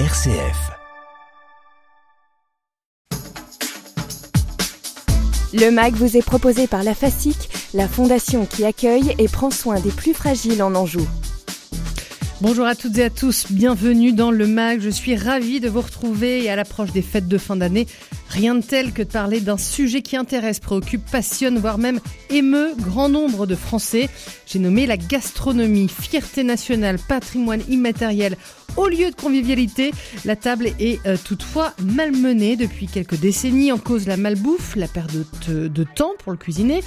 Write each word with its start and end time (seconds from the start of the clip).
RCF. 0.00 0.72
Le 5.52 5.70
MAG 5.70 5.94
vous 5.94 6.16
est 6.16 6.26
proposé 6.26 6.66
par 6.66 6.82
la 6.82 6.96
FASIC, 6.96 7.48
la 7.74 7.86
fondation 7.86 8.44
qui 8.44 8.64
accueille 8.64 9.14
et 9.20 9.28
prend 9.28 9.52
soin 9.52 9.78
des 9.78 9.92
plus 9.92 10.12
fragiles 10.12 10.64
en 10.64 10.74
Anjou. 10.74 11.06
Bonjour 12.40 12.66
à 12.66 12.74
toutes 12.74 12.98
et 12.98 13.04
à 13.04 13.10
tous, 13.10 13.46
bienvenue 13.52 14.12
dans 14.12 14.32
le 14.32 14.48
MAG. 14.48 14.80
Je 14.80 14.90
suis 14.90 15.14
ravie 15.14 15.60
de 15.60 15.68
vous 15.68 15.82
retrouver 15.82 16.42
et 16.42 16.50
à 16.50 16.56
l'approche 16.56 16.90
des 16.90 17.00
fêtes 17.00 17.28
de 17.28 17.38
fin 17.38 17.54
d'année, 17.54 17.86
rien 18.34 18.56
de 18.56 18.62
tel 18.62 18.92
que 18.92 19.02
de 19.02 19.08
parler 19.08 19.40
d'un 19.40 19.56
sujet 19.56 20.02
qui 20.02 20.16
intéresse, 20.16 20.58
préoccupe, 20.58 21.08
passionne, 21.08 21.58
voire 21.58 21.78
même 21.78 22.00
émeut 22.30 22.74
grand 22.76 23.08
nombre 23.08 23.46
de 23.46 23.54
Français. 23.54 24.08
J'ai 24.46 24.58
nommé 24.58 24.86
la 24.86 24.96
gastronomie, 24.96 25.88
fierté 25.88 26.42
nationale, 26.42 26.98
patrimoine 26.98 27.62
immatériel 27.68 28.36
au 28.76 28.88
lieu 28.88 29.10
de 29.10 29.14
convivialité. 29.14 29.92
La 30.24 30.34
table 30.34 30.70
est 30.80 31.04
euh, 31.06 31.16
toutefois 31.22 31.72
malmenée 31.80 32.56
depuis 32.56 32.86
quelques 32.86 33.18
décennies 33.18 33.70
en 33.70 33.78
cause 33.78 34.06
la 34.06 34.16
malbouffe, 34.16 34.74
la 34.74 34.88
perte 34.88 35.12
de, 35.48 35.84
temps 35.84 36.12
pour 36.18 36.32
le 36.32 36.38
cuisiner, 36.38 36.82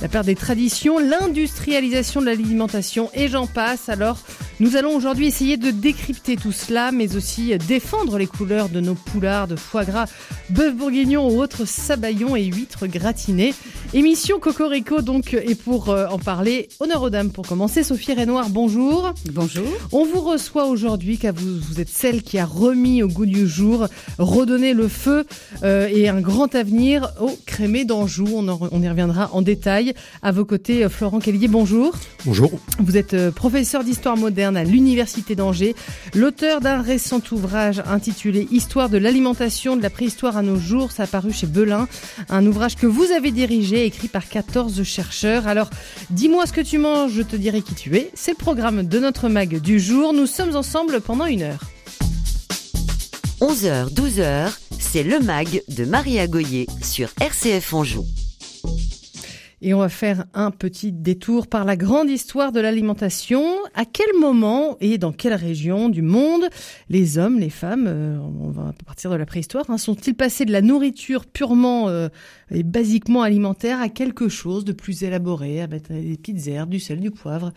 la 0.00 0.08
perte 0.08 0.26
des 0.26 0.36
traditions, 0.36 0.98
l'industrialisation 0.98 2.20
de 2.20 2.26
l'alimentation 2.26 3.10
et 3.14 3.26
j'en 3.26 3.46
passe. 3.46 3.88
Alors, 3.88 4.18
nous 4.60 4.76
allons 4.76 4.94
aujourd'hui 4.94 5.26
essayer 5.26 5.56
de 5.56 5.70
décrypter 5.70 6.36
tout 6.36 6.52
cela, 6.52 6.92
mais 6.92 7.16
aussi 7.16 7.56
défendre 7.58 8.18
les 8.18 8.26
couleurs 8.26 8.68
de 8.68 8.80
nos 8.80 8.94
poulards 8.94 9.48
de 9.48 9.56
foie 9.56 9.84
gras, 9.84 10.06
bœuf 10.50 10.74
ou 10.96 11.40
autres 11.40 11.64
sabayons 11.66 12.36
et 12.36 12.44
huîtres 12.44 12.86
gratinées. 12.86 13.54
Émission 13.94 14.38
Cocorico 14.38 15.00
donc, 15.00 15.32
et 15.34 15.54
pour 15.54 15.88
euh, 15.88 16.06
en 16.08 16.18
parler, 16.18 16.68
honneur 16.80 17.02
aux 17.02 17.08
dames 17.10 17.30
pour 17.30 17.46
commencer. 17.46 17.82
Sophie 17.82 18.12
Renoir, 18.12 18.50
bonjour. 18.50 19.14
Bonjour. 19.32 19.64
On 19.90 20.04
vous 20.04 20.20
reçoit 20.20 20.66
aujourd'hui 20.66 21.16
car 21.16 21.32
vous, 21.34 21.58
vous 21.60 21.80
êtes 21.80 21.88
celle 21.88 22.22
qui 22.22 22.38
a 22.38 22.44
remis 22.44 23.02
au 23.02 23.08
goût 23.08 23.24
du 23.24 23.48
jour, 23.48 23.86
redonné 24.18 24.74
le 24.74 24.86
feu 24.86 25.24
euh, 25.62 25.88
et 25.90 26.08
un 26.10 26.20
grand 26.20 26.54
avenir 26.54 27.10
au 27.20 27.30
crémé 27.46 27.84
d'Anjou. 27.86 28.26
On, 28.34 28.46
en- 28.48 28.68
on 28.70 28.82
y 28.82 28.88
reviendra 28.88 29.30
en 29.32 29.40
détail. 29.40 29.94
À 30.20 30.30
vos 30.30 30.44
côtés, 30.44 30.84
euh, 30.84 30.88
Florent 30.90 31.20
Kellier, 31.20 31.48
bonjour. 31.48 31.94
Bonjour. 32.26 32.50
Vous 32.80 32.98
êtes 32.98 33.14
euh, 33.14 33.30
professeur 33.30 33.82
d'histoire 33.82 34.18
moderne 34.18 34.58
à 34.58 34.64
l'Université 34.64 35.34
d'Angers, 35.34 35.74
l'auteur 36.14 36.60
d'un 36.60 36.82
récent 36.82 37.20
ouvrage 37.32 37.82
intitulé 37.86 38.46
Histoire 38.50 38.90
de 38.90 38.98
l'alimentation 38.98 39.76
de 39.76 39.82
la 39.82 39.90
préhistoire 39.90 40.36
à 40.36 40.42
nos 40.42 40.56
jours. 40.58 40.81
Ça 40.90 41.04
a 41.04 41.06
paru 41.06 41.32
chez 41.32 41.46
Belin, 41.46 41.88
un 42.28 42.46
ouvrage 42.46 42.76
que 42.76 42.86
vous 42.86 43.12
avez 43.12 43.30
dirigé, 43.30 43.86
écrit 43.86 44.08
par 44.08 44.28
14 44.28 44.82
chercheurs. 44.82 45.46
Alors, 45.46 45.70
dis-moi 46.10 46.46
ce 46.46 46.52
que 46.52 46.60
tu 46.60 46.78
manges, 46.78 47.12
je 47.12 47.22
te 47.22 47.36
dirai 47.36 47.62
qui 47.62 47.74
tu 47.74 47.96
es. 47.96 48.10
C'est 48.14 48.32
le 48.32 48.36
programme 48.36 48.82
de 48.82 48.98
notre 48.98 49.28
mag 49.28 49.60
du 49.60 49.78
jour. 49.78 50.12
Nous 50.12 50.26
sommes 50.26 50.56
ensemble 50.56 51.00
pendant 51.00 51.26
une 51.26 51.42
heure. 51.42 51.60
11h, 53.40 53.92
12h, 53.92 54.50
c'est 54.78 55.02
le 55.02 55.20
MAG 55.20 55.62
de 55.68 55.84
Maria 55.84 56.26
Goyer 56.26 56.66
sur 56.82 57.08
RCF 57.20 57.74
Anjou. 57.74 58.04
Et 59.64 59.74
on 59.74 59.78
va 59.78 59.88
faire 59.88 60.26
un 60.34 60.50
petit 60.50 60.90
détour 60.90 61.46
par 61.46 61.64
la 61.64 61.76
grande 61.76 62.10
histoire 62.10 62.50
de 62.50 62.58
l'alimentation. 62.58 63.44
À 63.74 63.84
quel 63.84 64.08
moment 64.18 64.76
et 64.80 64.98
dans 64.98 65.12
quelle 65.12 65.34
région 65.34 65.88
du 65.88 66.02
monde 66.02 66.42
les 66.90 67.16
hommes, 67.16 67.38
les 67.38 67.48
femmes, 67.48 67.86
euh, 67.86 68.18
on 68.18 68.50
va 68.50 68.74
partir 68.84 69.12
de 69.12 69.14
la 69.14 69.24
préhistoire, 69.24 69.70
hein, 69.70 69.78
sont-ils 69.78 70.14
passés 70.14 70.44
de 70.44 70.50
la 70.50 70.62
nourriture 70.62 71.26
purement 71.26 71.88
euh, 71.88 72.08
et 72.50 72.64
basiquement 72.64 73.22
alimentaire 73.22 73.80
à 73.80 73.88
quelque 73.88 74.28
chose 74.28 74.64
de 74.64 74.72
plus 74.72 75.04
élaboré, 75.04 75.62
à 75.62 75.68
mettre 75.68 75.92
des 75.92 76.16
petites 76.16 76.48
herbes, 76.48 76.70
du 76.70 76.80
sel, 76.80 76.98
du 76.98 77.12
poivre? 77.12 77.52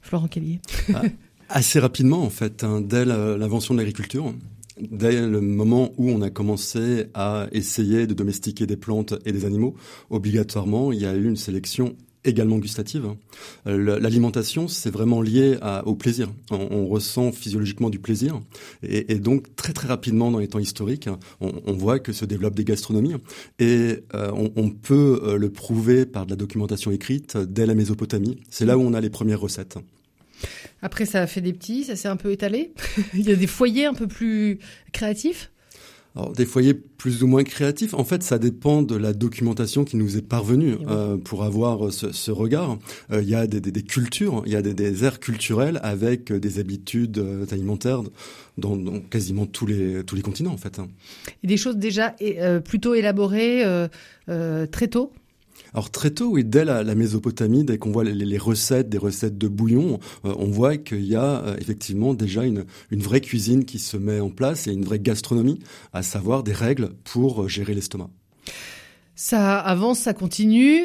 Florent 0.00 0.28
Kellier. 0.28 0.60
Assez 1.48 1.80
rapidement, 1.80 2.22
en 2.22 2.30
fait, 2.30 2.62
hein, 2.62 2.80
dès 2.80 3.04
l'invention 3.04 3.74
de 3.74 3.80
l'agriculture, 3.80 4.32
dès 4.90 5.26
le 5.26 5.40
moment 5.40 5.92
où 5.96 6.10
on 6.10 6.22
a 6.22 6.30
commencé 6.30 7.06
à 7.14 7.48
essayer 7.52 8.06
de 8.06 8.14
domestiquer 8.14 8.66
des 8.66 8.76
plantes 8.76 9.14
et 9.24 9.32
des 9.32 9.44
animaux, 9.44 9.74
obligatoirement, 10.10 10.92
il 10.92 11.00
y 11.00 11.06
a 11.06 11.14
eu 11.14 11.26
une 11.26 11.36
sélection 11.36 11.96
également 12.24 12.58
gustative. 12.58 13.14
L'alimentation, 13.64 14.68
c'est 14.68 14.90
vraiment 14.90 15.22
lié 15.22 15.58
au 15.84 15.94
plaisir. 15.94 16.30
On, 16.50 16.86
ressent 16.86 17.32
physiologiquement 17.32 17.90
du 17.90 17.98
plaisir. 17.98 18.40
Et, 18.82 19.18
donc, 19.18 19.54
très 19.56 19.72
très 19.72 19.88
rapidement, 19.88 20.30
dans 20.30 20.38
les 20.38 20.48
temps 20.48 20.58
historiques, 20.58 21.08
on, 21.40 21.52
on 21.66 21.72
voit 21.72 21.98
que 21.98 22.12
se 22.12 22.24
développent 22.24 22.54
des 22.54 22.64
gastronomies. 22.64 23.14
Et 23.58 24.04
euh, 24.14 24.30
on, 24.32 24.50
on 24.56 24.70
peut 24.70 25.20
euh, 25.22 25.36
le 25.36 25.50
prouver 25.50 26.06
par 26.06 26.26
de 26.26 26.30
la 26.30 26.36
documentation 26.36 26.90
écrite 26.90 27.36
dès 27.36 27.66
la 27.66 27.74
Mésopotamie. 27.74 28.40
C'est 28.50 28.64
là 28.64 28.78
où 28.78 28.82
on 28.82 28.94
a 28.94 29.00
les 29.00 29.10
premières 29.10 29.40
recettes. 29.40 29.78
Après, 30.82 31.06
ça 31.06 31.22
a 31.22 31.26
fait 31.26 31.40
des 31.40 31.52
petits, 31.52 31.84
ça 31.84 31.96
s'est 31.96 32.08
un 32.08 32.16
peu 32.16 32.30
étalé. 32.32 32.72
Il 33.14 33.28
y 33.28 33.32
a 33.32 33.36
des 33.36 33.46
foyers 33.46 33.86
un 33.86 33.94
peu 33.94 34.06
plus 34.06 34.58
créatifs. 34.92 35.50
Alors, 36.16 36.32
des 36.32 36.46
foyers 36.46 36.74
plus 36.74 37.22
ou 37.22 37.26
moins 37.28 37.44
créatifs, 37.44 37.94
en 37.94 38.02
fait, 38.02 38.22
ça 38.24 38.38
dépend 38.38 38.82
de 38.82 38.96
la 38.96 39.12
documentation 39.12 39.84
qui 39.84 39.96
nous 39.96 40.16
est 40.16 40.22
parvenue 40.22 40.74
oui. 40.80 40.86
euh, 40.88 41.16
pour 41.16 41.44
avoir 41.44 41.92
ce, 41.92 42.10
ce 42.12 42.30
regard. 42.32 42.78
Euh, 43.12 43.22
Il 43.22 43.28
y 43.28 43.34
a 43.36 43.46
des, 43.46 43.60
des- 43.60 43.70
des 43.70 43.82
cultures, 43.82 44.42
il 44.46 44.52
y 44.52 44.56
a 44.56 44.62
des, 44.62 44.74
des 44.74 45.04
aires 45.04 45.20
culturelles 45.20 45.78
avec 45.82 46.32
des 46.32 46.58
habitudes 46.58 47.18
euh, 47.18 47.44
alimentaires 47.52 48.02
dans, 48.56 48.74
dans 48.76 48.98
quasiment 49.00 49.46
tous 49.46 49.66
les 49.66 50.02
tous 50.02 50.16
les 50.16 50.22
continents, 50.22 50.52
en 50.52 50.56
fait. 50.56 50.80
Et 51.44 51.46
des 51.46 51.56
choses 51.58 51.76
déjà 51.76 52.16
euh, 52.22 52.58
plutôt 52.58 52.94
élaborées 52.94 53.64
euh, 53.64 53.86
euh, 54.28 54.66
très 54.66 54.88
tôt. 54.88 55.12
Alors 55.74 55.90
très 55.90 56.10
tôt, 56.10 56.30
oui, 56.30 56.44
dès 56.44 56.64
la, 56.64 56.82
Mésopotamie, 56.94 57.64
dès 57.64 57.78
qu'on 57.78 57.92
voit 57.92 58.04
les, 58.04 58.38
recettes, 58.38 58.88
des 58.88 58.98
recettes 58.98 59.38
de 59.38 59.48
bouillon, 59.48 59.98
euh, 60.24 60.34
on 60.38 60.46
voit 60.46 60.76
qu'il 60.76 61.04
y 61.04 61.14
a 61.14 61.42
euh, 61.42 61.56
effectivement 61.58 62.14
déjà 62.14 62.44
une, 62.44 62.64
une 62.90 63.00
vraie 63.00 63.20
cuisine 63.20 63.64
qui 63.64 63.78
se 63.78 63.96
met 63.96 64.20
en 64.20 64.30
place 64.30 64.66
et 64.66 64.72
une 64.72 64.84
vraie 64.84 64.98
gastronomie, 64.98 65.58
à 65.92 66.02
savoir 66.02 66.42
des 66.42 66.52
règles 66.52 66.90
pour 67.04 67.42
euh, 67.42 67.48
gérer 67.48 67.74
l'estomac. 67.74 68.10
Ça 69.14 69.58
avance, 69.58 69.98
ça 69.98 70.14
continue. 70.14 70.84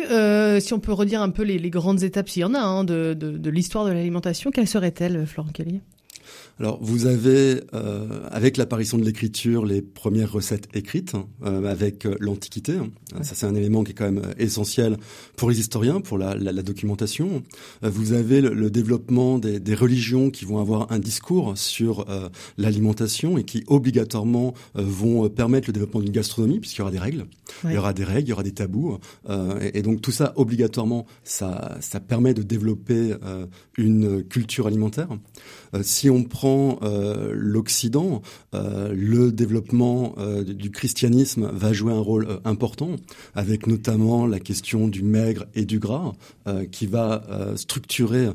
Si 0.60 0.74
on 0.74 0.80
peut 0.80 0.92
redire 0.92 1.22
un 1.22 1.30
peu 1.30 1.44
les, 1.44 1.70
grandes 1.70 2.02
étapes, 2.02 2.30
s'il 2.30 2.42
y 2.42 2.46
en 2.46 2.56
a, 2.56 2.60
hein, 2.60 2.84
de, 2.84 3.14
de, 3.14 3.38
de 3.38 3.50
l'histoire 3.52 3.86
de 3.86 3.92
l'alimentation, 3.92 4.50
quelles 4.50 4.68
seraient-elles, 4.68 5.28
Florent 5.28 5.52
Kelly? 5.52 5.82
Alors, 6.60 6.78
vous 6.82 7.08
avez, 7.08 7.62
euh, 7.74 8.28
avec 8.30 8.58
l'apparition 8.58 9.00
de 9.00 9.04
l'écriture, 9.04 9.66
les 9.66 9.82
premières 9.82 10.32
recettes 10.32 10.68
écrites, 10.76 11.14
euh, 11.44 11.66
avec 11.66 12.06
euh, 12.06 12.16
l'Antiquité. 12.20 12.74
Ouais. 12.74 13.24
Ça, 13.24 13.34
c'est 13.34 13.48
un 13.48 13.56
élément 13.56 13.84
qui 13.84 13.92
est 13.92 13.96
quand 13.96 14.06
même 14.06 14.24
euh, 14.24 14.34
essentiel 14.38 14.98
pour 15.36 15.50
les 15.50 15.60
historiens, 15.60 16.00
pour 16.00 16.20
la, 16.20 16.36
la, 16.36 16.52
la 16.52 16.62
documentation. 16.62 17.42
Euh, 17.84 17.90
vous 17.90 18.14
avez 18.14 18.40
le, 18.40 18.54
le 18.54 18.70
développement 18.70 19.40
des, 19.40 19.60
des 19.60 19.74
religions 19.74 20.30
qui 20.30 20.46
vont 20.46 20.60
avoir 20.60 20.92
un 20.92 21.00
discours 21.00 21.58
sur 21.58 22.08
euh, 22.08 22.30
l'alimentation 22.60 23.40
et 23.40 23.44
qui, 23.46 23.64
obligatoirement, 23.66 24.54
euh, 24.78 24.84
vont 24.84 25.28
permettre 25.30 25.70
le 25.70 25.74
développement 25.74 26.02
d'une 26.02 26.14
gastronomie, 26.14 26.60
puisqu'il 26.60 26.80
y 26.80 26.82
aura 26.84 26.92
des 26.92 27.00
règles. 27.00 27.26
Ouais. 27.64 27.72
Il 27.72 27.74
y 27.74 27.78
aura 27.78 27.94
des 27.94 28.04
règles, 28.04 28.28
il 28.28 28.30
y 28.30 28.34
aura 28.34 28.44
des 28.44 28.54
tabous. 28.54 29.00
Euh, 29.28 29.60
et, 29.60 29.80
et 29.80 29.82
donc, 29.82 30.02
tout 30.02 30.12
ça, 30.12 30.34
obligatoirement, 30.36 31.08
ça, 31.24 31.80
ça 31.82 32.00
permet 32.00 32.36
de 32.36 32.44
développer 32.44 33.16
euh, 33.24 33.48
une 33.76 34.24
culture 34.24 34.68
alimentaire. 34.68 35.10
Euh, 35.74 35.82
si 35.82 36.12
on 36.12 36.24
prend 36.24 36.43
euh, 36.46 37.32
l'Occident, 37.34 38.22
euh, 38.54 38.94
le 38.96 39.32
développement 39.32 40.14
euh, 40.18 40.44
du 40.44 40.72
christianisme 40.72 41.50
va 41.54 41.74
jouer 41.74 41.94
un 41.94 42.00
rôle 42.00 42.28
important, 42.46 42.96
avec 43.36 43.68
notamment 43.68 44.28
la 44.28 44.40
question 44.40 44.88
du 44.88 45.04
maigre 45.04 45.46
et 45.56 45.66
du 45.66 45.80
gras, 45.80 46.14
qui 46.72 46.88
va 46.88 47.24
structurer 47.56 48.28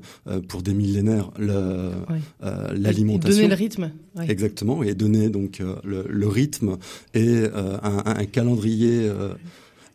pour 0.49 0.63
des 0.63 0.75
millénaires 0.75 1.31
Ouais. 1.39 2.21
euh, 2.43 2.69
Donner 2.69 2.81
l'alimentation. 2.81 3.49
le 3.49 3.55
rythme. 3.55 3.91
Ouais. 4.17 4.31
Exactement, 4.31 4.83
et 4.83 4.95
donner 4.95 5.29
donc 5.29 5.61
le, 5.85 6.05
le 6.09 6.29
rythme 6.29 6.77
et 7.15 7.45
un, 7.55 8.03
un 8.07 8.25
calendrier 8.25 9.11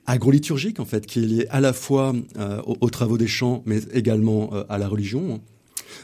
agroliturgique 0.05 0.79
en 0.79 0.85
fait, 0.85 1.05
qui 1.05 1.19
est 1.23 1.27
lié 1.27 1.47
à 1.49 1.61
la 1.61 1.73
fois 1.73 2.13
euh, 2.37 2.61
aux, 2.65 2.77
aux 2.81 2.89
travaux 2.89 3.17
des 3.17 3.27
champs, 3.27 3.63
mais 3.65 3.79
également 3.93 4.49
euh, 4.53 4.63
à 4.69 4.77
la 4.77 4.87
religion. 4.87 5.41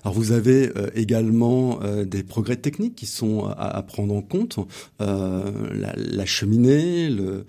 Alors 0.03 0.15
vous 0.15 0.31
avez 0.31 0.71
euh, 0.75 0.89
également 0.95 1.79
euh, 1.83 2.05
des 2.05 2.23
progrès 2.23 2.55
techniques 2.55 2.95
qui 2.95 3.05
sont 3.05 3.45
à, 3.45 3.77
à 3.77 3.81
prendre 3.83 4.13
en 4.13 4.21
compte, 4.21 4.59
euh, 5.01 5.51
la, 5.73 5.93
la 5.95 6.25
cheminée, 6.25 7.09
le, 7.09 7.45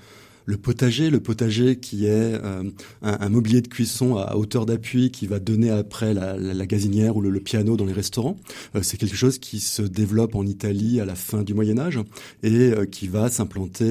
le 0.51 0.57
potager, 0.57 1.11
le 1.11 1.21
potager 1.21 1.79
qui 1.79 2.07
est 2.07 2.11
euh, 2.11 2.65
un, 3.03 3.29
mobilier 3.29 3.63
de 3.63 3.69
cuisson 3.69 4.17
à 4.17 4.35
hauteur 4.35 4.67
d'appui 4.67 5.13
qui 5.13 5.29
va 5.29 5.39
donner 5.39 5.71
après 5.71 6.13
la, 6.13 6.67
gazinière 6.67 7.17
ou 7.17 7.21
le, 7.21 7.41
piano 7.41 7.77
dans 7.77 7.85
les 7.85 7.93
restaurants. 7.93 8.37
Euh, 8.75 8.83
c'est 8.83 8.97
quelque 8.97 9.17
chose 9.17 9.39
qui 9.39 9.61
se 9.61 9.81
développe 9.81 10.35
en 10.35 10.45
Italie 10.45 11.01
à 11.01 11.05
la 11.05 11.15
fin 11.15 11.45
du 11.45 11.55
Moyen 11.55 11.79
Âge 11.79 12.01
et 12.43 12.73
euh, 12.73 12.85
qui 12.85 13.07
va 13.07 13.31
s'implanter 13.31 13.89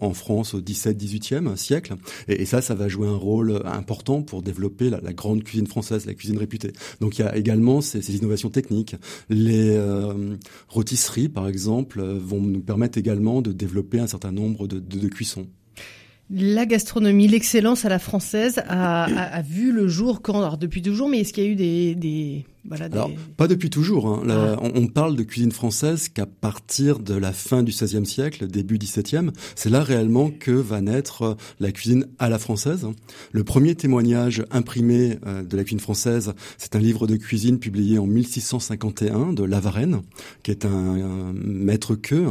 en, 0.00 0.12
France 0.12 0.54
au 0.54 0.60
17-18e 0.60 1.56
siècle. 1.56 1.94
Et, 2.26 2.44
ça, 2.44 2.60
ça 2.60 2.74
va 2.74 2.88
jouer 2.88 3.06
un 3.06 3.16
rôle 3.16 3.62
important 3.64 4.22
pour 4.22 4.42
développer 4.42 4.90
la, 4.90 5.00
grande 5.12 5.44
cuisine 5.44 5.68
française, 5.68 6.04
la 6.04 6.14
cuisine 6.14 6.36
réputée. 6.36 6.72
Donc 7.00 7.18
il 7.18 7.22
y 7.22 7.24
a 7.24 7.36
également 7.36 7.80
ces, 7.80 8.16
innovations 8.16 8.50
techniques. 8.50 8.96
Les 9.30 9.80
rôtisseries, 10.68 11.28
par 11.28 11.48
exemple, 11.48 12.02
vont 12.02 12.40
nous 12.40 12.60
permettre 12.60 12.98
également 12.98 13.40
de 13.40 13.52
développer 13.52 14.00
un 14.00 14.08
certain 14.08 14.32
nombre 14.32 14.66
de 14.66 15.08
cuissons. 15.08 15.46
La 16.34 16.64
gastronomie, 16.64 17.28
l'excellence 17.28 17.84
à 17.84 17.90
la 17.90 17.98
française 17.98 18.62
a, 18.66 19.04
a, 19.04 19.42
vu 19.42 19.70
le 19.70 19.86
jour 19.86 20.22
quand, 20.22 20.38
alors 20.38 20.56
depuis 20.56 20.80
toujours, 20.80 21.10
mais 21.10 21.20
est-ce 21.20 21.32
qu'il 21.34 21.44
y 21.44 21.46
a 21.46 21.50
eu 21.50 21.56
des, 21.56 21.94
des 21.94 22.46
voilà, 22.64 22.84
Alors, 22.84 23.10
pas 23.36 23.48
depuis 23.48 23.70
toujours. 23.70 24.06
Hein. 24.06 24.22
Ah. 24.28 24.56
on, 24.62 24.86
parle 24.86 25.16
de 25.16 25.24
cuisine 25.24 25.50
française 25.50 26.08
qu'à 26.08 26.26
partir 26.26 27.00
de 27.00 27.14
la 27.14 27.32
fin 27.32 27.64
du 27.64 27.72
XVIe 27.72 28.06
siècle, 28.06 28.46
début 28.46 28.78
XVIIe, 28.78 29.30
c'est 29.56 29.68
là 29.68 29.82
réellement 29.82 30.30
que 30.30 30.52
va 30.52 30.80
naître 30.80 31.22
euh, 31.22 31.34
la 31.58 31.72
cuisine 31.72 32.06
à 32.20 32.28
la 32.28 32.38
française. 32.38 32.86
Le 33.32 33.42
premier 33.42 33.74
témoignage 33.74 34.44
imprimé 34.52 35.18
euh, 35.26 35.42
de 35.42 35.56
la 35.56 35.64
cuisine 35.64 35.80
française, 35.80 36.34
c'est 36.56 36.76
un 36.76 36.78
livre 36.78 37.08
de 37.08 37.16
cuisine 37.16 37.58
publié 37.58 37.98
en 37.98 38.06
1651 38.06 39.32
de 39.32 39.42
Lavarenne, 39.42 40.02
qui 40.44 40.52
est 40.52 40.64
un, 40.64 41.32
maître 41.34 41.96
queue, 41.96 42.26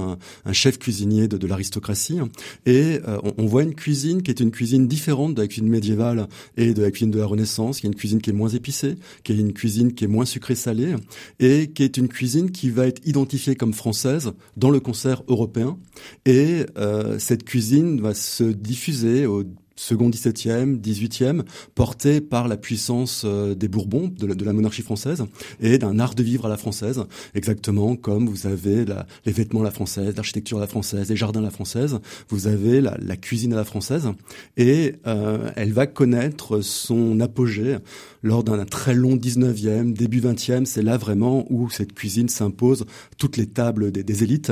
un, 0.46 0.54
chef 0.54 0.80
cuisinier 0.80 1.28
de, 1.28 1.46
l'aristocratie. 1.46 2.20
Et 2.66 3.00
euh, 3.06 3.20
on, 3.24 3.34
on, 3.38 3.46
voit 3.48 3.64
une 3.64 3.76
cuisine 3.76 4.22
qui 4.22 4.32
est 4.32 4.40
une 4.40 4.52
cuisine 4.52 4.88
différente 4.88 5.36
de 5.36 5.42
la 5.42 5.48
cuisine 5.48 5.68
médiévale 5.68 6.28
et 6.56 6.74
de 6.74 6.82
la 6.82 6.92
cuisine 6.92 7.12
de 7.12 7.20
la 7.20 7.26
Renaissance, 7.26 7.82
qui 7.82 7.88
est 7.88 7.90
une 7.90 7.96
cuisine 7.96 8.22
qui 8.22 8.30
est 8.30 8.34
moins 8.34 8.50
épicée, 8.50 8.96
qui 9.24 9.34
est 9.34 9.38
une 9.38 9.54
cuisine 9.54 9.94
qui 9.94 10.06
est 10.06 10.08
moins 10.08 10.21
sucré-salé 10.26 10.96
et 11.40 11.72
qui 11.72 11.84
est 11.84 11.98
une 11.98 12.08
cuisine 12.08 12.52
qui 12.52 12.70
va 12.70 12.88
être 12.88 13.06
identifiée 13.06 13.56
comme 13.56 13.74
française 13.74 14.34
dans 14.58 14.70
le 14.70 14.80
concert 14.80 15.24
européen. 15.28 15.78
Et 16.26 16.66
euh, 16.78 17.20
cette 17.20 17.44
cuisine 17.44 18.02
va 18.02 18.14
se 18.14 18.44
diffuser 18.44 19.26
au 19.26 19.44
second 19.76 20.10
17e, 20.10 20.80
18e, 20.80 21.44
porté 21.76 22.22
par 22.22 22.48
la 22.48 22.58
puissance 22.58 23.24
euh, 23.26 23.56
des 23.56 23.68
Bourbons, 23.68 24.12
de 24.18 24.44
la, 24.44 24.54
monarchie 24.54 24.82
française, 24.82 25.26
et 25.60 25.78
d'un 25.78 26.00
art 26.00 26.16
de 26.16 26.24
vivre 26.24 26.46
à 26.46 26.50
la 26.50 26.58
française, 26.58 27.04
exactement 27.34 27.96
comme 27.96 28.28
vous 28.28 28.48
avez 28.48 28.86
les 29.26 29.32
vêtements 29.32 29.62
à 29.62 29.66
la 29.66 29.72
française, 29.72 30.16
l'architecture 30.16 30.58
à 30.58 30.62
la 30.62 30.68
française, 30.68 31.10
les 31.10 31.16
jardins 31.16 31.42
à 31.42 31.44
la 31.44 31.52
française, 31.52 32.00
vous 32.30 32.48
avez 32.48 32.82
la, 32.82 33.18
cuisine 33.18 33.54
à 33.54 33.58
la 33.58 33.66
française, 33.66 34.10
et 34.58 34.96
euh, 35.08 35.52
elle 35.56 35.74
va 35.74 35.88
connaître 35.88 36.62
son 36.62 37.20
apogée 37.20 37.78
lors 38.24 38.44
d'un 38.44 38.64
très 38.66 38.94
long 38.94 39.16
19e, 39.16 39.94
début 39.94 40.22
20e, 40.22 40.66
c'est 40.66 40.84
là 40.84 40.98
vraiment 40.98 41.46
où 41.50 41.70
cette 41.70 41.94
cuisine 41.94 42.30
s'impose 42.30 42.86
toutes 43.18 43.38
les 43.38 43.48
tables 43.48 43.92
des 43.92 44.24
élites 44.24 44.52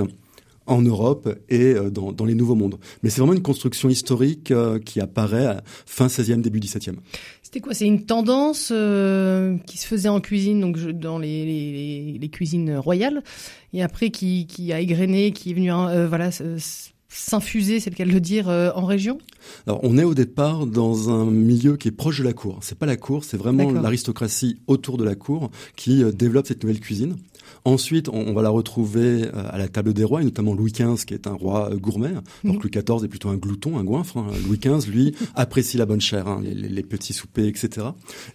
en 0.70 0.82
Europe 0.82 1.36
et 1.50 1.74
euh, 1.74 1.90
dans, 1.90 2.12
dans 2.12 2.26
les 2.26 2.36
nouveaux 2.36 2.56
mondes. 2.56 2.78
Mais 3.04 3.10
c'est 3.10 3.20
vraiment 3.22 3.34
une 3.34 3.42
construction 3.42 3.90
historique 3.90 4.52
euh, 4.52 4.80
qui 4.80 5.02
apparaît 5.02 5.46
à 5.46 5.64
fin 5.86 6.08
16e, 6.08 6.42
début 6.42 6.60
17e. 6.60 6.96
C'était 7.42 7.60
quoi? 7.60 7.74
C'est 7.74 7.88
une 7.88 8.06
tendance 8.06 8.70
euh, 8.72 9.58
qui 9.66 9.78
se 9.78 9.88
faisait 9.88 10.10
en 10.10 10.22
cuisine, 10.22 10.62
donc 10.62 10.78
dans 10.80 11.18
les, 11.18 11.46
les, 11.46 12.18
les, 12.20 12.30
cuisines 12.30 12.78
royales, 12.78 13.24
et 13.74 13.82
après 13.82 14.12
qui, 14.12 14.46
qui 14.46 14.72
a 14.72 14.80
égrené, 14.80 15.32
qui 15.32 15.52
est 15.52 15.54
venu 15.56 15.72
voilà 16.08 16.30
s'infuser, 17.08 17.80
c'est 17.80 17.90
le 17.90 17.96
cas 17.96 18.06
de 18.06 18.12
le 18.12 18.20
dire, 18.20 18.50
en 18.50 18.86
région? 18.86 19.18
Alors, 19.66 19.80
on 19.82 19.98
est 19.98 20.04
au 20.04 20.14
départ 20.14 20.68
dans 20.68 21.10
un 21.10 21.26
milieu 21.26 21.76
qui 21.76 21.88
est 21.88 21.92
proche 21.92 22.20
de 22.20 22.24
la 22.24 22.34
cour. 22.34 22.60
C'est 22.62 22.78
pas 22.78 22.86
la 22.86 22.98
cour, 22.98 23.24
c'est 23.24 23.38
vraiment 23.38 23.72
l'aristocratie 23.72 24.60
autour 24.68 24.98
de 24.98 25.04
la 25.04 25.16
cour 25.16 25.50
qui 25.76 26.04
développe 26.14 26.46
cette 26.46 26.62
nouvelle 26.62 26.80
cuisine. 26.80 27.16
Ensuite, 27.66 28.10
on, 28.10 28.34
va 28.34 28.42
la 28.42 28.50
retrouver 28.50 29.26
euh, 29.26 29.50
à 29.50 29.58
la 29.58 29.68
table 29.68 29.94
des 29.94 30.04
rois, 30.04 30.22
et 30.22 30.24
notamment 30.24 30.54
Louis 30.54 30.72
XV, 30.72 31.06
qui 31.06 31.14
est 31.14 31.28
un 31.28 31.34
roi 31.34 31.70
euh, 31.72 31.78
gourmet. 31.78 32.14
Donc 32.44 32.56
mhm. 32.56 32.62
Louis 32.62 32.72
XIV 32.72 33.04
est 33.04 33.08
plutôt 33.08 33.30
un 33.30 33.38
glouton, 33.38 33.78
un 33.78 33.84
goinfre. 33.84 34.18
Hein. 34.18 34.28
Louis 34.46 34.60
XV, 34.60 34.90
lui, 34.90 35.16
apprécie 35.36 35.78
la 35.78 35.86
bonne 35.86 36.02
chair, 36.02 36.28
hein, 36.28 36.42
les, 36.44 36.84
petits 36.84 37.14
soupers, 37.14 37.48
etc. 37.48 37.88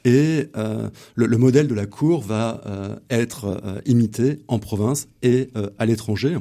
Et 0.04 0.48
euh, 0.56 0.88
le, 1.14 1.38
modèle 1.38 1.66
de 1.66 1.74
la 1.74 1.86
cour 1.86 2.22
va 2.22 2.62
être 3.10 3.80
imité 3.86 4.38
en 4.48 4.58
province 4.58 5.08
et 5.22 5.48
à 5.78 5.86
l'étranger. 5.86 6.38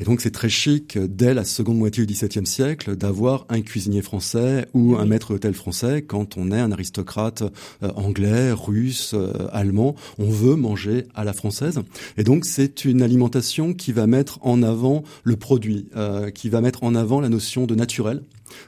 Et 0.00 0.04
donc 0.04 0.20
c'est 0.20 0.30
très 0.30 0.48
chic 0.48 0.98
dès 0.98 1.34
la 1.34 1.44
seconde 1.44 1.78
moitié 1.78 2.04
du 2.04 2.12
XVIIe 2.12 2.46
siècle 2.46 2.96
d'avoir 2.96 3.46
un 3.48 3.60
cuisinier 3.60 4.02
français 4.02 4.66
ou 4.74 4.96
un 4.96 5.06
maître 5.06 5.32
d'hôtel 5.32 5.54
français 5.54 6.02
quand 6.02 6.36
on 6.36 6.50
est 6.50 6.60
un 6.60 6.72
aristocrate 6.72 7.42
euh, 7.82 7.90
anglais, 7.94 8.52
russe, 8.52 9.12
euh, 9.14 9.48
allemand. 9.52 9.94
On 10.18 10.28
veut 10.28 10.56
manger 10.56 11.04
à 11.14 11.24
la 11.24 11.32
française. 11.32 11.80
Et 12.16 12.24
donc 12.24 12.44
c'est 12.44 12.84
une 12.84 13.02
alimentation 13.02 13.74
qui 13.74 13.92
va 13.92 14.06
mettre 14.06 14.38
en 14.42 14.62
avant 14.62 15.04
le 15.22 15.36
produit, 15.36 15.88
euh, 15.96 16.30
qui 16.30 16.48
va 16.48 16.60
mettre 16.60 16.84
en 16.84 16.94
avant 16.94 17.20
la 17.20 17.28
notion 17.28 17.66
de 17.66 17.74
naturel. 17.74 18.22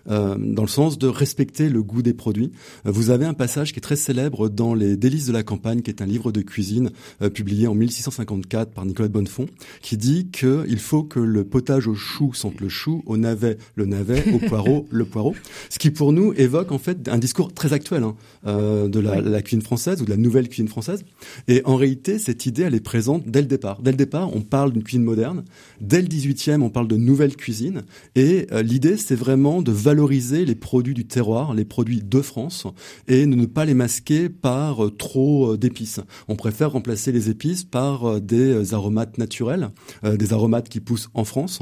Euh, 0.08 0.36
dans 0.38 0.62
le 0.62 0.68
sens 0.68 0.98
de 0.98 1.08
respecter 1.08 1.68
le 1.68 1.82
goût 1.82 2.02
des 2.02 2.14
produits. 2.14 2.52
Euh, 2.86 2.90
vous 2.90 3.10
avez 3.10 3.24
un 3.24 3.34
passage 3.34 3.72
qui 3.72 3.78
est 3.78 3.82
très 3.82 3.96
célèbre 3.96 4.48
dans 4.48 4.74
Les 4.74 4.96
Délices 4.96 5.26
de 5.26 5.32
la 5.32 5.42
campagne, 5.42 5.82
qui 5.82 5.90
est 5.90 6.00
un 6.00 6.06
livre 6.06 6.32
de 6.32 6.42
cuisine 6.42 6.90
euh, 7.22 7.30
publié 7.30 7.66
en 7.66 7.74
1654 7.74 8.72
par 8.72 8.86
Nicolas 8.86 9.08
de 9.08 9.12
Bonnefond, 9.12 9.46
qui 9.82 9.96
dit 9.96 10.28
qu'il 10.30 10.78
faut 10.78 11.02
que 11.02 11.18
le 11.18 11.44
potage 11.44 11.88
au 11.88 11.94
chou 11.94 12.32
sente 12.34 12.60
le 12.60 12.68
chou, 12.68 13.02
au 13.06 13.16
navet 13.16 13.58
le 13.74 13.86
navet, 13.86 14.24
au 14.32 14.38
poireau 14.48 14.86
le 14.90 15.04
poireau. 15.04 15.34
Ce 15.70 15.78
qui 15.78 15.90
pour 15.90 16.12
nous 16.12 16.32
évoque 16.34 16.72
en 16.72 16.78
fait 16.78 17.08
un 17.08 17.18
discours 17.18 17.52
très 17.52 17.72
actuel 17.72 18.04
hein, 18.04 18.14
de 18.44 19.00
la, 19.00 19.20
la, 19.20 19.42
cuisine 19.42 19.62
française 19.62 20.00
ou 20.02 20.04
de 20.04 20.10
la 20.10 20.16
nouvelle 20.16 20.48
cuisine 20.48 20.68
française. 20.68 21.04
Et 21.48 21.62
en 21.64 21.76
réalité, 21.76 22.18
cette 22.18 22.46
idée, 22.46 22.62
elle 22.62 22.74
est 22.74 22.80
présente 22.80 23.24
dès 23.26 23.40
le 23.40 23.46
départ. 23.46 23.82
Dès 23.82 23.90
le 23.90 23.96
départ, 23.96 24.34
on 24.34 24.40
parle 24.40 24.72
d'une 24.72 24.82
cuisine 24.82 25.04
moderne. 25.04 25.44
Dès 25.80 26.00
le 26.00 26.08
18e, 26.08 26.60
on 26.62 26.70
parle 26.70 26.88
de 26.88 26.96
nouvelle 26.96 27.36
cuisine. 27.36 27.82
Et 28.14 28.46
l'idée, 28.62 28.96
c'est 28.96 29.14
vraiment 29.14 29.62
de 29.62 29.72
valoriser 29.76 30.44
les 30.44 30.54
produits 30.54 30.94
du 30.94 31.06
terroir, 31.06 31.54
les 31.54 31.64
produits 31.64 32.02
de 32.02 32.20
France, 32.20 32.66
et 33.06 33.26
ne 33.26 33.46
pas 33.46 33.64
les 33.64 33.74
masquer 33.74 34.28
par 34.28 34.84
euh, 34.84 34.90
trop 34.90 35.52
euh, 35.52 35.56
d'épices. 35.56 36.00
On 36.28 36.36
préfère 36.36 36.72
remplacer 36.72 37.12
les 37.12 37.30
épices 37.30 37.64
par 37.64 38.04
euh, 38.04 38.20
des 38.20 38.74
aromates 38.74 39.18
naturels, 39.18 39.70
des 40.02 40.32
aromates 40.32 40.68
qui 40.68 40.80
poussent 40.80 41.10
en 41.14 41.24
France. 41.24 41.60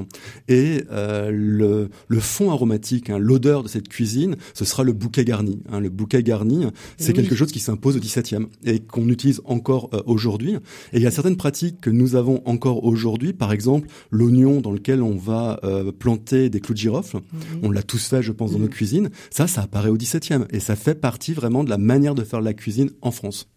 Et 0.48 0.84
le, 0.90 1.88
le 2.08 2.20
fond 2.20 2.50
aromatique, 2.50 3.10
hein, 3.10 3.18
l'odeur 3.18 3.62
de 3.62 3.68
cette 3.68 3.88
cuisine, 3.88 4.36
ce 4.54 4.64
sera 4.64 4.84
le 4.84 4.92
bouquet 4.92 5.24
garni. 5.24 5.62
Hein. 5.70 5.80
Le 5.80 5.88
bouquet 5.88 6.22
garni, 6.22 6.66
c'est 6.96 7.12
quelque 7.12 7.34
chose 7.34 7.50
qui 7.50 7.58
s'impose 7.58 7.96
au 7.96 8.00
XVIIe 8.00 8.46
et 8.64 8.80
qu'on 8.80 9.08
utilise 9.08 9.40
encore 9.44 9.90
aujourd'hui. 10.06 10.54
Et 10.92 10.98
il 10.98 11.02
y 11.02 11.06
a 11.06 11.10
certaines 11.10 11.36
pratiques 11.36 11.80
que 11.80 11.90
nous 11.90 12.14
avons 12.14 12.42
encore 12.44 12.84
aujourd'hui, 12.84 13.32
par 13.32 13.52
exemple 13.52 13.88
l'oignon 14.10 14.60
dans 14.60 14.72
lequel 14.72 15.02
on 15.02 15.16
va 15.16 15.60
planter 15.98 16.50
des 16.50 16.60
clous 16.60 16.74
de 16.74 16.78
girofle. 16.78 17.18
On 17.62 17.70
l'a 17.70 17.82
tous 17.82 18.03
fait, 18.08 18.22
je 18.22 18.32
pense, 18.32 18.52
dans 18.52 18.58
nos 18.58 18.68
cuisines. 18.68 19.10
Ça, 19.30 19.46
ça 19.46 19.62
apparaît 19.62 19.90
au 19.90 19.96
XVIIe 19.96 20.44
et 20.50 20.60
ça 20.60 20.76
fait 20.76 20.94
partie 20.94 21.32
vraiment 21.32 21.64
de 21.64 21.70
la 21.70 21.78
manière 21.78 22.14
de 22.14 22.24
faire 22.24 22.40
la 22.40 22.54
cuisine 22.54 22.90
en 23.02 23.10
France. 23.10 23.48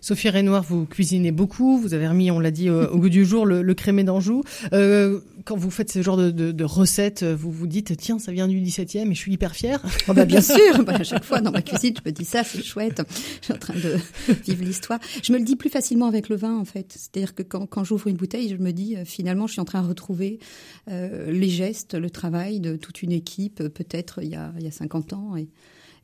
Sophie 0.00 0.28
Renoir, 0.28 0.62
vous 0.62 0.84
cuisinez 0.84 1.32
beaucoup. 1.32 1.78
Vous 1.78 1.94
avez 1.94 2.06
remis, 2.06 2.30
on 2.30 2.38
l'a 2.38 2.50
dit, 2.50 2.68
au, 2.68 2.98
goût 2.98 3.08
du 3.08 3.24
jour, 3.24 3.46
le, 3.46 3.74
crémé 3.74 4.04
d'Anjou. 4.04 4.42
Euh, 4.72 5.20
quand 5.44 5.56
vous 5.56 5.70
faites 5.70 5.90
ce 5.90 6.02
genre 6.02 6.16
de, 6.16 6.64
recettes, 6.64 7.24
vous 7.24 7.50
vous 7.50 7.66
dites, 7.66 7.96
tiens, 7.96 8.18
ça 8.18 8.32
vient 8.32 8.46
du 8.46 8.60
17e 8.60 9.10
et 9.10 9.14
je 9.14 9.18
suis 9.18 9.32
hyper 9.32 9.54
fière. 9.54 9.80
Oh 10.08 10.12
bah 10.12 10.24
bien 10.26 10.40
sûr, 10.40 10.84
bah, 10.84 10.94
à 10.96 11.04
chaque 11.04 11.24
fois 11.24 11.40
dans 11.40 11.50
ma 11.50 11.62
cuisine, 11.62 11.94
je 11.96 12.08
me 12.08 12.12
dis 12.12 12.24
ça, 12.24 12.44
c'est 12.44 12.62
chouette. 12.62 13.02
Je 13.40 13.44
suis 13.46 13.54
en 13.54 13.58
train 13.58 13.74
de 13.74 13.96
vivre 14.44 14.64
l'histoire. 14.64 15.00
Je 15.22 15.32
me 15.32 15.38
le 15.38 15.44
dis 15.44 15.56
plus 15.56 15.70
facilement 15.70 16.06
avec 16.06 16.28
le 16.28 16.36
vin, 16.36 16.56
en 16.56 16.64
fait. 16.64 16.92
C'est-à-dire 16.92 17.34
que 17.34 17.42
quand, 17.42 17.84
j'ouvre 17.84 18.08
une 18.08 18.16
bouteille, 18.16 18.50
je 18.50 18.56
me 18.56 18.72
dis, 18.72 18.96
euh, 18.96 19.04
finalement, 19.04 19.46
je 19.46 19.52
suis 19.52 19.60
en 19.60 19.64
train 19.64 19.82
de 19.82 19.88
retrouver 19.88 20.38
euh, 20.90 21.30
les 21.30 21.48
gestes, 21.48 21.94
le 21.94 22.10
travail 22.10 22.60
de 22.60 22.76
toute 22.76 23.02
une 23.02 23.12
équipe, 23.12 23.62
peut-être 23.68 24.22
il 24.22 24.28
y 24.28 24.36
a, 24.36 24.52
il 24.58 24.64
y 24.64 24.68
a 24.68 24.72
50 24.72 25.12
ans. 25.14 25.34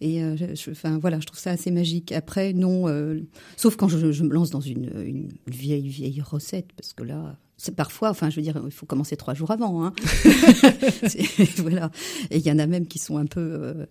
Et 0.00 0.22
euh, 0.22 0.36
je, 0.36 0.70
enfin 0.70 0.98
voilà, 0.98 1.20
je 1.20 1.26
trouve 1.26 1.38
ça 1.38 1.50
assez 1.50 1.70
magique. 1.70 2.12
Après, 2.12 2.52
non, 2.52 2.88
euh, 2.88 3.20
sauf 3.56 3.76
quand 3.76 3.88
je, 3.88 4.12
je, 4.12 4.22
me 4.24 4.32
lance 4.32 4.50
dans 4.50 4.60
une, 4.60 4.90
une 5.04 5.28
vieille 5.46 5.88
vieille 5.88 6.20
recette, 6.22 6.72
parce 6.76 6.92
que 6.92 7.02
là, 7.02 7.36
c'est 7.62 7.74
parfois, 7.74 8.08
enfin, 8.08 8.30
je 8.30 8.36
veux 8.36 8.42
dire, 8.42 8.58
il 8.64 8.72
faut 8.72 8.86
commencer 8.86 9.18
trois 9.18 9.34
jours 9.34 9.50
avant. 9.50 9.84
Hein. 9.84 9.92
voilà. 11.58 11.90
Et 12.30 12.38
il 12.38 12.46
y 12.46 12.50
en 12.50 12.58
a 12.58 12.66
même 12.66 12.86
qui 12.86 12.98
sont 12.98 13.18
un 13.18 13.26
peu 13.26 13.40
euh, 13.40 13.86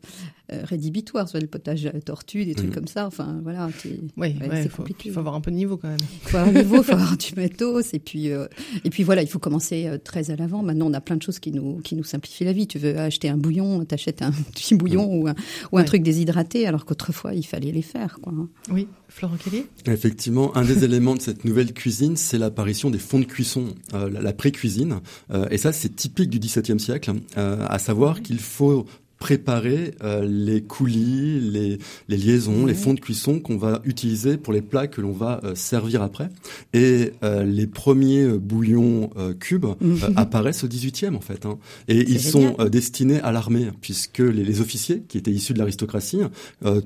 euh 0.51 0.63
rédhibitoires, 0.63 1.29
soit 1.29 1.39
le 1.39 1.45
potage 1.45 1.85
à 1.85 1.91
la 1.91 2.01
tortue, 2.01 2.45
des 2.45 2.55
trucs 2.55 2.71
mm. 2.71 2.73
comme 2.73 2.87
ça. 2.87 3.05
Enfin, 3.05 3.39
voilà. 3.43 3.69
Oui, 4.17 4.35
c'est 4.53 4.71
compliqué. 4.71 5.09
Il 5.09 5.11
faut 5.11 5.19
avoir 5.19 5.35
un 5.35 5.41
peu 5.41 5.51
de 5.51 5.55
niveau 5.55 5.77
quand 5.77 5.87
même. 5.87 5.99
Il 6.01 6.29
faut 6.29 6.37
avoir 6.37 6.55
un 6.55 6.59
niveau, 6.63 6.77
il 6.77 6.83
faut 6.83 6.93
avoir 6.93 7.15
du 7.15 7.35
matos. 7.35 7.93
Et 7.93 7.99
puis, 7.99 8.31
euh, 8.31 8.47
et 8.83 8.89
puis 8.89 9.03
voilà, 9.03 9.21
il 9.21 9.27
faut 9.27 9.37
commencer 9.37 9.85
euh, 9.85 9.99
très 9.99 10.31
à 10.31 10.35
l'avant. 10.35 10.63
Maintenant, 10.63 10.87
on 10.87 10.93
a 10.95 11.01
plein 11.01 11.17
de 11.17 11.21
choses 11.21 11.37
qui 11.37 11.51
nous, 11.51 11.79
qui 11.81 11.95
nous 11.95 12.03
simplifient 12.03 12.45
la 12.45 12.53
vie. 12.53 12.65
Tu 12.65 12.79
veux 12.79 12.97
acheter 12.97 13.29
un 13.29 13.37
bouillon, 13.37 13.85
t'achètes 13.85 14.23
un 14.23 14.31
petit 14.51 14.73
bouillon 14.73 15.05
mm. 15.05 15.19
ou 15.19 15.27
un, 15.27 15.35
ou 15.71 15.77
un 15.77 15.83
truc 15.83 16.01
déshydraté, 16.01 16.65
alors 16.65 16.85
qu'autrefois, 16.85 17.35
il 17.35 17.45
fallait 17.45 17.71
les 17.71 17.83
faire. 17.83 18.17
Quoi. 18.19 18.33
Oui, 18.71 18.87
Florent 19.09 19.37
Kelly? 19.37 19.65
Effectivement, 19.85 20.57
un 20.57 20.65
des 20.65 20.83
éléments 20.83 21.13
de 21.13 21.21
cette 21.21 21.45
nouvelle 21.45 21.71
cuisine, 21.71 22.17
c'est 22.17 22.39
l'apparition 22.39 22.89
des 22.89 22.97
fonds 22.97 23.19
de 23.19 23.25
cuisson, 23.25 23.58
euh, 23.93 24.09
la, 24.09 24.33
pré-cuisine. 24.33 24.99
Euh, 25.31 25.47
et 25.51 25.57
ça, 25.57 25.71
c'est 25.71 25.95
typique 25.95 26.29
du 26.29 26.39
XVIIe 26.39 26.79
siècle, 26.79 27.13
euh, 27.37 27.65
à 27.67 27.79
savoir 27.79 28.21
qu'il 28.21 28.39
faut 28.39 28.85
préparer 29.19 29.93
euh, 30.01 30.25
les 30.25 30.61
coulis, 30.61 31.41
les, 31.41 31.77
les 32.07 32.17
liaisons, 32.17 32.65
les 32.65 32.73
fonds 32.73 32.93
de 32.93 33.01
cuisson 33.01 33.39
qu'on 33.39 33.57
va 33.57 33.81
utiliser 33.83 34.37
pour 34.37 34.53
les 34.53 34.61
plats 34.61 34.87
que 34.87 35.01
l'on 35.01 35.11
va 35.11 35.41
euh, 35.43 35.55
servir 35.55 36.01
après. 36.01 36.29
Et 36.73 37.11
euh, 37.23 37.43
les 37.43 37.67
premiers 37.67 38.25
bouillons 38.25 39.09
cubes 39.39 39.65
mhm. 39.81 39.99
apparaissent 40.15 40.63
au 40.63 40.67
18e 40.67 41.15
en 41.15 41.19
fait. 41.19 41.45
Hein. 41.45 41.57
Et 41.89 42.09
ils 42.09 42.21
sont 42.21 42.55
destinés 42.71 43.19
à 43.19 43.31
l'armée 43.31 43.67
puisque 43.81 44.19
les, 44.19 44.43
les, 44.43 44.61
officiers 44.61 45.03
qui 45.07 45.17
étaient 45.17 45.31
issus 45.31 45.53
de 45.53 45.59
l'aristocratie 45.59 46.19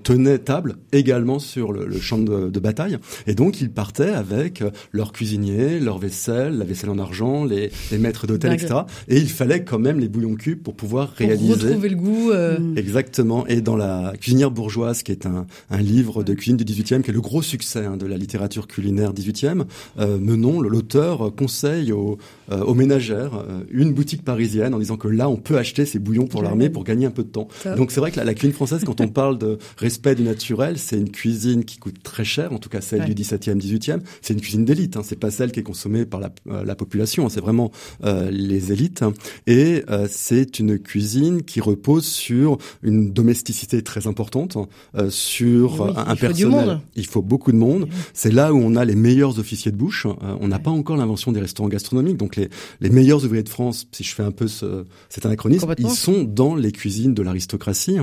tenaient 0.03 0.39
table 0.39 0.77
également 0.91 1.39
sur 1.39 1.71
le, 1.71 1.85
le 1.85 1.99
champ 1.99 2.17
de, 2.17 2.49
de, 2.49 2.59
bataille. 2.59 2.97
Et 3.27 3.35
donc 3.35 3.61
ils 3.61 3.69
partaient 3.69 4.11
avec 4.11 4.63
leurs 4.91 5.11
cuisiniers, 5.11 5.79
leur 5.79 5.99
vaisselle, 5.99 6.57
la 6.57 6.65
vaisselle 6.65 6.89
en 6.89 6.99
argent, 6.99 7.45
les, 7.45 7.71
les 7.91 7.97
maîtres 7.97 8.25
d'hôtel, 8.25 8.53
etc. 8.53 8.81
Et 9.07 9.17
il 9.17 9.29
fallait 9.29 9.63
quand 9.63 9.79
même 9.79 9.99
les 9.99 10.07
bouillons 10.07 10.35
cubes 10.35 10.61
pour 10.61 10.75
pouvoir 10.75 11.11
réaliser. 11.11 11.53
Retrouver 11.53 11.89
le 11.89 11.95
goût 11.95 12.22
goût. 12.23 12.31
Euh. 12.31 12.59
Mm. 12.59 12.77
Exactement. 12.77 13.47
Et 13.47 13.61
dans 13.61 13.75
la 13.75 14.13
cuisinière 14.19 14.51
bourgeoise, 14.51 15.03
qui 15.03 15.11
est 15.11 15.25
un, 15.25 15.45
un 15.69 15.81
livre 15.81 16.23
de 16.23 16.33
cuisine 16.33 16.57
du 16.57 16.63
18e, 16.63 17.01
qui 17.01 17.09
est 17.09 17.13
le 17.13 17.21
gros 17.21 17.41
succès 17.41 17.85
hein, 17.85 17.97
de 17.97 18.05
la 18.05 18.17
littérature 18.17 18.67
culinaire 18.67 19.13
18e, 19.13 19.65
euh, 19.99 20.17
Menon, 20.17 20.61
l'auteur, 20.61 21.33
conseille 21.35 21.91
aux, 21.91 22.17
euh, 22.51 22.61
aux 22.61 22.73
ménagères 22.73 23.35
euh, 23.35 23.63
une 23.71 23.93
boutique 23.93 24.23
parisienne 24.23 24.73
en 24.73 24.79
disant 24.79 24.97
que 24.97 25.07
là, 25.07 25.29
on 25.29 25.37
peut 25.37 25.57
acheter 25.57 25.85
ces 25.85 25.99
bouillons 25.99 26.27
pour 26.27 26.43
l'armée 26.43 26.69
pour 26.69 26.83
gagner 26.83 27.05
un 27.05 27.11
peu 27.11 27.23
de 27.23 27.29
temps. 27.29 27.47
Donc 27.77 27.91
c'est 27.91 27.99
vrai 27.99 28.11
que 28.11 28.17
la, 28.17 28.23
la, 28.23 28.33
cuisine 28.33 28.53
française, 28.53 28.83
quand 28.85 29.01
on 29.01 29.07
parle 29.21 29.37
de 29.37 29.57
respect 29.77 30.15
du 30.15 30.23
naturel, 30.23 30.77
c'est 30.77 30.97
une 30.97 31.11
cuisine 31.11 31.65
qui 31.65 31.77
coûte 31.77 32.01
très 32.03 32.25
cher, 32.25 32.53
en 32.53 32.59
tout 32.59 32.69
cas 32.69 32.81
celle 32.81 33.05
du 33.05 33.13
17e, 33.13 33.59
18e. 33.59 33.99
C'est 34.21 34.33
une 34.33 34.41
cuisine 34.41 34.65
d'élite. 34.65 34.97
Hein. 34.97 35.01
C'est 35.03 35.19
pas 35.19 35.31
celle 35.31 35.51
qui 35.51 35.59
est 35.59 35.63
consommée 35.63 36.05
par 36.05 36.19
la, 36.19 36.31
la 36.63 36.75
population. 36.75 37.25
Hein. 37.25 37.29
C'est 37.29 37.41
vraiment 37.41 37.71
les 38.03 38.71
élites. 38.71 39.03
Et 39.47 39.83
c'est 40.09 40.59
une 40.59 40.79
cuisine 40.79 41.43
qui 41.43 41.61
repose 41.61 42.05
sur 42.13 42.57
une 42.81 43.11
domesticité 43.11 43.81
très 43.81 44.07
importante, 44.07 44.57
euh, 44.95 45.09
sur 45.09 45.97
un 45.97 46.15
personnel. 46.15 46.79
Il 46.95 47.05
faut 47.05 47.21
beaucoup 47.21 47.51
de 47.51 47.57
monde. 47.57 47.87
C'est 48.13 48.31
là 48.31 48.53
où 48.53 48.57
on 48.57 48.75
a 48.75 48.85
les 48.85 48.95
meilleurs 48.95 49.39
officiers 49.39 49.71
de 49.71 49.77
bouche. 49.77 50.05
Euh, 50.05 50.35
on 50.39 50.47
n'a 50.47 50.59
pas 50.59 50.71
encore 50.71 50.97
l'invention 50.97 51.31
des 51.31 51.39
restaurants 51.39 51.69
gastronomiques. 51.69 52.17
Donc 52.17 52.35
les, 52.35 52.49
les 52.81 52.89
meilleurs 52.89 53.25
ouvriers 53.25 53.43
de 53.43 53.49
France, 53.49 53.87
si 53.91 54.03
je 54.03 54.13
fais 54.13 54.23
un 54.23 54.31
peu 54.31 54.47
ce, 54.47 54.85
cet 55.09 55.25
anachronisme, 55.25 55.73
ils 55.77 55.89
sont 55.89 56.23
dans 56.23 56.55
les 56.55 56.71
cuisines 56.71 57.13
de 57.13 57.21
l'aristocratie. 57.21 57.97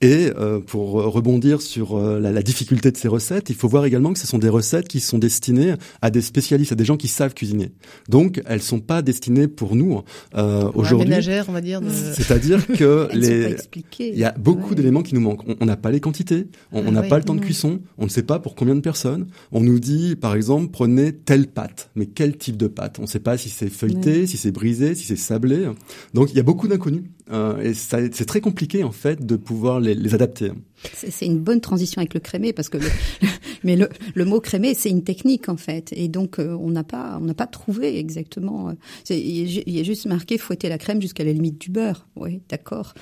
Et 0.00 0.30
euh, 0.36 0.60
pour 0.60 0.92
rebondir 0.92 1.62
sur 1.62 1.96
euh, 1.96 2.20
la, 2.20 2.30
la, 2.30 2.42
difficulté 2.42 2.90
de 2.90 2.96
ces 2.96 3.08
recettes, 3.08 3.48
il 3.48 3.56
faut 3.56 3.68
voir 3.68 3.86
également 3.86 4.12
que 4.12 4.18
ce 4.18 4.26
sont 4.26 4.38
des 4.38 4.48
recettes 4.48 4.86
qui 4.86 5.00
sont 5.00 5.18
destinées 5.18 5.74
à 6.02 6.10
des 6.10 6.20
spécialistes, 6.20 6.72
à 6.72 6.74
des 6.74 6.84
gens 6.84 6.96
qui 6.96 7.08
savent 7.08 7.32
cuisiner. 7.32 7.72
Donc 8.08 8.42
elles 8.44 8.60
sont 8.60 8.80
pas 8.80 9.00
destinées 9.00 9.48
pour 9.48 9.76
nous 9.76 10.02
euh, 10.34 10.70
aujourd'hui. 10.74 11.10
on 11.48 11.52
va 11.52 11.60
dire. 11.60 11.80
De... 11.80 11.88
C'est-à-dire 11.90 12.66
que 12.66 13.08
les, 13.14 13.43
il 13.98 14.18
y 14.18 14.24
a 14.24 14.32
beaucoup 14.32 14.74
d'éléments 14.74 15.02
qui 15.02 15.14
nous 15.14 15.20
manquent. 15.20 15.44
On 15.60 15.66
n'a 15.66 15.76
pas 15.76 15.90
les 15.90 16.00
quantités, 16.00 16.48
on 16.72 16.92
n'a 16.92 17.02
pas 17.02 17.18
le 17.18 17.24
temps 17.24 17.34
de 17.34 17.40
cuisson, 17.40 17.80
on 17.98 18.04
ne 18.04 18.10
sait 18.10 18.22
pas 18.22 18.38
pour 18.38 18.54
combien 18.54 18.74
de 18.74 18.80
personnes. 18.80 19.26
On 19.52 19.60
nous 19.60 19.78
dit, 19.78 20.16
par 20.16 20.34
exemple, 20.34 20.70
prenez 20.72 21.12
telle 21.12 21.46
pâte, 21.46 21.90
mais 21.94 22.06
quel 22.06 22.36
type 22.36 22.56
de 22.56 22.66
pâte? 22.66 22.98
On 22.98 23.02
ne 23.02 23.06
sait 23.06 23.20
pas 23.20 23.36
si 23.38 23.48
c'est 23.48 23.70
feuilleté, 23.70 24.26
si 24.26 24.36
c'est 24.36 24.52
brisé, 24.52 24.94
si 24.94 25.04
c'est 25.04 25.16
sablé. 25.16 25.68
Donc 26.12 26.30
il 26.30 26.36
y 26.36 26.40
a 26.40 26.42
beaucoup 26.42 26.68
d'inconnus 26.68 27.04
euh, 27.30 27.60
et 27.60 27.72
c'est 27.74 28.26
très 28.26 28.42
compliqué 28.42 28.84
en 28.84 28.92
fait 28.92 29.24
de 29.24 29.36
pouvoir 29.36 29.80
les, 29.80 29.94
les 29.94 30.14
adapter. 30.14 30.52
C'est 30.92 31.24
une 31.24 31.38
bonne 31.38 31.62
transition 31.62 32.00
avec 32.00 32.12
le 32.12 32.20
crémé 32.20 32.52
parce 32.52 32.68
que 32.68 32.76
le, 32.76 32.86
mais 33.64 33.76
le, 33.76 33.88
le, 34.14 34.24
mot 34.26 34.40
crémé 34.40 34.74
c'est 34.74 34.90
une 34.90 35.04
technique 35.04 35.48
en 35.48 35.56
fait 35.56 35.90
et 35.96 36.08
donc 36.08 36.38
euh, 36.38 36.54
on 36.60 36.70
n'a 36.70 36.84
pas 36.84 37.18
on 37.18 37.24
n'a 37.24 37.32
pas 37.32 37.46
trouvé 37.46 37.98
exactement. 37.98 38.68
Euh, 38.68 39.14
il 39.14 39.78
est 39.78 39.84
juste 39.84 40.04
marqué 40.04 40.36
fouetter 40.36 40.68
la 40.68 40.76
crème 40.76 41.00
jusqu'à 41.00 41.24
la 41.24 41.32
limite 41.32 41.58
du 41.58 41.70
beurre. 41.70 42.06
Oui, 42.16 42.42
d'accord. 42.50 42.92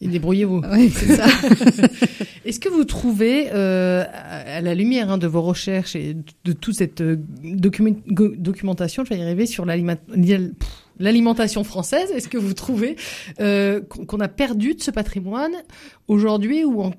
Et 0.00 0.08
débrouillez-vous. 0.08 0.62
Oui, 0.72 0.90
c'est 0.90 1.16
ça. 1.16 1.26
Est-ce 2.44 2.60
que 2.60 2.68
vous 2.68 2.84
trouvez, 2.84 3.48
euh, 3.52 4.04
à 4.12 4.60
la 4.60 4.74
lumière 4.74 5.10
hein, 5.10 5.18
de 5.18 5.26
vos 5.26 5.42
recherches 5.42 5.96
et 5.96 6.16
de 6.44 6.52
toute 6.52 6.74
cette 6.74 7.00
euh, 7.00 7.16
documentation, 7.42 9.04
je 9.04 9.10
vais 9.10 9.18
y 9.18 9.22
arriver 9.22 9.46
sur 9.46 9.64
l'alimentation 9.64 11.64
française, 11.64 12.10
est-ce 12.10 12.28
que 12.28 12.36
vous 12.36 12.52
trouvez 12.52 12.96
euh, 13.40 13.80
qu'on 13.80 14.20
a 14.20 14.28
perdu 14.28 14.74
de 14.74 14.82
ce 14.82 14.90
patrimoine 14.90 15.54
aujourd'hui 16.06 16.64
ou 16.64 16.82
en, 16.82 16.92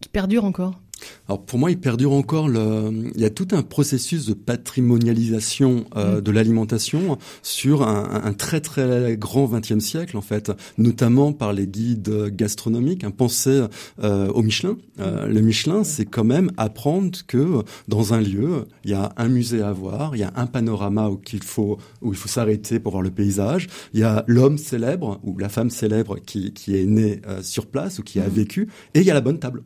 qui 0.00 0.08
perdure 0.08 0.44
encore? 0.44 0.80
Alors 1.28 1.44
pour 1.44 1.58
moi, 1.58 1.70
il 1.70 1.78
perdure 1.78 2.12
encore 2.12 2.48
le. 2.48 3.10
Il 3.14 3.20
y 3.20 3.24
a 3.24 3.30
tout 3.30 3.48
un 3.52 3.62
processus 3.62 4.26
de 4.26 4.34
patrimonialisation 4.34 5.86
euh, 5.96 6.18
mm. 6.18 6.20
de 6.20 6.30
l'alimentation 6.30 7.18
sur 7.42 7.82
un, 7.82 8.22
un, 8.24 8.32
très 8.32 8.60
très 8.60 9.16
grand 9.16 9.46
XXe 9.46 9.78
siècle 9.78 10.16
en 10.16 10.22
fait, 10.22 10.52
notamment 10.78 11.32
par 11.32 11.52
les 11.52 11.66
guides 11.66 12.34
gastronomiques. 12.34 13.04
Hein, 13.04 13.10
pensez 13.10 13.64
euh, 14.02 14.28
au 14.28 14.42
Michelin. 14.42 14.76
Euh, 14.98 15.26
mm. 15.26 15.32
le 15.32 15.40
Michelin, 15.40 15.84
c'est 15.84 16.06
quand 16.06 16.24
même 16.24 16.50
apprendre 16.56 17.18
que 17.26 17.62
dans 17.88 18.14
un 18.14 18.20
lieu, 18.20 18.66
il 18.84 18.90
y 18.90 18.94
a 18.94 19.12
un 19.16 19.28
musée 19.28 19.62
à 19.62 19.72
voir, 19.72 20.16
il 20.16 20.20
y 20.20 20.24
a 20.24 20.32
un 20.36 20.46
panorama 20.46 21.08
où 21.08 21.20
il 21.32 21.42
faut 21.42 21.78
où 22.02 22.12
il 22.12 22.16
faut 22.16 22.28
s'arrêter 22.28 22.80
pour 22.80 22.92
voir 22.92 23.02
le 23.02 23.10
paysage. 23.10 23.68
Il 23.94 24.00
y 24.00 24.04
a 24.04 24.24
l'homme 24.26 24.58
célèbre 24.58 25.20
ou 25.22 25.38
la 25.38 25.48
femme 25.48 25.70
célèbre 25.70 26.18
qui 26.18 26.52
qui 26.52 26.76
est 26.76 26.86
née 26.86 27.20
euh, 27.26 27.42
sur 27.42 27.66
place 27.66 27.98
ou 27.98 28.02
qui 28.02 28.20
a 28.20 28.26
mm. 28.26 28.30
vécu, 28.30 28.68
et 28.94 29.00
il 29.00 29.06
y 29.06 29.10
a 29.10 29.14
la 29.14 29.20
bonne 29.20 29.38
table. 29.38 29.62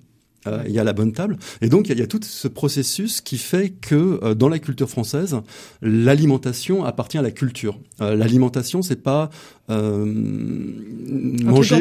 Euh, 0.46 0.62
il 0.66 0.72
y 0.72 0.78
a 0.78 0.84
la 0.84 0.92
bonne 0.92 1.12
table. 1.12 1.38
Et 1.62 1.68
donc, 1.68 1.88
il 1.88 1.98
y, 1.98 2.02
a, 2.02 2.06
tout 2.06 2.20
ce 2.22 2.48
processus 2.48 3.20
qui 3.20 3.38
fait 3.38 3.70
que 3.70 4.20
euh, 4.22 4.34
dans 4.34 4.48
la 4.48 4.58
culture 4.58 4.90
française, 4.90 5.36
l'alimentation 5.80 6.84
appartient 6.84 7.16
à 7.18 7.22
la 7.22 7.30
culture. 7.30 7.78
Euh, 8.00 8.14
l'alimentation, 8.14 8.82
c'est 8.82 9.02
pas 9.02 9.30
manger 9.66 10.26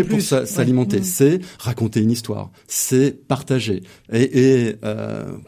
pour 0.06 0.22
s'alimenter, 0.22 1.02
mmh. 1.02 1.04
c'est 1.04 1.42
raconter 1.60 2.00
une 2.00 2.12
histoire, 2.12 2.50
c'est 2.66 3.28
partager. 3.28 3.84
Et, 4.10 4.68
et 4.68 4.76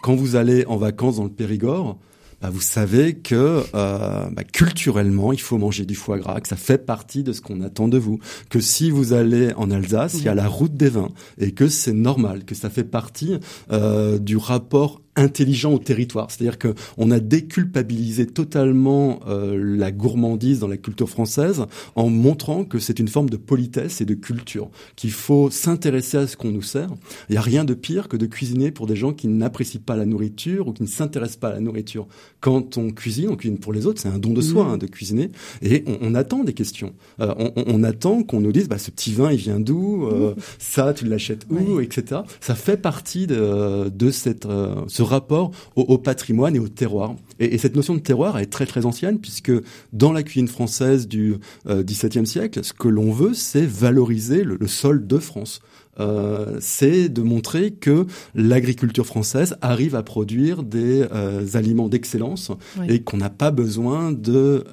quand 0.02 0.16
vous 0.16 0.36
allez 0.36 0.66
en 0.66 0.76
vacances 0.76 1.16
dans 1.16 1.24
le 1.24 1.30
Périgord, 1.30 1.98
bah, 2.46 2.52
vous 2.54 2.62
savez 2.62 3.16
que 3.16 3.64
euh, 3.74 4.30
bah, 4.30 4.44
culturellement, 4.44 5.34
il 5.34 5.42
faut 5.42 5.58
manger 5.58 5.84
du 5.84 5.96
foie 5.96 6.20
gras, 6.20 6.40
que 6.42 6.48
ça 6.48 6.56
fait 6.56 6.78
partie 6.78 7.24
de 7.24 7.34
ce 7.34 7.42
qu'on 7.42 7.62
attend 7.62 7.88
de 7.88 7.98
vous, 7.98 8.20
que 8.52 8.60
si 8.60 8.92
vous 8.92 9.14
allez 9.14 9.52
en 9.56 9.72
Alsace, 9.72 10.18
il 10.20 10.26
y 10.26 10.28
a 10.28 10.36
la 10.36 10.48
route 10.48 10.78
des 10.78 10.90
vins, 10.90 11.10
et 11.40 11.54
que 11.54 11.68
c'est 11.68 11.94
normal, 11.94 12.46
que 12.46 12.54
ça 12.54 12.70
fait 12.70 12.84
partie 12.84 13.40
euh, 13.72 14.20
du 14.20 14.38
rapport 14.38 15.02
intelligent 15.16 15.74
au 15.74 15.80
territoire. 15.80 16.30
C'est-à-dire 16.30 16.58
que 16.58 16.74
on 16.98 17.12
a 17.12 17.20
déculpabilisé 17.20 18.28
totalement 18.28 19.22
euh, 19.28 19.58
la 19.58 19.92
gourmandise 19.92 20.60
dans 20.60 20.68
la 20.68 20.78
culture 20.78 21.10
française 21.10 21.66
en 21.96 22.10
montrant 22.10 22.66
que 22.66 22.80
c'est 22.80 23.00
une 23.00 23.08
forme 23.08 23.30
de 23.30 23.38
politesse 23.38 24.02
et 24.02 24.06
de 24.06 24.14
culture, 24.14 24.70
qu'il 24.96 25.12
faut 25.12 25.50
s'intéresser 25.50 26.18
à 26.18 26.28
ce 26.28 26.36
qu'on 26.38 26.52
nous 26.52 26.62
sert. 26.62 26.90
Il 27.30 27.34
n'y 27.34 27.38
a 27.38 27.42
rien 27.42 27.64
de 27.64 27.74
pire 27.74 28.08
que 28.08 28.18
de 28.18 28.26
cuisiner 28.26 28.72
pour 28.72 28.88
des 28.88 28.96
gens 28.96 29.14
qui 29.14 29.28
n'apprécient 29.28 29.82
pas 29.86 29.96
la 29.96 30.06
nourriture 30.06 30.68
ou 30.68 30.74
qui 30.74 30.84
ne 30.84 30.88
s'intéressent 30.88 31.38
pas 31.38 31.50
à 31.50 31.54
la 31.54 31.60
nourriture. 31.60 32.08
Quand 32.46 32.78
on 32.78 32.92
cuisine, 32.92 33.30
on 33.30 33.36
cuisine 33.36 33.58
pour 33.58 33.74
les 33.74 33.88
autres, 33.88 34.00
c'est 34.00 34.08
un 34.08 34.20
don 34.20 34.32
de 34.32 34.42
soi 34.42 34.66
hein, 34.66 34.78
de 34.78 34.86
cuisiner, 34.86 35.32
et 35.64 35.84
on, 35.88 35.98
on, 36.00 36.14
attend 36.14 36.44
des 36.44 36.54
questions. 36.54 36.94
Euh, 37.20 37.34
on, 37.40 37.52
on, 37.66 37.84
attend 37.84 38.22
qu'on 38.22 38.40
nous 38.40 38.52
dise, 38.52 38.70
bah, 38.70 38.78
ce 38.78 38.92
petit 38.92 39.14
vin, 39.14 39.32
il 39.32 39.40
vient 39.40 39.60
d'où 39.60 40.06
euh, 40.06 40.36
Ça, 40.60 40.94
tu 40.94 41.06
l'achètes 41.06 41.48
où, 41.50 41.80
etc. 41.80 42.22
Ça 42.42 42.54
fait 42.54 42.78
partie 42.78 43.26
de, 43.26 43.90
de 43.90 44.12
cette 44.12 44.46
euh, 44.46 44.76
ce 44.88 45.02
rapport 45.02 45.50
au, 45.76 45.98
patrimoine 45.98 46.56
et 46.56 46.60
au 46.60 46.68
terroir. 46.68 47.16
Et, 47.40 47.58
cette 47.58 47.76
notion 47.76 47.96
de 47.96 48.00
terroir 48.00 48.38
est 48.38 48.46
très 48.46 48.68
très 48.68 48.86
ancienne 48.86 49.18
puisque 49.18 49.52
dans 49.92 50.12
la 50.12 50.22
cuisine 50.22 50.48
française 50.48 51.08
du 51.08 51.38
XVIIe 51.68 52.20
euh, 52.20 52.26
siècle, 52.26 52.64
ce 52.64 52.74
que 52.74 52.88
l'on 52.88 53.12
veut, 53.12 53.34
c'est 53.34 53.66
valoriser 53.66 54.44
le, 54.44 54.68
sol 54.68 55.08
de 55.08 55.18
France. 55.18 55.62
Euh, 56.00 56.58
c'est 56.60 57.10
de 57.10 57.22
montrer 57.22 57.72
que 57.72 58.06
l'agriculture 58.34 59.06
française 59.06 59.56
arrive 59.62 59.96
à 59.96 60.04
produire 60.04 60.64
des 60.64 61.06
euh, 61.14 61.46
aliments 61.54 61.90
d'excellence 61.90 62.52
et 62.88 63.02
qu'on 63.02 63.18
n'a 63.18 63.30
pas 63.30 63.52
besoin 63.52 64.12
de 64.12 64.64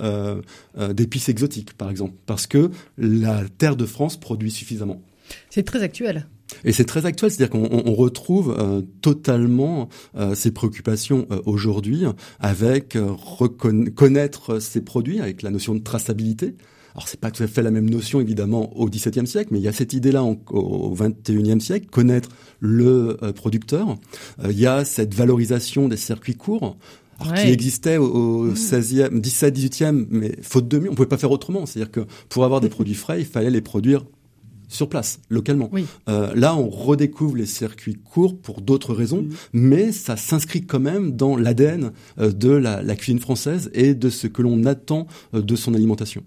d'épices 0.93 1.29
exotiques, 1.29 1.75
par 1.75 1.91
exemple, 1.91 2.14
parce 2.26 2.47
que 2.47 2.71
la 2.99 3.43
terre 3.59 3.76
de 3.76 3.87
France 3.87 4.19
produit 4.19 4.50
suffisamment. 4.50 5.02
C'est 5.50 5.64
très 5.64 5.83
actuel. 5.83 6.26
Et 6.64 6.73
c'est 6.73 6.85
très 6.85 7.07
actuel, 7.07 7.31
c'est-à-dire 7.31 7.50
qu'on 7.50 7.93
retrouve 7.93 8.55
euh, 8.59 8.83
totalement 9.00 9.88
euh, 10.17 10.35
ces 10.35 10.50
préoccupations 10.50 11.26
euh, 11.31 11.41
aujourd'hui 11.47 12.05
avec 12.41 12.97
reconnaître 12.97 14.59
ces 14.59 14.83
produits, 14.83 15.21
avec 15.21 15.43
la 15.43 15.50
notion 15.50 15.75
de 15.75 15.81
traçabilité. 15.81 16.55
Alors 16.95 17.09
c'est 17.09 17.21
pas 17.21 17.31
tout 17.31 17.43
à 17.43 17.47
fait 17.47 17.63
la 17.63 17.71
même 17.71 17.89
notion 17.89 18.21
évidemment 18.21 18.77
au 18.77 18.89
XVIIe 18.89 19.27
siècle, 19.27 19.49
mais 19.53 19.59
il 19.59 19.63
y 19.63 19.69
a 19.69 19.73
cette 19.73 19.93
idée-là 19.93 20.23
au 20.23 20.95
XXIe 20.95 21.61
siècle, 21.61 21.87
connaître 21.91 22.29
le 22.61 23.17
producteur. 23.35 23.97
il 24.45 24.59
y 24.59 24.67
a 24.67 24.85
cette 24.85 25.15
valorisation 25.15 25.89
des 25.89 25.97
circuits 25.97 26.37
courts. 26.37 26.77
qui 27.37 27.49
existait 27.49 27.99
au, 27.99 28.53
16e, 28.53 29.21
17, 29.21 29.57
18e, 29.57 30.07
mais 30.11 30.37
faute 30.43 30.69
de 30.69 30.79
mieux, 30.79 30.91
on 30.91 30.95
pouvait 30.95 31.09
pas 31.09 31.19
faire 31.19 31.31
autrement. 31.31 31.67
C'est-à-dire 31.67 31.93
que 31.93 32.01
pour 32.29 32.45
avoir 32.45 32.61
des 32.61 32.69
produits 32.69 32.95
frais, 32.95 33.21
il 33.21 33.27
fallait 33.27 33.51
les 33.51 33.61
produire 33.61 34.05
sur 34.73 34.89
place, 34.89 35.21
localement. 35.29 35.71
Euh, 36.09 36.33
là, 36.35 36.57
on 36.57 36.69
redécouvre 36.69 37.37
les 37.37 37.47
circuits 37.47 37.95
courts 37.97 38.39
pour 38.39 38.63
d'autres 38.63 38.95
raisons, 38.95 39.23
mm. 39.23 39.31
mais 39.53 39.93
ça 39.93 40.17
s'inscrit 40.17 40.63
quand 40.63 40.81
même 40.81 41.13
dans 41.13 41.37
l'ADN 41.37 41.93
euh, 42.19 42.33
de 42.33 42.51
la, 42.51 42.83
cuisine 42.97 43.21
française 43.21 43.71
et 43.75 43.95
de 43.95 44.09
ce 44.11 44.27
que 44.27 44.43
l'on 44.43 44.65
attend 44.65 45.07
euh, 45.35 45.43
de 45.43 45.57
son 45.57 45.75
alimentation. 45.75 46.23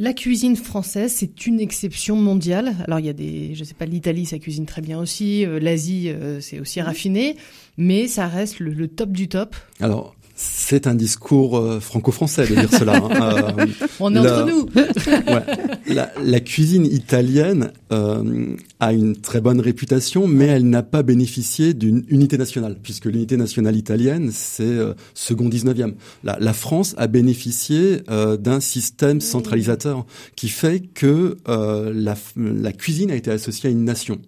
La 0.00 0.12
cuisine 0.12 0.54
française, 0.54 1.12
c'est 1.12 1.48
une 1.48 1.58
exception 1.58 2.14
mondiale. 2.14 2.76
Alors 2.84 3.00
il 3.00 3.06
y 3.06 3.08
a 3.08 3.12
des, 3.12 3.56
je 3.56 3.64
sais 3.64 3.74
pas, 3.74 3.84
l'Italie, 3.84 4.26
ça 4.26 4.38
cuisine 4.38 4.64
très 4.64 4.80
bien 4.80 5.00
aussi. 5.00 5.44
L'Asie, 5.44 6.12
c'est 6.40 6.60
aussi 6.60 6.80
raffiné, 6.80 7.36
mais 7.76 8.06
ça 8.06 8.28
reste 8.28 8.60
le, 8.60 8.86
top 8.86 9.10
du 9.10 9.28
top. 9.28 9.56
Alors 9.80 10.14
C'est 10.40 10.86
un 10.86 10.94
discours 10.94 11.58
euh, 11.58 11.80
franco-français 11.80 12.46
de 12.46 12.54
dire 12.54 12.70
cela. 12.70 12.94
Hein. 12.96 13.08
Euh, 13.18 13.66
On 13.98 14.14
est 14.14 14.18
entre 14.18 14.46
nous. 14.46 14.66
ouais, 14.76 15.44
la, 15.88 16.12
la, 16.22 16.40
cuisine 16.40 16.86
italienne 16.86 17.72
euh, 17.90 18.54
a 18.78 18.92
une 18.92 19.16
très 19.16 19.40
bonne 19.40 19.60
réputation, 19.60 20.28
mais 20.28 20.46
elle 20.46 20.68
n'a 20.68 20.84
pas 20.84 21.02
bénéficié 21.02 21.74
d'une 21.74 22.04
unité 22.08 22.38
nationale, 22.38 22.78
puisque 22.80 23.06
l'unité 23.06 23.36
nationale 23.36 23.74
italienne, 23.74 24.30
c'est 24.32 24.62
euh, 24.62 24.94
second 25.14 25.48
19e. 25.48 25.94
La, 26.22 26.38
la, 26.38 26.52
France 26.52 26.94
a 26.98 27.08
bénéficié 27.08 28.02
d'un 28.06 28.60
système 28.60 29.20
centralisateur 29.20 30.06
qui 30.36 30.48
fait 30.48 30.80
que 30.80 31.36
la, 31.46 32.14
la 32.36 32.72
cuisine 32.72 33.10
a 33.10 33.16
été 33.16 33.30
associée 33.30 33.68
à 33.68 33.72
une 33.72 33.84
nation. 33.84 34.20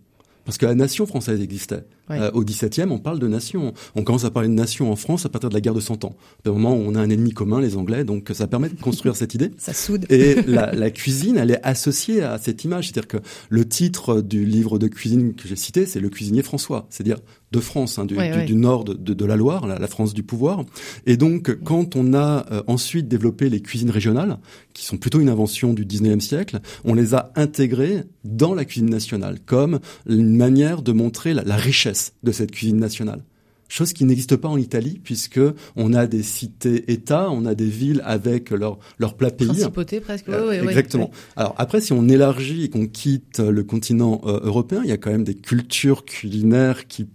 Parce 0.44 0.58
que 0.58 0.66
la 0.66 0.74
nation 0.74 1.06
française 1.06 1.40
existait. 1.40 1.84
Euh, 2.10 2.30
au 2.32 2.44
XVIIe, 2.44 2.90
on 2.90 2.98
parle 2.98 3.18
de 3.18 3.28
nation. 3.28 3.72
On 3.94 4.02
commence 4.02 4.24
à 4.24 4.30
parler 4.30 4.48
de 4.48 4.54
nation 4.54 4.90
en 4.90 4.96
France 4.96 5.26
à 5.26 5.28
partir 5.28 5.48
de 5.48 5.54
la 5.54 5.60
guerre 5.60 5.74
de 5.74 5.80
Cent 5.80 6.04
Ans. 6.04 6.16
Au 6.46 6.52
moment 6.52 6.74
où 6.74 6.82
on 6.84 6.94
a 6.94 7.00
un 7.00 7.10
ennemi 7.10 7.32
commun, 7.32 7.60
les 7.60 7.76
Anglais, 7.76 8.04
donc 8.04 8.30
ça 8.32 8.46
permet 8.46 8.68
de 8.68 8.80
construire 8.80 9.16
cette 9.16 9.34
idée. 9.34 9.50
Ça 9.58 9.72
soude. 9.72 10.06
Et 10.10 10.42
la, 10.46 10.72
la, 10.72 10.90
cuisine, 10.90 11.36
elle 11.36 11.50
est 11.50 11.62
associée 11.62 12.22
à 12.22 12.38
cette 12.38 12.64
image. 12.64 12.88
C'est-à-dire 12.88 13.08
que 13.08 13.18
le 13.48 13.68
titre 13.68 14.20
du 14.20 14.44
livre 14.44 14.78
de 14.78 14.88
cuisine 14.88 15.34
que 15.34 15.46
j'ai 15.46 15.56
cité, 15.56 15.86
c'est 15.86 16.00
Le 16.00 16.08
cuisinier 16.08 16.42
François. 16.42 16.86
C'est-à-dire 16.90 17.18
de 17.52 17.60
France, 17.60 17.98
hein, 17.98 18.04
du, 18.04 18.16
du, 18.46 18.54
nord 18.54 18.84
de, 18.84 18.94
de, 18.94 19.24
la 19.24 19.36
Loire, 19.36 19.66
la, 19.66 19.86
France 19.88 20.14
du 20.14 20.22
pouvoir. 20.22 20.64
Et 21.06 21.16
donc, 21.16 21.58
quand 21.64 21.96
on 21.96 22.14
a 22.14 22.46
euh, 22.52 22.62
ensuite 22.68 23.08
développé 23.08 23.50
les 23.50 23.60
cuisines 23.60 23.90
régionales, 23.90 24.38
qui 24.72 24.84
sont 24.84 24.98
plutôt 24.98 25.20
une 25.20 25.28
invention 25.28 25.72
du 25.72 25.84
19e 25.84 26.20
siècle, 26.20 26.60
on 26.84 26.94
les 26.94 27.14
a 27.14 27.32
intégrées 27.34 28.04
dans 28.24 28.54
la 28.54 28.64
cuisine 28.64 28.90
nationale, 28.90 29.40
comme 29.44 29.80
une 30.08 30.36
manière 30.36 30.82
de 30.82 30.92
montrer 30.92 31.34
la, 31.34 31.42
la 31.42 31.56
richesse 31.56 32.14
de 32.22 32.30
cette 32.30 32.52
cuisine 32.52 32.78
nationale 32.78 33.24
chose 33.70 33.92
qui 33.92 34.04
n'existe 34.04 34.36
pas 34.36 34.48
en 34.48 34.56
Italie 34.56 35.00
puisque 35.02 35.40
on 35.76 35.94
a 35.94 36.06
des 36.06 36.22
cités-États, 36.22 37.30
on 37.30 37.46
a 37.46 37.54
des 37.54 37.66
villes 37.66 38.02
avec 38.04 38.50
leur 38.50 38.78
leur 38.98 39.16
plat 39.16 39.30
pays. 39.30 39.48
Principauté 39.48 40.00
presque. 40.00 40.28
Euh, 40.28 40.68
exactement. 40.68 41.10
Alors 41.36 41.54
après, 41.56 41.80
si 41.80 41.92
on 41.92 42.08
élargit 42.08 42.64
et 42.64 42.68
qu'on 42.68 42.86
quitte 42.86 43.38
le 43.38 43.62
continent 43.62 44.20
euh, 44.24 44.40
européen, 44.42 44.82
il 44.84 44.90
y 44.90 44.92
a 44.92 44.96
quand 44.96 45.10
même 45.10 45.24
des 45.24 45.36
cultures 45.36 46.04
culinaires 46.04 46.86
qui 46.88 47.08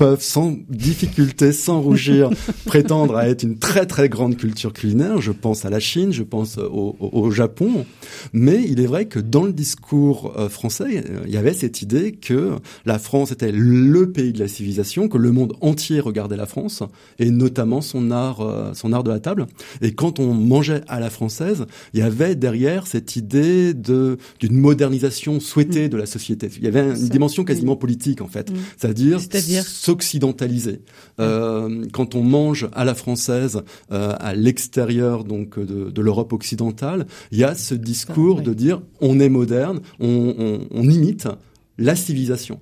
peuvent 0.00 0.22
sans 0.22 0.56
difficulté, 0.70 1.52
sans 1.52 1.82
rougir, 1.82 2.30
prétendre 2.64 3.16
à 3.16 3.28
être 3.28 3.42
une 3.42 3.58
très 3.58 3.84
très 3.84 4.08
grande 4.08 4.38
culture 4.38 4.72
culinaire. 4.72 5.20
Je 5.20 5.30
pense 5.30 5.66
à 5.66 5.70
la 5.70 5.78
Chine, 5.78 6.10
je 6.10 6.22
pense 6.22 6.56
au, 6.56 6.96
au, 6.98 7.30
Japon. 7.30 7.84
Mais 8.32 8.64
il 8.66 8.80
est 8.80 8.86
vrai 8.86 9.04
que 9.04 9.18
dans 9.18 9.44
le 9.44 9.52
discours 9.52 10.32
euh, 10.38 10.48
français, 10.48 11.04
euh, 11.06 11.20
il 11.26 11.34
y 11.34 11.36
avait 11.36 11.52
cette 11.52 11.82
idée 11.82 12.12
que 12.12 12.56
la 12.86 12.98
France 12.98 13.30
était 13.30 13.52
le 13.52 14.10
pays 14.10 14.32
de 14.32 14.38
la 14.38 14.48
civilisation, 14.48 15.06
que 15.06 15.18
le 15.18 15.32
monde 15.32 15.52
entier 15.60 16.00
regardait 16.00 16.38
la 16.38 16.46
France 16.46 16.82
et 17.18 17.30
notamment 17.30 17.82
son 17.82 18.10
art, 18.10 18.40
euh, 18.40 18.72
son 18.72 18.94
art 18.94 19.04
de 19.04 19.10
la 19.10 19.20
table. 19.20 19.48
Et 19.82 19.92
quand 19.92 20.18
on 20.18 20.32
mangeait 20.32 20.80
à 20.88 20.98
la 20.98 21.10
française, 21.10 21.66
il 21.92 22.00
y 22.00 22.02
avait 22.02 22.36
derrière 22.36 22.86
cette 22.86 23.16
idée 23.16 23.74
de 23.74 24.16
d'une 24.38 24.56
modernisation 24.56 25.40
souhaitée 25.40 25.88
mm. 25.88 25.90
de 25.90 25.96
la 25.98 26.06
société. 26.06 26.48
Il 26.56 26.64
y 26.64 26.68
avait 26.68 26.88
une 26.88 27.08
dimension 27.10 27.44
quasiment 27.44 27.76
politique 27.76 28.22
en 28.22 28.28
fait, 28.28 28.50
mm. 28.50 28.54
c'est-à-dire 28.78 29.20
occidentalisé. 29.90 30.82
Euh, 31.20 31.84
quand 31.92 32.14
on 32.14 32.22
mange 32.22 32.68
à 32.72 32.84
la 32.84 32.94
française, 32.94 33.62
euh, 33.92 34.14
à 34.18 34.34
l'extérieur 34.34 35.24
donc 35.24 35.58
de, 35.58 35.90
de 35.90 36.02
l'Europe 36.02 36.32
occidentale, 36.32 37.06
il 37.30 37.38
y 37.38 37.44
a 37.44 37.54
ce 37.54 37.74
discours 37.74 38.40
de 38.42 38.54
dire 38.54 38.80
on 39.00 39.20
est 39.20 39.28
moderne, 39.28 39.80
on, 39.98 40.34
on, 40.38 40.60
on 40.70 40.88
imite 40.88 41.28
la 41.78 41.96
civilisation. 41.96 42.58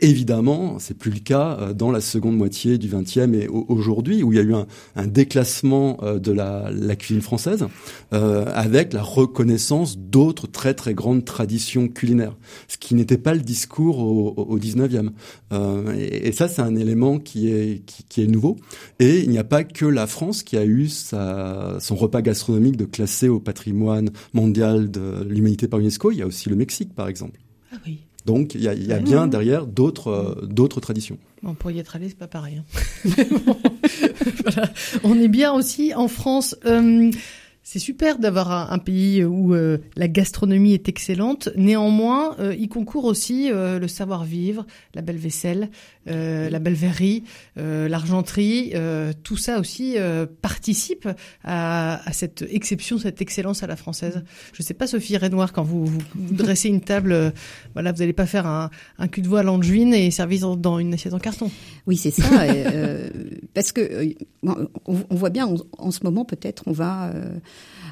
Évidemment, 0.00 0.78
c'est 0.78 0.96
plus 0.96 1.10
le 1.10 1.20
cas 1.20 1.56
euh, 1.58 1.72
dans 1.72 1.90
la 1.90 2.02
seconde 2.02 2.36
moitié 2.36 2.76
du 2.76 2.88
XXe 2.88 3.32
et 3.32 3.48
aujourd'hui, 3.48 4.22
où 4.22 4.30
il 4.30 4.36
y 4.36 4.38
a 4.38 4.42
eu 4.42 4.52
un, 4.52 5.06
déclassement 5.06 5.96
euh, 6.02 6.18
de 6.18 6.32
la, 6.32 6.96
cuisine 6.96 7.22
française, 7.22 7.66
euh, 8.12 8.44
avec 8.54 8.92
la 8.92 9.02
reconnaissance 9.02 9.96
d'autres 9.96 10.48
très 10.48 10.74
très 10.74 10.92
grandes 10.92 11.24
traditions 11.24 11.88
culinaires, 11.88 12.36
ce 12.68 12.76
qui 12.76 12.94
n'était 12.94 13.16
pas 13.16 13.32
le 13.32 13.40
discours 13.40 14.00
au, 14.00 14.34
au 14.36 14.56
XIXe. 14.58 15.12
Et, 15.98 16.32
ça, 16.32 16.48
c'est 16.48 16.62
un 16.62 16.76
élément 16.76 17.18
qui 17.18 17.48
est 17.48 17.82
qui, 17.86 18.22
est 18.22 18.26
nouveau. 18.26 18.56
Et 18.98 19.20
il 19.20 19.30
n'y 19.30 19.38
a 19.38 19.44
pas 19.44 19.64
que 19.64 19.86
la 19.86 20.06
France 20.06 20.42
qui 20.42 20.58
a 20.58 20.66
eu 20.66 20.88
son 20.88 21.96
repas 21.96 22.20
gastronomique 22.20 22.76
de 22.76 22.84
classé 22.84 23.28
au 23.28 23.40
patrimoine 23.40 24.10
mondial 24.34 24.90
de 24.90 25.24
l'humanité 25.26 25.68
par 25.68 25.80
UNESCO. 25.80 26.10
Il 26.10 26.18
y 26.18 26.22
a 26.22 26.26
aussi 26.26 26.50
le 26.50 26.56
Mexique, 26.56 26.94
par 26.94 27.08
exemple. 27.08 27.40
Ah 27.72 27.76
oui. 27.86 28.00
Donc 28.26 28.56
il 28.56 28.62
y 28.62 28.68
a, 28.68 28.74
y 28.74 28.92
a 28.92 28.98
bien 28.98 29.28
derrière 29.28 29.66
d'autres 29.66 30.08
euh, 30.08 30.46
d'autres 30.46 30.80
traditions. 30.80 31.16
Bon, 31.42 31.54
pour 31.54 31.70
y 31.70 31.78
être 31.78 31.94
allé, 31.94 32.08
c'est 32.08 32.18
pas 32.18 32.26
pareil. 32.26 32.60
Hein. 32.60 32.64
voilà. 34.44 34.68
On 35.04 35.18
est 35.18 35.28
bien 35.28 35.52
aussi 35.52 35.94
en 35.94 36.08
France. 36.08 36.56
Euh, 36.66 37.10
c'est 37.68 37.80
super 37.80 38.20
d'avoir 38.20 38.72
un, 38.72 38.78
pays 38.78 39.24
où 39.24 39.52
euh, 39.52 39.78
la 39.96 40.06
gastronomie 40.06 40.72
est 40.72 40.88
excellente. 40.88 41.48
Néanmoins, 41.56 42.36
euh, 42.38 42.54
il 42.56 42.68
concourt 42.68 43.06
aussi 43.06 43.50
euh, 43.50 43.80
le 43.80 43.88
savoir-vivre, 43.88 44.64
la 44.94 45.02
belle 45.02 45.16
vaisselle, 45.16 45.70
la 46.06 46.60
belle 46.60 46.74
verrerie, 46.74 47.24
l'argenterie. 47.56 48.72
tout 49.24 49.36
ça 49.36 49.58
aussi 49.58 49.96
participe 50.40 51.08
à, 51.42 52.00
cette 52.12 52.44
exception, 52.48 52.96
cette 52.98 53.20
excellence 53.20 53.64
à 53.64 53.66
la 53.66 53.74
française. 53.74 54.22
Je 54.52 54.62
ne 54.62 54.64
sais 54.64 54.74
pas, 54.74 54.86
Sophie 54.86 55.16
Renoir, 55.16 55.52
quand 55.52 55.64
vous, 55.64 55.86
vous 55.86 56.00
dressez 56.30 56.68
une 56.68 56.80
table, 56.80 57.32
voilà, 57.72 57.90
vous 57.90 57.98
n'allez 57.98 58.12
pas 58.12 58.26
faire 58.26 58.46
un, 58.46 58.70
cul 59.08 59.20
de 59.20 59.26
voix 59.26 59.40
à 59.40 59.42
l'angevine 59.42 59.94
et 59.94 60.12
servir 60.12 60.56
dans 60.56 60.78
une 60.78 60.94
assiette 60.94 61.14
en 61.14 61.18
carton. 61.18 61.50
Oui, 61.88 61.96
c'est 61.96 62.12
ça. 62.12 62.46
parce 63.52 63.72
que 63.72 64.14
on, 64.44 65.16
voit 65.16 65.30
bien 65.30 65.46
en, 65.48 65.56
en 65.76 65.90
ce 65.90 66.04
moment, 66.04 66.24
peut-être, 66.24 66.62
on 66.66 66.72
va 66.72 67.10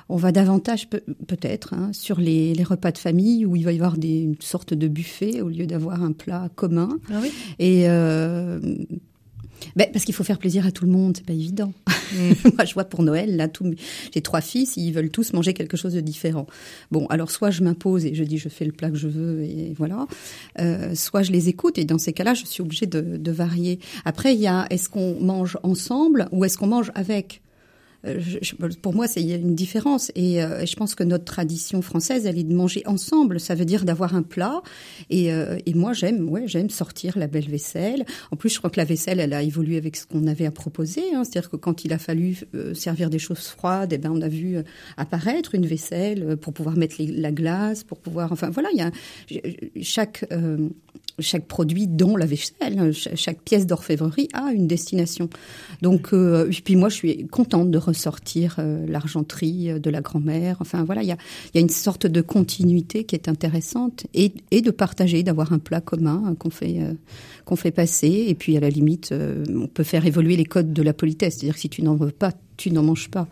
on 0.09 0.17
va 0.17 0.33
davantage 0.33 0.89
peut-être 0.89 1.75
hein, 1.75 1.91
sur 1.93 2.21
les, 2.21 2.55
repas 2.65 2.93
de 2.93 2.99
famille 2.99 3.45
où 3.45 3.57
il 3.57 3.65
va 3.65 3.73
y 3.73 3.77
avoir 3.77 3.97
des, 3.97 4.21
une 4.21 4.41
sorte 4.41 4.75
de 4.75 4.89
buffet 4.89 5.41
au 5.41 5.49
lieu 5.49 5.67
d'avoir 5.67 6.03
un 6.03 6.13
plat 6.13 6.49
commun. 6.55 6.99
Ah 7.11 7.19
oui 7.23 7.33
Et 7.59 7.89
euh, 7.89 8.59
ben, 9.77 9.89
parce 9.93 10.05
qu'il 10.05 10.15
faut 10.15 10.25
faire 10.25 10.39
plaisir 10.39 10.67
à 10.67 10.71
tout 10.71 10.85
le 10.85 10.91
monde, 10.91 11.17
c'est 11.17 11.27
pas 11.27 11.33
évident. 11.33 11.73
Mm. 12.13 12.33
Moi, 12.57 12.65
je 12.65 12.75
vois 12.75 12.85
pour 12.85 13.03
Noël, 13.03 13.37
là, 13.37 13.49
j'ai 14.13 14.23
trois 14.23 14.41
fils, 14.41 14.77
ils 14.77 14.93
veulent 14.93 15.11
tous 15.11 15.33
manger 15.33 15.55
quelque 15.55 15.77
chose 15.77 15.95
de 15.95 16.01
différent. 16.01 16.47
Bon, 16.91 17.07
alors 17.07 17.31
soit 17.31 17.51
je 17.51 17.63
m'impose 17.63 18.05
et 18.05 18.15
je 18.15 18.25
dis 18.25 18.39
je 18.39 18.49
fais 18.49 18.65
le 18.65 18.73
plat 18.73 18.91
que 18.91 18.97
je 18.97 19.09
veux 19.09 19.43
et 19.43 19.75
voilà, 19.77 20.07
euh, 20.61 20.95
soit 20.95 21.23
je 21.23 21.33
les 21.33 21.49
écoute 21.49 21.79
et 21.79 21.85
dans 21.85 21.99
ces 21.99 22.13
cas-là, 22.13 22.35
je 22.35 22.45
suis 22.45 22.63
obligée 22.63 22.87
de, 22.87 23.01
de 23.01 23.33
varier. 23.33 23.79
Après, 24.05 24.35
il 24.35 24.41
y 24.41 24.47
a 24.47 24.67
est-ce 24.71 24.89
qu'on 24.89 25.19
mange 25.21 25.59
ensemble 25.63 26.29
ou 26.33 26.45
est-ce 26.45 26.59
qu'on 26.59 26.67
mange 26.67 26.93
avec? 26.95 27.41
Euh, 28.07 28.21
je, 28.21 28.55
pour 28.55 28.95
moi, 28.95 29.07
a 29.07 29.21
une 29.21 29.55
différence. 29.55 30.11
Et, 30.15 30.43
euh, 30.43 30.65
je 30.67 30.77
pense 30.77 30.95
que 30.95 31.05
notre 31.05 31.25
tradition 31.25 31.83
française, 31.83 32.27
elle 32.27 32.39
est 32.39 32.45
de 32.45 32.55
manger 32.55 32.83
ensemble. 32.87 33.41
Ça 33.41 33.55
veut 33.55 33.65
dire 33.65 33.85
d'avoir 33.85 34.15
un 34.15 34.23
plat. 34.23 34.63
Et, 35.11 35.33
euh, 35.33 35.59
et 35.67 35.75
moi, 35.75 35.93
j'aime, 35.93 36.29
ouais, 36.29 36.47
j'aime 36.47 36.71
sortir 36.71 37.19
la 37.19 37.27
belle 37.27 37.49
vaisselle. 37.49 38.05
En 38.31 38.37
plus, 38.37 38.51
je 38.51 38.59
crois 38.59 38.71
que 38.71 38.79
la 38.79 38.85
vaisselle, 38.85 39.21
elle 39.21 39.33
a 39.33 39.43
évolué 39.43 39.77
avec 39.77 39.97
ce 39.97 40.07
qu'on 40.07 40.27
avait 40.27 40.47
à 40.47 40.51
proposer. 40.51 41.03
Hein. 41.15 41.25
C'est-à-dire 41.25 41.51
que 41.51 41.57
quand 41.57 41.85
il 41.85 41.93
a 41.93 41.99
fallu 41.99 42.39
servir 42.75 43.11
des 43.11 43.19
choses 43.19 43.47
froides, 43.47 43.93
eh 43.93 43.99
ben, 43.99 44.11
on 44.13 44.23
a 44.23 44.29
vu 44.29 44.59
apparaître 44.97 45.55
une 45.55 45.67
vaisselle 45.67 46.37
pour 46.37 46.53
pouvoir 46.53 46.77
mettre 46.77 46.97
la 46.99 47.33
glace, 47.33 47.85
pour 47.85 47.99
pouvoir. 47.99 48.33
Enfin, 48.33 48.51
voilà, 48.51 48.69
il 48.73 48.79
y 48.79 48.83
a 48.83 48.91
chaque 49.83 50.25
chaque 51.19 51.47
produit 51.47 51.87
dont 51.87 52.17
la 52.17 52.27
vaisselle, 52.27 52.93
chaque 52.93 53.41
pièce 53.43 53.67
d'orfèvrerie 53.67 54.29
a 54.33 54.53
une 54.53 54.67
destination. 54.67 55.29
Donc, 55.83 56.13
euh, 56.13 56.51
puis 56.65 56.77
moi, 56.77 56.89
je 56.89 56.95
suis 56.95 57.27
contente 57.27 57.71
de 57.71 57.79
ressortir 57.79 58.57
euh, 58.59 58.85
l'argenterie 58.87 59.71
euh, 59.71 59.79
de 59.79 59.91
la 59.91 60.01
grand-mère. 60.01 60.57
Enfin, 60.61 60.85
voilà, 60.85 61.03
il 61.03 61.09
y 61.09 61.13
a, 61.13 61.19
y 61.55 61.59
a 61.59 61.61
une 61.61 61.69
sorte 61.69 62.07
de 62.07 62.21
continuité 62.21 63.05
qui 63.05 63.15
est 63.15 63.29
intéressante 63.29 64.07
et, 64.15 64.33
et 64.51 64.61
de 64.61 64.71
partager, 64.71 65.23
d'avoir 65.23 65.53
un 65.53 65.59
plat 65.59 65.81
commun 65.81 66.35
qu'on 66.39 66.51
fait 66.51 66.81
qu'on 67.45 67.57
fait 67.57 67.71
passer. 67.71 68.27
Et 68.29 68.35
puis, 68.35 68.57
à 68.57 68.61
la 68.61 68.71
limite, 68.71 69.15
on 69.49 69.67
peut 69.67 69.85
faire 69.85 70.07
évoluer 70.07 70.37
les 70.37 70.45
codes 70.45 70.73
de 70.73 70.83
la 70.83 70.93
politesse. 70.93 71.35
C'est-à-dire 71.35 71.55
que 71.55 71.61
si 71.61 71.69
tu 71.69 71.83
n'en 71.83 71.95
veux 71.95 72.11
pas, 72.11 72.33
tu 72.57 72.71
n'en 72.71 72.83
manges 72.83 73.09
pas. 73.09 73.27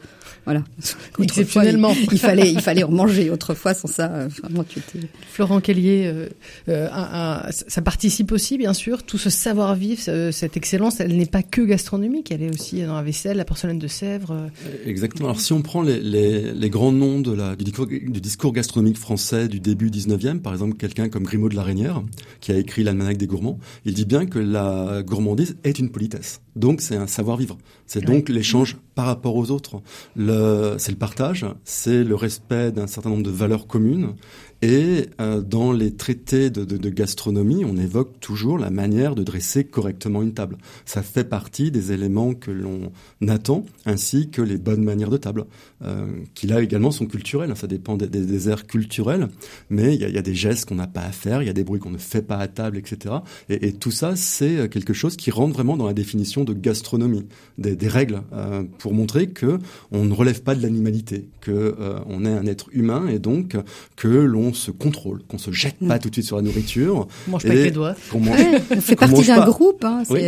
Voilà. 0.44 0.64
Exceptionnellement. 1.20 1.94
Il, 2.12 2.18
fallait, 2.18 2.52
il 2.52 2.60
fallait 2.60 2.82
en 2.82 2.90
manger. 2.90 3.30
Autrefois, 3.30 3.74
sans 3.74 3.88
ça, 3.88 4.10
euh, 4.10 4.28
vraiment, 4.42 4.64
tu 4.64 4.80
étais. 4.80 5.06
Florent 5.30 5.60
Kellier, 5.60 6.06
euh, 6.06 6.28
euh, 6.68 6.88
un, 6.90 7.46
un, 7.46 7.50
ça 7.50 7.82
participe 7.82 8.32
aussi, 8.32 8.58
bien 8.58 8.74
sûr. 8.74 9.04
Tout 9.04 9.18
ce 9.18 9.30
savoir-vivre, 9.30 10.00
cette 10.32 10.56
excellence, 10.56 11.00
elle 11.00 11.16
n'est 11.16 11.26
pas 11.26 11.42
que 11.42 11.62
gastronomique. 11.62 12.32
Elle 12.32 12.42
est 12.42 12.50
aussi 12.50 12.82
dans 12.82 12.94
la 12.94 13.02
vaisselle, 13.02 13.36
la 13.36 13.44
porcelaine 13.44 13.78
de 13.78 13.86
Sèvres. 13.86 14.50
Exactement. 14.84 15.28
Alors, 15.28 15.40
si 15.40 15.52
on 15.52 15.62
prend 15.62 15.82
les, 15.82 16.00
les, 16.00 16.52
les 16.52 16.70
grands 16.70 16.92
noms 16.92 17.20
de 17.20 17.32
la, 17.32 17.56
du, 17.56 17.64
discours, 17.64 17.86
du 17.86 18.20
discours 18.20 18.52
gastronomique 18.52 18.98
français 18.98 19.48
du 19.48 19.60
début 19.60 19.90
19e, 19.90 20.40
par 20.40 20.52
exemple, 20.52 20.76
quelqu'un 20.76 21.08
comme 21.08 21.24
Grimaud 21.24 21.48
de 21.48 21.56
la 21.56 21.62
Reynière, 21.62 22.02
qui 22.40 22.52
a 22.52 22.56
écrit 22.56 22.82
l'Almanach 22.82 23.16
des 23.16 23.26
gourmands, 23.26 23.58
il 23.84 23.94
dit 23.94 24.01
bien 24.04 24.26
que 24.26 24.38
la 24.38 25.02
gourmandise 25.02 25.56
est 25.64 25.78
une 25.78 25.90
politesse. 25.90 26.40
Donc, 26.56 26.80
c'est 26.80 26.96
un 26.96 27.06
savoir-vivre. 27.06 27.58
C'est 27.86 28.04
donc 28.04 28.28
l'échange 28.28 28.76
par 28.94 29.06
rapport 29.06 29.36
aux 29.36 29.50
autres. 29.50 29.82
C'est 30.16 30.92
le 30.92 30.98
partage, 30.98 31.46
c'est 31.64 32.04
le 32.04 32.14
respect 32.14 32.72
d'un 32.72 32.86
certain 32.86 33.10
nombre 33.10 33.22
de 33.22 33.30
valeurs 33.30 33.66
communes 33.66 34.14
et 34.62 35.08
euh, 35.20 35.40
dans 35.40 35.72
les 35.72 35.94
traités 35.94 36.48
de, 36.48 36.64
de, 36.64 36.76
de, 36.76 36.88
gastronomie, 36.88 37.64
on 37.64 37.76
évoque 37.76 38.20
toujours 38.20 38.58
la 38.58 38.70
manière 38.70 39.16
de 39.16 39.24
dresser 39.24 39.64
correctement 39.64 40.22
une 40.22 40.34
table. 40.34 40.56
Ça 40.86 41.02
fait 41.02 41.24
partie 41.24 41.72
des 41.72 41.90
éléments 41.90 42.34
que 42.34 42.52
l'on 42.52 42.92
attend, 43.28 43.66
ainsi 43.86 44.30
que 44.30 44.40
les 44.40 44.58
bonnes 44.58 44.84
manières 44.84 45.10
de 45.10 45.16
table, 45.16 45.46
euh, 45.84 46.06
qui 46.34 46.46
là 46.46 46.62
également 46.62 46.92
sont 46.92 47.06
culturels. 47.06 47.52
Ça 47.56 47.66
dépend 47.66 47.96
des, 47.96 48.06
des, 48.06 48.24
des 48.24 48.48
aires 48.48 48.68
culturelles, 48.68 49.28
mais 49.68 49.96
il 49.96 50.00
y 50.00 50.04
a, 50.04 50.08
y 50.08 50.18
a, 50.18 50.22
des 50.22 50.34
gestes 50.36 50.68
qu'on 50.68 50.76
n'a 50.76 50.86
pas 50.86 51.02
à 51.02 51.10
faire, 51.10 51.42
il 51.42 51.46
y 51.46 51.50
a 51.50 51.54
des 51.54 51.64
bruits 51.64 51.80
qu'on 51.80 51.90
ne 51.90 51.98
fait 51.98 52.22
pas 52.22 52.36
à 52.36 52.46
table, 52.46 52.78
etc. 52.78 53.16
Et, 53.48 53.66
et 53.66 53.72
tout 53.72 53.90
ça, 53.90 54.14
c'est 54.14 54.68
quelque 54.70 54.92
chose 54.92 55.16
qui 55.16 55.32
rentre 55.32 55.54
vraiment 55.54 55.76
dans 55.76 55.86
la 55.86 55.94
définition 55.94 56.44
de 56.44 56.52
gastronomie, 56.52 57.26
des, 57.58 57.74
des 57.74 57.88
règles 57.88 58.22
euh, 58.32 58.62
pour 58.78 58.94
montrer 58.94 59.30
que 59.30 59.58
on 59.90 60.04
ne 60.04 60.14
relève 60.14 60.42
pas 60.42 60.54
de 60.54 60.62
l'animalité, 60.62 61.28
que 61.40 61.50
euh, 61.50 61.98
on 62.06 62.24
est 62.24 62.32
un 62.32 62.46
être 62.46 62.68
humain 62.72 63.08
et 63.08 63.18
donc 63.18 63.56
que 63.96 64.08
l'on 64.08 64.51
se 64.52 64.70
contrôle, 64.70 65.22
qu'on 65.28 65.38
se 65.38 65.50
jette 65.50 65.76
pas 65.86 65.98
tout 65.98 66.08
de 66.08 66.14
suite 66.14 66.26
sur 66.26 66.36
la 66.36 66.42
nourriture. 66.42 67.06
On 67.28 67.32
mange 67.32 67.42
pas 67.42 67.50
avec 67.50 67.64
les 67.64 67.70
doigts. 67.70 67.94
Qu'on 68.10 68.20
mange, 68.20 68.38
ouais, 68.38 68.62
on 68.70 68.80
fait 68.80 68.96
partie 68.96 69.26
d'un 69.26 69.44
groupe. 69.44 69.84
Hein, 69.84 70.02
oui. 70.10 70.20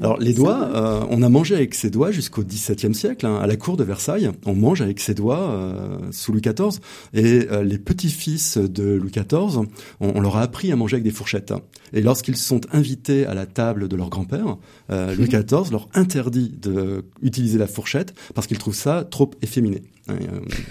Alors 0.00 0.18
les 0.18 0.32
doigts, 0.32 0.70
euh, 0.74 1.04
on 1.10 1.22
a 1.22 1.28
mangé 1.28 1.54
avec 1.54 1.74
ses 1.74 1.90
doigts 1.90 2.10
jusqu'au 2.10 2.42
XVIIe 2.42 2.94
siècle. 2.94 3.26
Hein, 3.26 3.38
à 3.42 3.46
la 3.46 3.56
cour 3.56 3.76
de 3.76 3.84
Versailles, 3.84 4.30
on 4.46 4.54
mange 4.54 4.80
avec 4.80 5.00
ses 5.00 5.14
doigts 5.14 5.50
euh, 5.50 5.98
sous 6.10 6.32
Louis 6.32 6.42
XIV. 6.42 6.80
Et 7.12 7.46
euh, 7.50 7.62
les 7.62 7.78
petits-fils 7.78 8.58
de 8.58 8.94
Louis 8.94 9.10
XIV, 9.10 9.58
on, 9.58 9.66
on, 10.00 10.20
leur 10.20 10.36
a 10.36 10.42
appris 10.42 10.72
à 10.72 10.76
manger 10.76 10.96
avec 10.96 11.04
des 11.04 11.10
fourchettes. 11.10 11.52
Et 11.92 12.00
lorsqu'ils 12.00 12.36
sont 12.36 12.60
invités 12.72 13.26
à 13.26 13.34
la 13.34 13.46
table 13.46 13.88
de 13.88 13.96
leur 13.96 14.10
grand-père, 14.10 14.56
Louis 14.90 15.28
XIV 15.28 15.70
leur 15.70 15.88
interdit 15.94 16.52
d'utiliser 17.22 17.58
la 17.58 17.66
fourchette 17.66 18.14
parce 18.34 18.46
qu'il 18.46 18.58
trouve 18.58 18.74
ça 18.74 19.04
trop 19.04 19.30
efféminé. 19.42 19.82
Hein, 20.08 20.16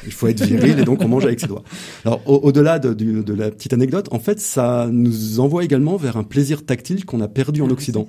il 0.05 0.11
faut 0.11 0.27
être 0.27 0.43
viril 0.43 0.79
et 0.79 0.83
donc 0.83 1.01
on 1.01 1.07
mange 1.07 1.25
avec 1.25 1.39
ses 1.39 1.47
doigts. 1.47 1.63
Alors 2.05 2.21
au-delà 2.25 2.79
de, 2.79 2.93
de, 2.93 3.21
de, 3.21 3.33
la 3.33 3.49
petite 3.49 3.73
anecdote, 3.73 4.07
en 4.11 4.19
fait, 4.19 4.39
ça 4.39 4.87
nous 4.91 5.39
envoie 5.39 5.63
également 5.63 5.97
vers 5.97 6.17
un 6.17 6.23
plaisir 6.23 6.65
tactile 6.65 7.05
qu'on 7.05 7.21
a 7.21 7.27
perdu 7.27 7.61
en 7.61 7.69
ah, 7.69 7.73
Occident. 7.73 8.07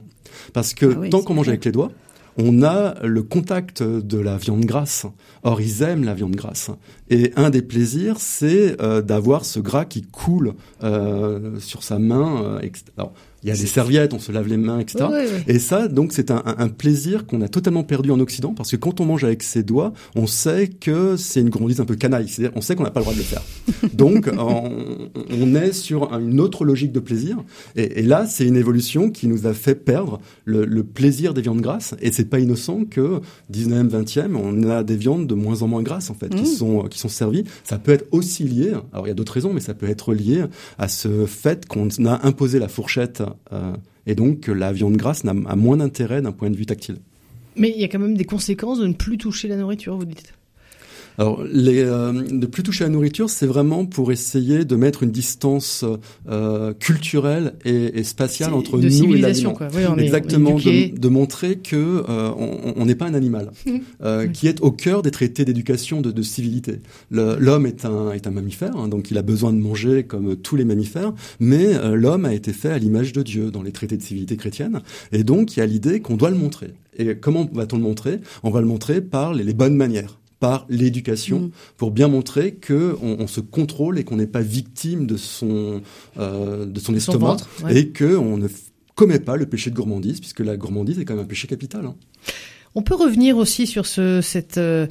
Parce 0.52 0.74
que 0.74 0.86
ah 0.86 0.98
oui, 0.98 1.10
tant 1.10 1.22
qu'on 1.22 1.34
mange 1.34 1.48
avec 1.48 1.64
les 1.64 1.72
doigts, 1.72 1.90
on 2.36 2.62
a 2.62 2.94
le 3.04 3.22
contact 3.22 3.82
de 3.82 4.18
la 4.18 4.36
viande 4.36 4.64
grasse. 4.64 5.06
Or, 5.42 5.60
ils 5.60 5.82
aiment 5.82 6.04
la 6.04 6.14
viande 6.14 6.34
grasse. 6.34 6.70
Et 7.10 7.32
un 7.36 7.50
des 7.50 7.62
plaisirs, 7.62 8.16
c'est 8.18 8.80
euh, 8.80 9.02
d'avoir 9.02 9.44
ce 9.44 9.60
gras 9.60 9.84
qui 9.84 10.02
coule 10.02 10.54
euh, 10.82 11.58
sur 11.60 11.82
sa 11.82 11.98
main. 11.98 12.58
Euh, 12.62 12.70
Alors, 12.96 13.12
il 13.44 13.48
y 13.48 13.52
a 13.52 13.56
des 13.56 13.66
serviettes, 13.66 14.14
on 14.14 14.18
se 14.18 14.32
lave 14.32 14.48
les 14.48 14.56
mains, 14.56 14.78
etc. 14.78 15.04
Et 15.46 15.58
ça, 15.58 15.86
donc, 15.86 16.12
c'est 16.14 16.30
un, 16.30 16.42
un, 16.46 16.68
plaisir 16.68 17.26
qu'on 17.26 17.42
a 17.42 17.48
totalement 17.48 17.84
perdu 17.84 18.10
en 18.10 18.18
Occident, 18.18 18.54
parce 18.54 18.70
que 18.70 18.76
quand 18.76 19.00
on 19.00 19.04
mange 19.04 19.22
avec 19.22 19.42
ses 19.42 19.62
doigts, 19.62 19.92
on 20.16 20.26
sait 20.26 20.68
que 20.68 21.16
c'est 21.16 21.40
une 21.40 21.50
gourmandise 21.50 21.80
un 21.80 21.84
peu 21.84 21.94
canaille. 21.94 22.26
C'est-à-dire, 22.28 22.56
on 22.56 22.62
sait 22.62 22.74
qu'on 22.74 22.84
n'a 22.84 22.90
pas 22.90 23.00
le 23.00 23.04
droit 23.04 23.12
de 23.12 23.18
le 23.18 23.24
faire. 23.24 23.42
donc, 23.92 24.30
on, 24.36 25.10
on, 25.30 25.54
est 25.54 25.72
sur 25.72 26.10
une 26.14 26.40
autre 26.40 26.64
logique 26.64 26.90
de 26.90 27.00
plaisir. 27.00 27.36
Et, 27.76 28.00
et 28.00 28.02
là, 28.02 28.26
c'est 28.26 28.46
une 28.46 28.56
évolution 28.56 29.10
qui 29.10 29.28
nous 29.28 29.46
a 29.46 29.52
fait 29.52 29.74
perdre 29.74 30.20
le, 30.46 30.64
le 30.64 30.82
plaisir 30.82 31.34
des 31.34 31.42
viandes 31.42 31.60
grasses. 31.60 31.94
Et 32.00 32.12
c'est 32.12 32.30
pas 32.30 32.38
innocent 32.38 32.86
que 32.90 33.20
19e, 33.52 33.90
20e, 33.90 34.36
on 34.36 34.70
a 34.70 34.82
des 34.82 34.96
viandes 34.96 35.26
de 35.26 35.34
moins 35.34 35.60
en 35.60 35.68
moins 35.68 35.82
grasses, 35.82 36.08
en 36.08 36.14
fait, 36.14 36.34
mmh. 36.34 36.38
qui 36.38 36.46
sont 36.46 36.84
qui 36.88 36.98
sont 36.98 37.08
servies. 37.08 37.44
Ça 37.62 37.76
peut 37.76 37.92
être 37.92 38.06
aussi 38.10 38.44
lié. 38.44 38.72
Alors, 38.92 39.06
il 39.06 39.08
y 39.08 39.12
a 39.12 39.14
d'autres 39.14 39.34
raisons, 39.34 39.52
mais 39.52 39.60
ça 39.60 39.74
peut 39.74 39.88
être 39.88 40.14
lié 40.14 40.44
à 40.78 40.88
ce 40.88 41.26
fait 41.26 41.66
qu'on 41.66 41.88
a 42.06 42.26
imposé 42.26 42.58
la 42.58 42.68
fourchette 42.68 43.22
euh, 43.52 43.74
et 44.06 44.14
donc 44.14 44.48
la 44.48 44.72
viande 44.72 44.96
grasse 44.96 45.24
a 45.24 45.56
moins 45.56 45.76
d'intérêt 45.76 46.22
d'un 46.22 46.32
point 46.32 46.50
de 46.50 46.56
vue 46.56 46.66
tactile. 46.66 46.96
Mais 47.56 47.72
il 47.74 47.80
y 47.80 47.84
a 47.84 47.88
quand 47.88 47.98
même 47.98 48.16
des 48.16 48.24
conséquences 48.24 48.80
de 48.80 48.86
ne 48.86 48.92
plus 48.92 49.18
toucher 49.18 49.48
la 49.48 49.56
nourriture, 49.56 49.96
vous 49.96 50.04
dites? 50.04 50.34
Alors, 51.18 51.44
les, 51.44 51.80
euh, 51.80 52.12
ne 52.12 52.46
plus 52.46 52.62
toucher 52.62 52.84
à 52.84 52.88
la 52.88 52.92
nourriture, 52.92 53.30
c'est 53.30 53.46
vraiment 53.46 53.86
pour 53.86 54.10
essayer 54.10 54.64
de 54.64 54.76
mettre 54.76 55.02
une 55.02 55.10
distance 55.10 55.84
euh, 56.28 56.72
culturelle 56.74 57.54
et, 57.64 57.98
et 57.98 58.04
spatiale 58.04 58.52
entre 58.52 58.78
de 58.78 58.88
nous 58.88 59.14
et 59.14 59.18
l'aliment. 59.18 59.56
Oui, 59.60 60.02
Exactement, 60.02 60.56
de, 60.56 60.98
de, 60.98 61.08
montrer 61.08 61.56
que 61.56 62.04
euh, 62.08 62.30
on 62.76 62.84
n'est 62.84 62.94
pas 62.94 63.06
un 63.06 63.14
animal, 63.14 63.52
euh, 64.02 64.24
oui. 64.26 64.32
qui 64.32 64.48
est 64.48 64.60
au 64.60 64.70
cœur 64.70 65.02
des 65.02 65.10
traités 65.10 65.44
d'éducation 65.44 66.00
de, 66.00 66.10
de, 66.10 66.22
civilité. 66.22 66.80
L'homme 67.10 67.66
est 67.66 67.84
un, 67.84 68.12
est 68.12 68.26
un 68.26 68.30
mammifère, 68.30 68.76
hein, 68.76 68.88
donc 68.88 69.10
il 69.10 69.18
a 69.18 69.22
besoin 69.22 69.52
de 69.52 69.58
manger 69.58 70.04
comme 70.04 70.36
tous 70.36 70.56
les 70.56 70.64
mammifères, 70.64 71.12
mais 71.38 71.74
euh, 71.74 71.94
l'homme 71.94 72.24
a 72.24 72.34
été 72.34 72.52
fait 72.52 72.70
à 72.70 72.78
l'image 72.78 73.12
de 73.12 73.22
Dieu 73.22 73.50
dans 73.50 73.62
les 73.62 73.72
traités 73.72 73.96
de 73.96 74.02
civilité 74.02 74.36
chrétienne, 74.36 74.80
et 75.12 75.22
donc 75.22 75.56
il 75.56 75.60
y 75.60 75.62
a 75.62 75.66
l'idée 75.66 76.00
qu'on 76.00 76.16
doit 76.16 76.30
le 76.30 76.36
montrer. 76.36 76.72
Et 76.96 77.16
comment 77.16 77.48
va-t-on 77.52 77.76
le 77.76 77.82
montrer? 77.82 78.20
On 78.42 78.50
va 78.50 78.60
le 78.60 78.66
montrer 78.66 79.00
par 79.00 79.34
les, 79.34 79.42
les 79.42 79.54
bonnes 79.54 79.74
manières 79.74 80.18
par 80.40 80.66
l'éducation 80.68 81.40
mmh. 81.40 81.50
pour 81.76 81.90
bien 81.90 82.08
montrer 82.08 82.54
que 82.54 82.96
on, 83.02 83.16
on 83.20 83.26
se 83.26 83.40
contrôle 83.40 83.98
et 83.98 84.04
qu'on 84.04 84.16
n'est 84.16 84.26
pas 84.26 84.40
victime 84.40 85.06
de 85.06 85.16
son 85.16 85.80
euh, 86.18 86.66
de 86.66 86.80
son 86.80 86.94
estomac 86.94 87.18
son 87.18 87.26
ventre, 87.26 87.48
ouais. 87.64 87.76
et 87.76 87.88
que 87.88 88.16
on 88.16 88.36
ne 88.36 88.48
commet 88.94 89.20
pas 89.20 89.36
le 89.36 89.46
péché 89.46 89.70
de 89.70 89.76
gourmandise 89.76 90.20
puisque 90.20 90.40
la 90.40 90.56
gourmandise 90.56 90.98
est 90.98 91.04
quand 91.04 91.14
même 91.14 91.24
un 91.24 91.28
péché 91.28 91.48
capital. 91.48 91.86
Hein. 91.86 91.94
On 92.74 92.82
peut 92.82 92.94
revenir 92.94 93.36
aussi 93.36 93.66
sur 93.66 93.86
ce 93.86 94.20
cette 94.20 94.58
euh 94.58 94.86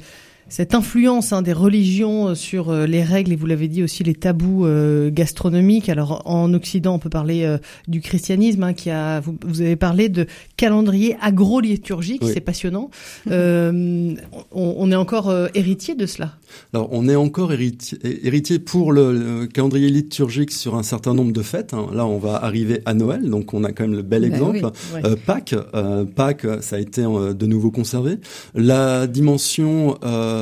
cette 0.48 0.74
influence 0.74 1.32
hein, 1.32 1.42
des 1.42 1.52
religions 1.52 2.28
euh, 2.28 2.34
sur 2.34 2.70
euh, 2.70 2.86
les 2.86 3.02
règles 3.02 3.32
et 3.32 3.36
vous 3.36 3.46
l'avez 3.46 3.68
dit 3.68 3.82
aussi 3.82 4.04
les 4.04 4.14
tabous 4.14 4.66
euh, 4.66 5.10
gastronomiques. 5.10 5.88
Alors 5.88 6.22
en 6.26 6.52
Occident, 6.54 6.94
on 6.94 6.98
peut 6.98 7.10
parler 7.10 7.44
euh, 7.44 7.58
du 7.88 8.00
christianisme 8.00 8.62
hein, 8.62 8.72
qui 8.72 8.90
a. 8.90 9.20
Vous, 9.20 9.36
vous, 9.44 9.60
avez 9.60 9.76
parlé 9.76 10.08
de 10.08 10.26
calendrier 10.56 11.16
agro-liturgique, 11.20 12.22
oui. 12.22 12.30
c'est 12.32 12.40
passionnant. 12.40 12.90
On, 13.30 14.16
on, 14.52 14.92
est 14.92 14.96
encore 14.96 15.32
héritier 15.54 15.94
de 15.94 16.06
cela? 16.06 16.36
Alors 16.72 16.88
on 16.92 17.08
est 17.08 17.16
encore 17.16 17.52
héritier, 17.52 17.98
héritier 18.22 18.58
pour 18.58 18.92
le, 18.92 19.12
le, 19.12 19.46
calendrier 19.46 19.88
liturgique 19.88 20.50
sur 20.50 20.76
un 20.76 20.82
certain 20.82 21.14
nombre 21.14 21.32
de 21.32 21.42
fêtes. 21.42 21.74
Hein. 21.74 21.86
Là, 21.92 22.06
on 22.06 22.18
va 22.18 22.36
arriver 22.36 22.80
à 22.86 22.94
Noël, 22.94 23.28
donc 23.28 23.54
on 23.54 23.64
a 23.64 23.72
quand 23.72 23.84
même 23.84 23.94
le 23.96 24.02
bel 24.02 24.22
ben 24.22 24.32
exemple. 24.32 24.70
Oui. 24.94 25.00
Pâques, 25.26 25.54
Pâques, 26.14 26.46
ça 26.60 26.76
a 26.76 26.78
été 26.78 27.02
de 27.02 27.46
nouveau 27.46 27.70
conservé. 27.70 28.18
La 28.54 29.06
dimension 29.06 29.98
euh, 30.04 30.33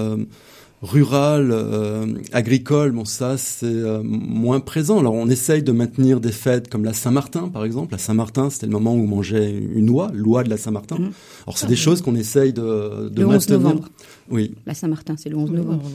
rural, 0.83 1.51
euh, 1.53 2.07
agricole, 2.33 2.91
bon 2.91 3.05
ça 3.05 3.39
c'est 3.39 3.67
euh, 3.67 4.01
moins 4.03 4.59
présent. 4.59 4.99
Alors 4.99 5.15
on 5.15 5.29
essaye 5.29 5.63
de 5.63 5.71
maintenir 5.71 6.21
des 6.21 6.33
fêtes 6.33 6.69
comme 6.69 6.85
la 6.85 6.93
Saint-Martin 6.93 7.49
par 7.49 7.65
exemple. 7.65 7.93
La 7.93 7.99
Saint-Martin 7.99 8.51
c'était 8.51 8.67
le 8.67 8.73
moment 8.73 8.93
où 8.93 8.99
on 8.99 9.07
mangeait 9.07 9.51
une 9.53 9.91
oie, 9.91 10.11
l'oie 10.13 10.43
de 10.43 10.51
la 10.51 10.57
Saint-Martin. 10.57 10.97
Mmh. 10.97 11.13
Alors 11.47 11.59
c'est 11.59 11.67
ah, 11.67 11.69
des 11.69 11.75
oui. 11.75 11.81
choses 11.81 12.03
qu'on 12.03 12.17
essaye 12.17 12.53
de, 12.53 13.09
de 13.11 13.21
le 13.21 13.27
maintenir. 13.29 13.59
11 13.59 13.65
novembre. 13.65 13.89
Oui. 14.31 14.55
La 14.67 14.75
Saint-Martin, 14.75 15.17
c'est 15.17 15.29
le 15.29 15.37
11 15.37 15.51
novembre. 15.51 15.91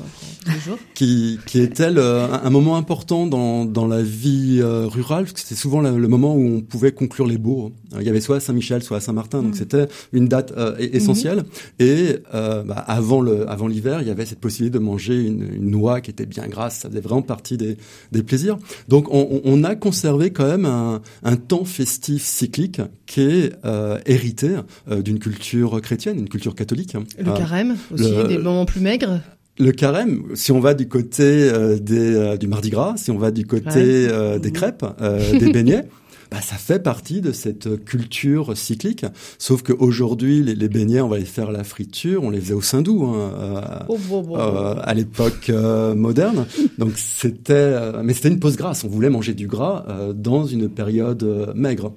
qui, 0.94 1.40
qui 1.46 1.60
est-elle 1.60 1.98
euh, 1.98 2.28
un 2.32 2.50
moment 2.50 2.76
important 2.76 3.28
dans, 3.28 3.66
dans 3.66 3.88
la 3.88 4.02
vie 4.04 4.60
euh, 4.62 4.86
rurale? 4.88 5.24
Parce 5.24 5.34
que 5.34 5.40
c'était 5.40 5.56
souvent 5.56 5.82
le, 5.82 5.98
le, 5.98 6.08
moment 6.08 6.36
où 6.36 6.58
on 6.58 6.62
pouvait 6.62 6.92
conclure 6.92 7.26
les 7.26 7.38
baux. 7.38 7.72
Il 8.00 8.06
y 8.06 8.10
avait 8.10 8.22
soit 8.22 8.38
à 8.38 8.40
Saint-Michel, 8.40 8.84
soit 8.84 8.98
à 8.98 9.00
Saint-Martin. 9.00 9.42
Donc 9.42 9.54
mmh. 9.54 9.58
c'était 9.58 9.88
une 10.14 10.28
date 10.28 10.54
euh, 10.58 10.76
essentielle. 10.80 11.40
Mmh. 11.40 11.84
Et 11.84 12.18
euh, 12.34 12.64
bah, 12.64 12.76
avant 12.88 13.22
le 13.22 13.50
avant 13.50 13.68
l'hiver, 13.68 14.02
il 14.02 14.08
y 14.08 14.12
avait 14.12 14.26
cette 14.26 14.40
possibilité 14.40 14.78
de 14.78 14.84
manger 14.84 15.16
une, 15.16 15.48
une, 15.54 15.72
noix 15.72 16.02
qui 16.02 16.12
était 16.12 16.26
bien 16.26 16.48
grasse. 16.48 16.80
Ça 16.80 16.90
faisait 16.90 17.02
vraiment 17.02 17.22
partie 17.22 17.58
des, 17.58 17.78
des 18.12 18.24
plaisirs. 18.24 18.58
Donc 18.88 19.08
on, 19.12 19.42
on 19.44 19.64
a 19.64 19.76
conservé 19.76 20.32
quand 20.32 20.48
même 20.48 20.66
un, 20.66 21.02
un 21.24 21.36
temps 21.38 21.66
festif 21.66 22.24
cyclique 22.24 22.82
qui 23.06 23.22
est 23.22 23.54
euh, 23.66 24.00
hérité 24.06 24.56
d'une 24.88 25.20
culture 25.20 25.82
chrétienne, 25.82 26.20
une 26.20 26.30
culture 26.30 26.56
catholique. 26.56 26.94
Le 27.18 27.38
carême 27.38 27.78
aussi. 27.92 28.04
Le, 28.12 28.27
des 28.28 28.38
moments 28.38 28.66
plus 28.66 28.82
maigres 28.82 29.20
le 29.60 29.72
carême, 29.72 30.24
si 30.36 30.52
on 30.52 30.60
va 30.60 30.74
du 30.74 30.88
côté 30.88 31.24
euh, 31.24 31.80
des, 31.80 32.16
euh, 32.16 32.38
du 32.38 32.48
mardi 32.48 32.70
gras, 32.70 32.94
si 32.98 33.12
on 33.12 33.18
va 33.18 33.32
du 33.32 33.46
côté 33.46 33.70
ouais. 33.70 34.08
euh, 34.12 34.40
des 34.40 34.50
mmh. 34.50 34.54
crêpes, 34.54 34.86
euh, 35.02 35.40
des 35.40 35.52
beignets, 35.52 35.86
bah, 36.32 36.42
ça 36.42 36.56
fait 36.56 36.80
partie 36.80 37.22
de 37.22 37.32
cette 37.32 37.84
culture 37.86 38.56
cyclique. 38.58 39.06
Sauf 39.38 39.64
qu'aujourd'hui, 39.64 40.44
les, 40.44 40.56
les 40.56 40.70
beignets, 40.70 41.02
on 41.02 41.08
va 41.08 41.18
les 41.18 41.26
faire 41.26 41.50
à 41.50 41.52
la 41.52 41.64
friture, 41.64 42.24
on 42.24 42.30
les 42.30 42.40
faisait 42.40 42.54
au 42.54 42.62
saindoux 42.62 43.06
hein, 43.06 43.86
oh, 43.88 43.98
bon, 44.10 44.22
bon, 44.22 44.36
bon. 44.36 44.36
à 44.36 44.94
l'époque 44.94 45.50
moderne. 45.50 46.46
Donc 46.78 46.94
c'était, 46.98 48.02
mais 48.04 48.14
c'était 48.14 48.30
une 48.30 48.40
pause 48.40 48.58
grasse. 48.58 48.84
On 48.84 48.90
voulait 48.90 49.10
manger 49.10 49.34
du 49.34 49.48
gras 49.48 49.86
dans 50.14 50.46
une 50.46 50.70
période 50.70 51.54
maigre. 51.56 51.94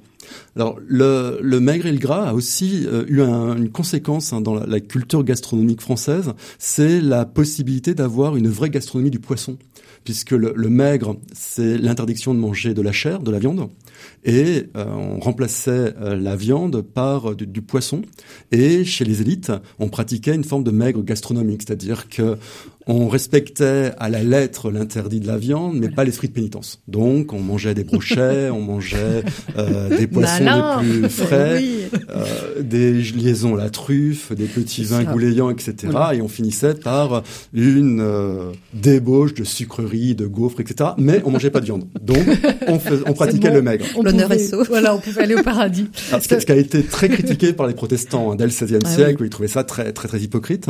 Alors, 0.57 0.79
le, 0.87 1.39
le, 1.43 1.61
maigre 1.61 1.87
et 1.87 1.93
le 1.93 1.99
gras 1.99 2.29
a 2.29 2.35
aussi 2.35 2.87
euh, 2.87 3.05
eu 3.09 3.23
un, 3.23 3.57
une 3.57 3.71
conséquence 3.71 4.33
hein, 4.33 4.41
dans 4.41 4.55
la, 4.55 4.67
la, 4.67 4.81
culture 4.81 5.25
gastronomique 5.25 5.81
française, 5.81 6.33
c'est 6.59 7.01
la 7.01 7.25
possibilité 7.25 7.95
d'avoir 7.95 8.37
une 8.37 8.49
vraie 8.49 8.71
gastronomie 8.71 9.11
du 9.11 9.21
poisson, 9.21 9.57
puisque 10.05 10.33
le, 10.33 10.53
maigre, 10.69 11.17
c'est 11.33 11.79
l'interdiction 11.79 12.35
de 12.35 12.39
manger 12.39 12.75
de 12.75 12.83
la 12.83 12.93
chair, 12.93 13.21
de 13.21 13.31
la 13.31 13.39
viande, 13.39 13.69
et 14.25 14.65
euh, 14.77 14.85
on 14.87 15.21
remplaçait 15.21 15.95
euh, 16.01 16.17
la 16.17 16.37
viande 16.37 16.81
par 16.83 17.35
du, 17.35 17.47
du, 17.47 17.63
poisson, 17.63 18.03
et 18.51 18.85
chez 18.85 19.05
les 19.05 19.21
élites, 19.21 19.53
on 19.79 19.89
pratiquait 19.89 20.35
une 20.35 20.45
forme 20.45 20.65
de 20.65 20.71
maigre 20.71 21.03
gastronomique, 21.03 21.63
c'est-à-dire 21.67 22.09
que 22.09 22.39
on 22.91 23.09
respectait 23.09 23.93
à 23.99 24.09
la 24.09 24.25
lettre 24.25 24.71
l'interdit 24.73 25.21
de 25.21 25.29
la 25.29 25.39
viande, 25.39 25.77
mais 25.77 25.89
pas 25.89 26.03
l'esprit 26.03 26.27
de 26.27 26.33
pénitence. 26.33 26.83
Donc, 26.89 27.33
on 27.33 27.39
mangeait 27.39 27.73
des 27.73 27.85
brochets, 27.85 28.51
on 28.51 28.61
mangeait 28.61 29.23
euh, 29.57 29.97
des 29.97 30.09
poissons 30.09 30.81
les 30.83 30.99
plus 30.99 31.09
frais, 31.09 31.63
euh, 32.11 32.61
des 32.61 32.93
liaisons 32.95 33.55
à 33.55 33.59
la 33.59 33.71
truffe, 33.71 34.33
des 34.33 34.47
petits 34.47 34.83
vins 34.83 35.05
goulayants, 35.05 35.51
etc. 35.51 35.75
Et 36.15 36.21
on 36.21 36.27
finissait 36.27 36.75
par 36.75 37.23
une 37.55 38.01
euh, 38.01 38.51
débauche 38.75 39.35
de 39.35 39.45
sucreries, 39.45 40.17
de 40.17 40.27
gaufres, 40.27 40.61
etc. 40.61 40.91
Mais 40.99 41.23
on 41.25 41.31
mangeait 41.31 41.51
pas 41.51 41.61
de 41.61 41.67
viande. 41.67 41.87
Donc, 42.03 42.27
on, 42.67 42.81
on 43.07 43.13
pratiquait 43.15 43.53
le 43.53 43.63
maigre. 43.63 43.87
L'honneur 44.03 44.33
est 44.33 44.39
sauf. 44.41 44.67
Voilà, 44.69 44.97
on 44.97 44.99
pouvait 44.99 45.23
aller 45.23 45.37
au 45.37 45.43
paradis. 45.45 45.89
Alors, 46.11 46.23
ce, 46.25 46.35
qui 46.35 46.53
a 46.53 46.57
été 46.57 46.83
très 46.83 47.09
critiqué 47.09 47.53
par 47.53 47.69
les 47.69 47.75
protestants 47.75 48.33
hein, 48.33 48.37
dès 48.37 48.45
le 48.45 48.51
XVIe 48.51 48.79
ah 48.85 48.89
siècle, 48.89 49.23
où 49.23 49.25
ils 49.25 49.31
trouvaient 49.31 49.49
ça 49.49 49.63
très, 49.63 49.93
très, 49.93 50.09
très 50.09 50.19
hypocrite. 50.19 50.67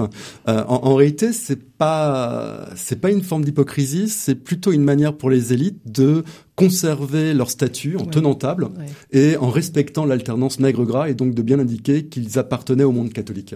Euh, 0.48 0.64
en, 0.68 0.80
en 0.84 0.94
réalité, 0.94 1.32
c'est 1.32 1.69
pas, 1.80 2.68
c'est 2.76 3.00
pas 3.00 3.10
une 3.10 3.22
forme 3.22 3.42
d'hypocrisie, 3.42 4.10
c'est 4.10 4.34
plutôt 4.34 4.70
une 4.70 4.84
manière 4.84 5.16
pour 5.16 5.30
les 5.30 5.54
élites 5.54 5.80
de 5.90 6.24
conserver 6.54 7.32
leur 7.32 7.48
statut 7.48 7.96
en 7.96 8.04
tenant 8.04 8.34
table 8.34 8.68
et 9.12 9.38
en 9.38 9.48
respectant 9.48 10.04
l'alternance 10.04 10.60
maigre-gras 10.60 11.08
et 11.08 11.14
donc 11.14 11.34
de 11.34 11.40
bien 11.40 11.58
indiquer 11.58 12.04
qu'ils 12.04 12.38
appartenaient 12.38 12.84
au 12.84 12.92
monde 12.92 13.14
catholique. 13.14 13.54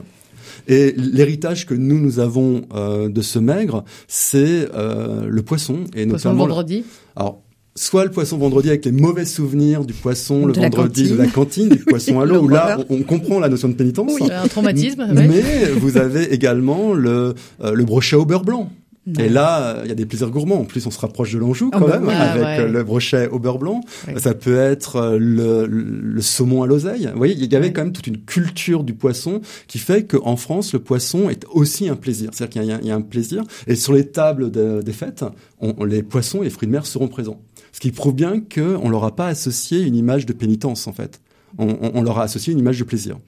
Et 0.69 0.95
l'héritage 0.97 1.67
que 1.67 1.75
nous 1.75 1.99
nous 1.99 2.19
avons 2.19 2.63
euh, 2.73 3.11
de 3.11 3.21
ce 3.21 3.39
maigre, 3.39 3.85
c'est 4.09 4.71
euh, 4.73 5.27
le 5.29 5.43
poisson 5.43 5.81
et 5.95 6.07
poisson 6.07 6.31
notamment 6.31 6.47
vendredi. 6.47 6.83
Alors 7.17 7.43
soit 7.77 8.05
le 8.05 8.11
poisson 8.11 8.39
vendredi 8.39 8.69
avec 8.69 8.85
les 8.85 8.93
mauvais 8.93 9.25
souvenirs 9.25 9.85
du 9.85 9.93
poisson 9.93 10.47
le 10.47 10.53
vendredi 10.53 11.11
de 11.11 11.17
la 11.17 11.27
cantine, 11.27 11.69
du 11.69 11.79
poisson 11.79 12.21
à 12.21 12.25
l'eau, 12.25 12.43
où 12.43 12.49
là 12.49 12.79
on, 12.89 13.03
comprend 13.03 13.41
la 13.41 13.49
notion 13.49 13.69
de 13.69 13.75
pénitence. 13.75 14.13
Oui, 14.21 14.29
un 14.31 14.47
traumatisme. 14.49 15.07
Mais 15.13 15.67
vous 15.77 15.97
avez 15.97 16.33
également 16.33 16.93
le, 16.93 17.35
euh, 17.63 17.73
le 17.73 17.85
brochet 17.85 18.17
au 18.17 18.25
beurre 18.25 18.45
blanc. 18.45 18.71
Et 19.19 19.29
là, 19.29 19.81
il 19.83 19.91
y 19.91 19.93
a 19.93 19.95
des 19.95 20.07
plaisirs 20.07 20.31
gourmands. 20.31 20.61
En 20.61 20.65
plus, 20.65 20.87
on 20.87 20.91
se 20.91 20.99
rapproche 20.99 21.35
de 21.35 21.39
l'Anjou 21.39 21.71
quand 21.71 21.87
même, 21.87 22.09
avec 22.09 22.61
euh, 22.61 22.69
le 22.69 22.83
brochet 22.85 23.29
au 23.29 23.39
beurre 23.39 23.59
blanc. 23.59 23.83
Ça 24.17 24.33
peut 24.33 24.57
être 24.57 24.97
euh, 24.97 25.19
le, 25.21 25.67
le 25.67 26.23
saumon 26.23 26.63
à 26.63 26.67
l'oseille. 26.67 27.11
Vous 27.13 27.19
voyez, 27.19 27.35
il 27.35 27.53
y 27.53 27.55
avait 27.55 27.71
quand 27.71 27.83
même 27.83 27.93
toute 27.93 28.07
une 28.07 28.17
culture 28.17 28.83
du 28.83 28.95
poisson 28.95 29.43
qui 29.67 29.79
fait 29.79 30.05
qu'en 30.05 30.37
France, 30.37 30.73
le 30.73 30.79
poisson 30.79 31.29
est 31.29 31.45
aussi 31.53 31.91
un 31.91 31.97
plaisir. 31.97 32.31
C'est-à-dire 32.33 32.63
qu'il 32.63 32.87
y, 32.87 32.91
a 32.91 32.95
un 32.95 33.03
plaisir. 33.03 33.43
Et 33.67 33.77
sur 33.77 33.93
les 33.93 34.07
tables 34.07 34.51
des 34.51 34.93
fêtes, 34.93 35.23
on, 35.61 35.85
les 35.85 36.03
poissons 36.03 36.41
et 36.41 36.45
les 36.45 36.51
fruits 36.51 36.69
de 36.69 36.73
mer 36.73 36.87
seront 36.87 37.09
présents. 37.09 37.43
Ce 37.75 37.81
qui 37.81 37.91
prouve 37.91 38.15
bien 38.15 38.41
qu'on 38.41 38.89
leur 38.89 39.03
a 39.03 39.17
pas 39.17 39.27
associé 39.27 39.81
une 39.81 39.97
image 39.97 40.27
de 40.27 40.33
pénitence, 40.33 40.87
en 40.87 40.93
fait. 40.93 41.21
On, 41.59 42.03
leur 42.03 42.21
a 42.21 42.23
associé 42.23 42.53
une 42.53 42.61
image 42.61 42.79
de 42.79 42.85
plaisir. 42.85 43.19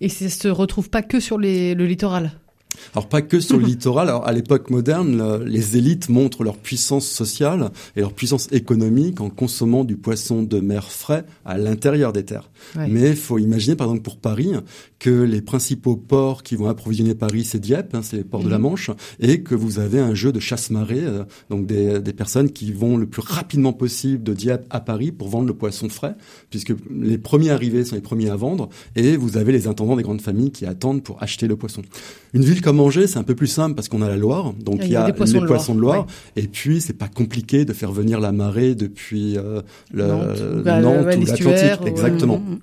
Et 0.00 0.08
ça 0.08 0.28
se 0.28 0.46
retrouve 0.46 0.90
pas 0.90 1.02
que 1.02 1.18
sur 1.18 1.38
le 1.38 1.74
littoral? 1.74 2.30
Alors 2.94 3.08
pas 3.08 3.22
que 3.22 3.40
sur 3.40 3.58
le 3.58 3.64
littoral. 3.64 4.08
Alors 4.08 4.26
à 4.26 4.32
l'époque 4.32 4.70
moderne, 4.70 5.44
les 5.44 5.76
élites 5.76 6.08
montrent 6.08 6.44
leur 6.44 6.56
puissance 6.56 7.06
sociale 7.06 7.70
et 7.96 8.00
leur 8.00 8.12
puissance 8.12 8.48
économique 8.52 9.20
en 9.20 9.30
consommant 9.30 9.84
du 9.84 9.96
poisson 9.96 10.42
de 10.42 10.60
mer 10.60 10.90
frais 10.90 11.24
à 11.44 11.58
l'intérieur 11.58 12.12
des 12.12 12.24
terres. 12.24 12.50
Mais 12.76 13.10
il 13.10 13.16
faut 13.16 13.38
imaginer, 13.38 13.76
par 13.76 13.88
exemple 13.88 14.02
pour 14.02 14.18
Paris, 14.18 14.52
que 14.98 15.10
les 15.10 15.42
principaux 15.42 15.96
ports 15.96 16.42
qui 16.42 16.56
vont 16.56 16.68
approvisionner 16.68 17.14
Paris, 17.14 17.44
c'est 17.44 17.58
Dieppe, 17.58 17.94
hein, 17.94 18.00
c'est 18.02 18.16
les 18.16 18.24
ports 18.24 18.42
de 18.42 18.48
la 18.48 18.58
mhm. 18.58 18.62
Manche, 18.62 18.90
et 19.20 19.42
que 19.42 19.54
vous 19.54 19.78
avez 19.78 20.00
un 20.00 20.14
jeu 20.14 20.32
de 20.32 20.40
chasse-marée, 20.40 21.04
euh, 21.04 21.24
donc 21.50 21.66
des, 21.66 22.00
des, 22.00 22.12
personnes 22.12 22.50
qui 22.50 22.72
vont 22.72 22.96
le 22.96 23.06
plus 23.06 23.20
rapidement 23.20 23.72
possible 23.72 24.22
de 24.22 24.32
Dieppe 24.32 24.66
à 24.70 24.80
Paris 24.80 25.12
pour 25.12 25.28
vendre 25.28 25.46
le 25.46 25.54
poisson 25.54 25.88
frais, 25.88 26.14
puisque 26.50 26.72
les 26.90 27.18
premiers 27.18 27.50
arrivés 27.50 27.84
sont 27.84 27.94
les 27.94 28.00
premiers 28.00 28.30
à 28.30 28.36
vendre, 28.36 28.68
et 28.94 29.16
vous 29.16 29.36
avez 29.36 29.52
les 29.52 29.66
intendants 29.66 29.96
des 29.96 30.02
grandes 30.02 30.22
familles 30.22 30.50
qui 30.50 30.64
attendent 30.64 31.02
pour 31.02 31.22
acheter 31.22 31.46
le 31.46 31.56
poisson. 31.56 31.82
Une 32.32 32.42
ville 32.42 32.55
comme 32.60 32.80
Angers, 32.80 33.06
c'est 33.06 33.18
un 33.18 33.22
peu 33.22 33.34
plus 33.34 33.46
simple 33.46 33.74
parce 33.74 33.88
qu'on 33.88 34.02
a 34.02 34.08
la 34.08 34.16
Loire, 34.16 34.52
donc 34.54 34.80
il 34.82 34.90
y 34.90 34.96
a, 34.96 35.06
les 35.06 35.12
poissons 35.12 35.74
de 35.74 35.80
Loire, 35.80 36.06
et 36.36 36.46
puis 36.46 36.80
c'est 36.80 36.96
pas 36.96 37.08
compliqué 37.08 37.64
de 37.64 37.72
faire 37.72 37.92
venir 37.92 38.20
la 38.20 38.32
marée 38.32 38.74
depuis 38.74 39.36
euh, 39.36 39.62
le 39.92 40.06
Nantes, 40.06 41.16
ou 41.18 41.24
l'Atlantique, 41.24 41.86
exactement. 41.86 42.38
Mm, 42.38 42.52
mm. 42.52 42.58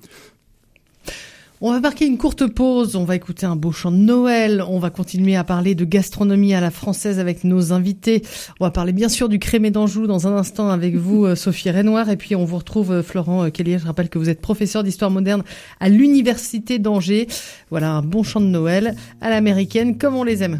On 1.65 1.71
va 1.71 1.80
marquer 1.80 2.06
une 2.06 2.17
courte 2.17 2.45
pause, 2.45 2.97
on 2.97 3.06
va 3.06 3.15
écouter 3.15 3.45
un 3.45 3.56
beau 3.56 3.71
chant 3.71 3.89
de 3.89 3.95
Noël, 3.95 4.62
on 4.67 4.80
va 4.80 4.89
continuer 4.89 5.38
à 5.38 5.45
parler 5.45 5.76
de 5.76 5.86
gastronomie 5.86 6.54
à 6.54 6.60
la 6.60 6.71
française 6.71 7.19
avec 7.19 7.45
nos 7.45 7.71
invités. 7.71 8.21
On 8.60 8.65
va 8.65 8.69
parler 8.69 8.91
bien 8.91 9.08
sûr 9.08 9.30
du 9.30 9.39
crémé 9.39 9.71
d'Anjou 9.71 10.06
dans 10.06 10.28
un 10.28 10.36
instant 10.36 10.67
avec 10.67 10.97
vous, 10.97 11.23
euh, 11.23 11.36
Sophie 11.36 11.71
Renoir, 11.71 12.10
et 12.10 12.17
puis 12.17 12.36
on 12.36 12.43
vous 12.43 12.58
retrouve 12.58 12.91
euh, 12.91 13.02
Florent 13.02 13.45
euh, 13.45 13.49
Kelly. 13.49 13.80
Je 13.80 13.86
rappelle 13.86 14.10
que 14.10 14.19
vous 14.19 14.28
êtes 14.28 14.41
professeur 14.41 14.84
d'histoire 14.84 15.10
moderne 15.10 15.41
à 15.80 15.88
l'Université 15.88 16.80
d'Angers. 16.80 17.28
Voilà 17.69 17.93
un 17.93 18.02
bon 18.02 18.23
chant 18.23 18.41
de 18.41 18.47
Noël 18.47 18.97
à 19.21 19.30
l'américaine 19.30 19.97
comme 19.97 20.15
on 20.15 20.26
les 20.26 20.43
aime. 20.43 20.60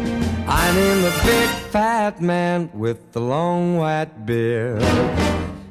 The 0.71 1.11
big 1.25 1.49
fat 1.69 2.21
man 2.21 2.69
with 2.73 3.11
the 3.11 3.19
long 3.19 3.77
white 3.77 4.25
beard. 4.25 4.81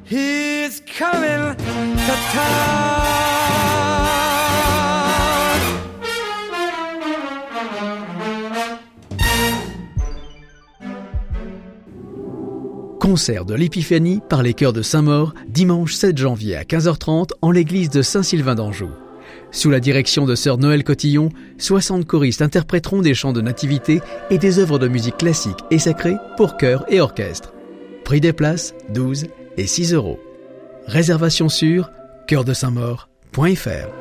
He's 0.03 0.79
coming 0.81 1.55
to. 1.55 3.21
Concert 12.99 13.45
de 13.45 13.55
l'Épiphanie 13.55 14.21
par 14.29 14.43
les 14.43 14.53
chœurs 14.53 14.71
de 14.71 14.83
Saint-Maur, 14.83 15.33
dimanche 15.47 15.95
7 15.95 16.19
janvier 16.19 16.55
à 16.55 16.63
15h30 16.63 17.31
en 17.41 17.49
l'église 17.49 17.89
de 17.89 18.03
Saint-Sylvain 18.03 18.53
d'Anjou. 18.53 18.91
Sous 19.51 19.69
la 19.69 19.79
direction 19.79 20.25
de 20.25 20.35
sœur 20.35 20.57
Noël 20.57 20.83
Cotillon, 20.83 21.29
60 21.57 22.05
choristes 22.05 22.41
interpréteront 22.41 23.01
des 23.01 23.13
chants 23.13 23.33
de 23.33 23.41
nativité 23.41 23.99
et 24.29 24.37
des 24.37 24.59
œuvres 24.59 24.79
de 24.79 24.87
musique 24.87 25.17
classique 25.17 25.59
et 25.69 25.79
sacrée 25.79 26.15
pour 26.37 26.57
chœur 26.57 26.85
et 26.89 27.01
orchestre. 27.01 27.53
Prix 28.05 28.21
des 28.21 28.33
places 28.33 28.73
12 28.93 29.27
et 29.57 29.67
6 29.67 29.93
euros. 29.93 30.19
Réservation 30.87 31.49
sur 31.49 31.91
chœurdesaintmaur.fr. 32.27 34.00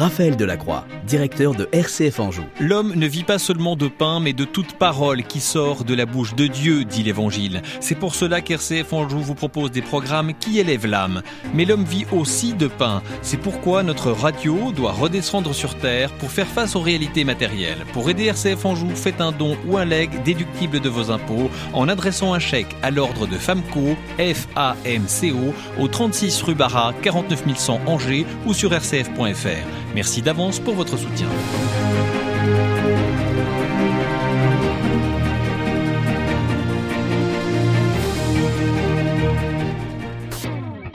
Raphaël 0.00 0.34
Delacroix, 0.34 0.86
directeur 1.06 1.54
de 1.54 1.68
RCF 1.72 2.20
Anjou. 2.20 2.44
L'homme 2.58 2.94
ne 2.94 3.06
vit 3.06 3.22
pas 3.22 3.38
seulement 3.38 3.76
de 3.76 3.86
pain, 3.86 4.18
mais 4.18 4.32
de 4.32 4.46
toute 4.46 4.72
parole 4.72 5.24
qui 5.24 5.40
sort 5.40 5.84
de 5.84 5.94
la 5.94 6.06
bouche 6.06 6.34
de 6.34 6.46
Dieu, 6.46 6.86
dit 6.86 7.02
l'Évangile. 7.02 7.60
C'est 7.80 7.96
pour 7.96 8.14
cela 8.14 8.40
qu'RCF 8.40 8.94
Anjou 8.94 9.18
vous 9.18 9.34
propose 9.34 9.70
des 9.70 9.82
programmes 9.82 10.32
qui 10.32 10.58
élèvent 10.58 10.86
l'âme. 10.86 11.20
Mais 11.52 11.66
l'homme 11.66 11.84
vit 11.84 12.06
aussi 12.12 12.54
de 12.54 12.66
pain. 12.66 13.02
C'est 13.20 13.36
pourquoi 13.36 13.82
notre 13.82 14.10
radio 14.10 14.72
doit 14.72 14.92
redescendre 14.92 15.54
sur 15.54 15.74
Terre 15.74 16.10
pour 16.12 16.30
faire 16.30 16.46
face 16.46 16.76
aux 16.76 16.80
réalités 16.80 17.24
matérielles. 17.24 17.84
Pour 17.92 18.08
aider 18.08 18.24
RCF 18.24 18.64
Anjou, 18.64 18.88
faites 18.94 19.20
un 19.20 19.32
don 19.32 19.58
ou 19.66 19.76
un 19.76 19.84
leg 19.84 20.22
déductible 20.22 20.80
de 20.80 20.88
vos 20.88 21.10
impôts 21.10 21.50
en 21.74 21.90
adressant 21.90 22.32
un 22.32 22.38
chèque 22.38 22.74
à 22.82 22.90
l'ordre 22.90 23.26
de 23.26 23.36
FAMCO, 23.36 23.98
F-A-M-C-O, 24.18 25.54
au 25.78 25.88
36 25.88 26.40
rue 26.40 26.54
Barra, 26.54 26.94
49 27.02 27.42
100 27.54 27.80
Angers 27.86 28.24
ou 28.46 28.54
sur 28.54 28.70
rcf.fr. 28.70 29.89
Merci 29.94 30.22
d'avance 30.22 30.60
pour 30.60 30.74
votre 30.74 30.96
soutien. 30.96 31.28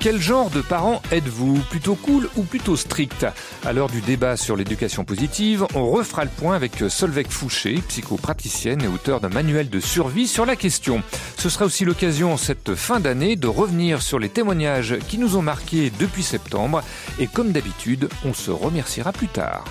Quel 0.06 0.22
genre 0.22 0.52
de 0.52 0.62
parents 0.62 1.02
êtes-vous 1.12 1.58
Plutôt 1.72 1.96
cool 1.96 2.30
ou 2.36 2.44
plutôt 2.44 2.76
strict 2.76 3.26
À 3.66 3.74
l'heure 3.74 3.90
du 3.90 4.02
débat 4.02 4.38
sur 4.38 4.56
l'éducation 4.56 5.04
positive, 5.04 5.66
on 5.74 5.90
refera 5.90 6.24
le 6.26 6.30
point 6.30 6.56
avec 6.56 6.74
Solveig 6.90 7.28
Fouché, 7.28 7.82
psychopraticienne 7.88 8.84
et 8.84 8.88
auteur 8.88 9.20
d'un 9.20 9.30
manuel 9.30 9.68
de 9.68 9.80
survie 9.80 10.28
sur 10.28 10.46
la 10.46 10.56
question. 10.56 11.02
Ce 11.40 11.50
sera 11.50 11.66
aussi 11.66 11.86
l'occasion 11.86 12.38
cette 12.38 12.76
fin 12.76 13.00
d'année 13.00 13.36
de 13.36 13.48
revenir 13.48 14.04
sur 14.04 14.20
les 14.20 14.30
témoignages 14.30 15.00
qui 15.08 15.18
nous 15.18 15.38
ont 15.38 15.42
marqués 15.42 15.92
depuis 16.00 16.22
septembre 16.22 16.84
et 17.18 17.26
comme 17.26 17.52
d'habitude, 17.52 18.08
on 18.26 18.34
se 18.36 18.52
remerciera 18.52 19.12
plus 19.12 19.30
tard. 19.30 19.66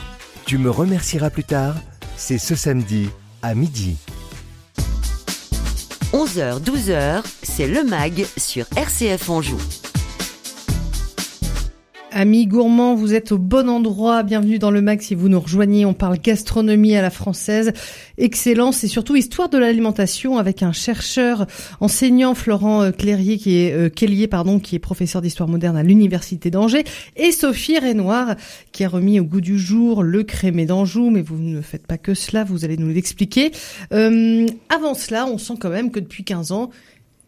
Tu 0.46 0.58
me 0.58 0.68
remercieras 0.68 1.30
plus 1.30 1.44
tard, 1.44 1.76
c'est 2.16 2.38
ce 2.38 2.56
samedi 2.56 3.08
à 3.40 3.54
midi. 3.54 3.98
11h, 6.12 6.60
12h, 6.60 7.22
c'est 7.44 7.68
le 7.68 7.84
MAG 7.84 8.26
sur 8.36 8.66
RCF 8.74 9.30
Anjou. 9.30 9.60
Amis 12.16 12.46
gourmands, 12.46 12.94
vous 12.94 13.12
êtes 13.12 13.32
au 13.32 13.38
bon 13.38 13.68
endroit. 13.68 14.22
Bienvenue 14.22 14.60
dans 14.60 14.70
le 14.70 14.80
MAG 14.80 15.02
si 15.02 15.16
vous 15.16 15.28
nous 15.28 15.40
rejoignez. 15.40 15.84
On 15.84 15.94
parle 15.94 16.20
gastronomie 16.20 16.94
à 16.94 17.02
la 17.02 17.10
française, 17.10 17.72
excellence 18.18 18.84
et 18.84 18.86
surtout 18.86 19.16
histoire 19.16 19.48
de 19.48 19.58
l'alimentation 19.58 20.38
avec 20.38 20.62
un 20.62 20.70
chercheur 20.70 21.48
enseignant 21.80 22.36
Florent 22.36 22.82
euh, 22.82 22.90
Clérier 22.92 23.36
qui 23.36 23.56
est 23.56 23.72
euh, 23.72 24.28
pardon 24.28 24.60
qui 24.60 24.76
est 24.76 24.78
professeur 24.78 25.22
d'histoire 25.22 25.48
moderne 25.48 25.76
à 25.76 25.82
l'université 25.82 26.52
d'Angers 26.52 26.84
et 27.16 27.32
Sophie 27.32 27.80
Renoir 27.80 28.36
qui 28.70 28.84
a 28.84 28.88
remis 28.88 29.18
au 29.18 29.24
goût 29.24 29.40
du 29.40 29.58
jour 29.58 30.04
le 30.04 30.22
crémé 30.22 30.66
d'Anjou. 30.66 31.10
Mais 31.10 31.20
vous 31.20 31.38
ne 31.38 31.62
faites 31.62 31.84
pas 31.84 31.98
que 31.98 32.14
cela, 32.14 32.44
vous 32.44 32.64
allez 32.64 32.76
nous 32.76 32.90
l'expliquer. 32.90 33.50
Euh, 33.92 34.46
avant 34.68 34.94
cela, 34.94 35.26
on 35.26 35.36
sent 35.36 35.54
quand 35.58 35.70
même 35.70 35.90
que 35.90 35.98
depuis 35.98 36.22
15 36.22 36.52
ans 36.52 36.70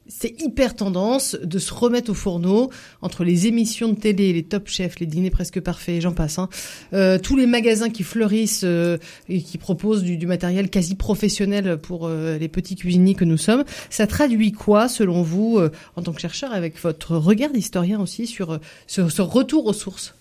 c'est 0.09 0.41
hyper 0.41 0.77
tendance 0.77 1.37
de 1.43 1.59
se 1.59 1.73
remettre 1.73 2.11
au 2.11 2.15
fourneau 2.15 2.71
entre 3.03 3.25
les 3.25 3.47
émissions 3.47 3.89
de 3.89 3.99
télé, 3.99 4.33
les 4.33 4.43
top 4.43 4.69
chefs, 4.69 4.99
les 5.01 5.07
dîners 5.07 5.31
presque 5.31 5.61
parfaits, 5.61 6.01
j'en 6.01 6.13
passe. 6.13 6.39
Hein. 6.39 6.49
Euh, 6.93 7.19
tous 7.19 7.37
les 7.37 7.47
magasins 7.47 7.91
qui 7.91 8.03
fleurissent 8.03 8.65
euh, 8.65 8.99
et 9.29 9.43
qui 9.43 9.59
proposent 9.59 10.03
du, 10.03 10.27
matériel 10.27 10.71
quasi 10.71 10.95
professionnel 10.95 11.79
pour 11.79 12.07
euh, 12.07 12.39
les 12.39 12.49
petits 12.49 12.77
cuisiniers 12.77 13.15
que 13.15 13.25
nous 13.25 13.37
sommes. 13.37 13.65
Ça 13.91 14.07
traduit 14.07 14.53
quoi, 14.53 14.89
selon 14.89 15.23
vous, 15.23 15.61
en 15.97 16.03
tant 16.03 16.13
que 16.13 16.21
chercheur, 16.21 16.53
avec 16.53 16.81
votre 16.81 17.17
regard 17.17 17.51
d'historien 17.51 18.01
aussi, 18.01 18.27
sur, 18.27 18.59
sur 18.87 19.11
ce 19.11 19.23
retour 19.23 19.67
aux 19.67 19.73
sources? 19.73 20.15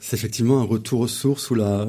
C'est 0.00 0.16
effectivement 0.16 0.60
un 0.60 0.64
retour 0.64 1.00
aux 1.00 1.08
sources 1.08 1.50
où 1.50 1.56
la 1.56 1.86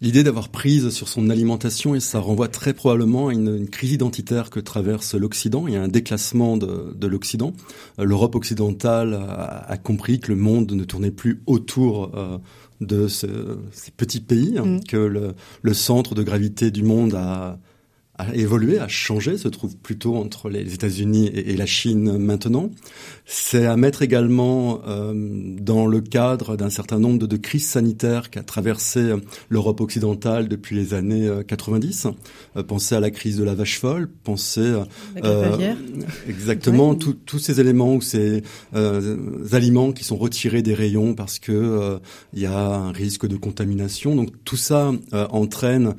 l'idée 0.00 0.22
d'avoir 0.22 0.48
prise 0.48 0.90
sur 0.90 1.08
son 1.08 1.30
alimentation 1.30 1.94
et 1.94 2.00
ça 2.00 2.20
renvoie 2.20 2.48
très 2.48 2.72
probablement 2.72 3.28
à 3.28 3.32
une, 3.32 3.68
crise 3.68 3.92
identitaire 3.92 4.50
que 4.50 4.60
traverse 4.60 5.14
l'Occident. 5.14 5.66
Il 5.66 5.74
y 5.74 5.76
a 5.76 5.82
un 5.82 5.88
déclassement 5.88 6.56
de, 6.56 6.94
de 6.94 7.06
l'Occident. 7.06 7.52
Euh, 7.98 8.04
L'Europe 8.04 8.34
occidentale 8.34 9.14
a, 9.14 9.76
compris 9.76 10.20
que 10.20 10.32
le 10.32 10.36
monde 10.36 10.72
ne 10.72 10.84
tournait 10.84 11.10
plus 11.10 11.42
autour 11.46 12.12
euh, 12.14 12.38
de 12.80 13.08
ces 13.08 13.28
petits 13.96 14.20
pays, 14.20 14.58
hein, 14.58 14.64
mm. 14.64 14.84
que 14.84 14.96
le, 14.96 15.34
le, 15.62 15.74
centre 15.74 16.14
de 16.14 16.22
gravité 16.22 16.70
du 16.70 16.82
monde 16.82 17.14
a 17.14 17.58
a 18.20 18.34
évolué, 18.34 18.78
a 18.78 18.88
changé, 18.88 19.38
se 19.38 19.48
trouve 19.48 19.76
plutôt 19.76 20.16
entre 20.16 20.48
les 20.48 20.74
États-Unis 20.74 21.28
et, 21.28 21.56
la 21.56 21.66
Chine 21.66 22.18
maintenant. 22.18 22.70
C'est 23.26 23.66
à 23.66 23.76
mettre 23.76 24.02
également 24.02 24.80
euh, 24.86 25.12
dans 25.60 25.86
le 25.86 26.00
cadre 26.00 26.56
d'un 26.56 26.70
certain 26.70 26.98
nombre 26.98 27.18
de, 27.18 27.26
de 27.26 27.36
crises 27.36 27.66
sanitaires 27.66 28.30
qu'a 28.30 28.42
traversé 28.42 29.14
l'Europe 29.48 29.80
occidentale 29.80 30.48
depuis 30.48 30.76
les 30.76 30.94
années 30.94 31.30
90. 31.46 32.06
Euh, 32.06 32.10
euh, 32.56 32.62
pensez 32.62 32.94
à 32.94 33.00
la 33.00 33.10
crise 33.10 33.36
de 33.36 33.44
la 33.44 33.54
vache 33.54 33.78
folle, 33.78 34.08
pensez 34.24 34.74
euh, 35.24 35.74
exactement 36.28 36.94
tous 36.94 37.38
ces 37.38 37.60
éléments 37.60 37.94
ou 37.94 38.00
ces 38.00 38.42
aliments 39.52 39.92
qui 39.92 40.04
sont 40.04 40.16
retirés 40.16 40.62
des 40.62 40.74
rayons 40.74 41.14
parce 41.14 41.38
que 41.38 41.98
il 42.34 42.40
y 42.40 42.46
a 42.46 42.58
un 42.58 42.92
risque 42.92 43.26
de 43.26 43.36
contamination. 43.36 44.16
Donc 44.16 44.30
tout 44.44 44.56
ça 44.56 44.92
entraîne 45.12 45.94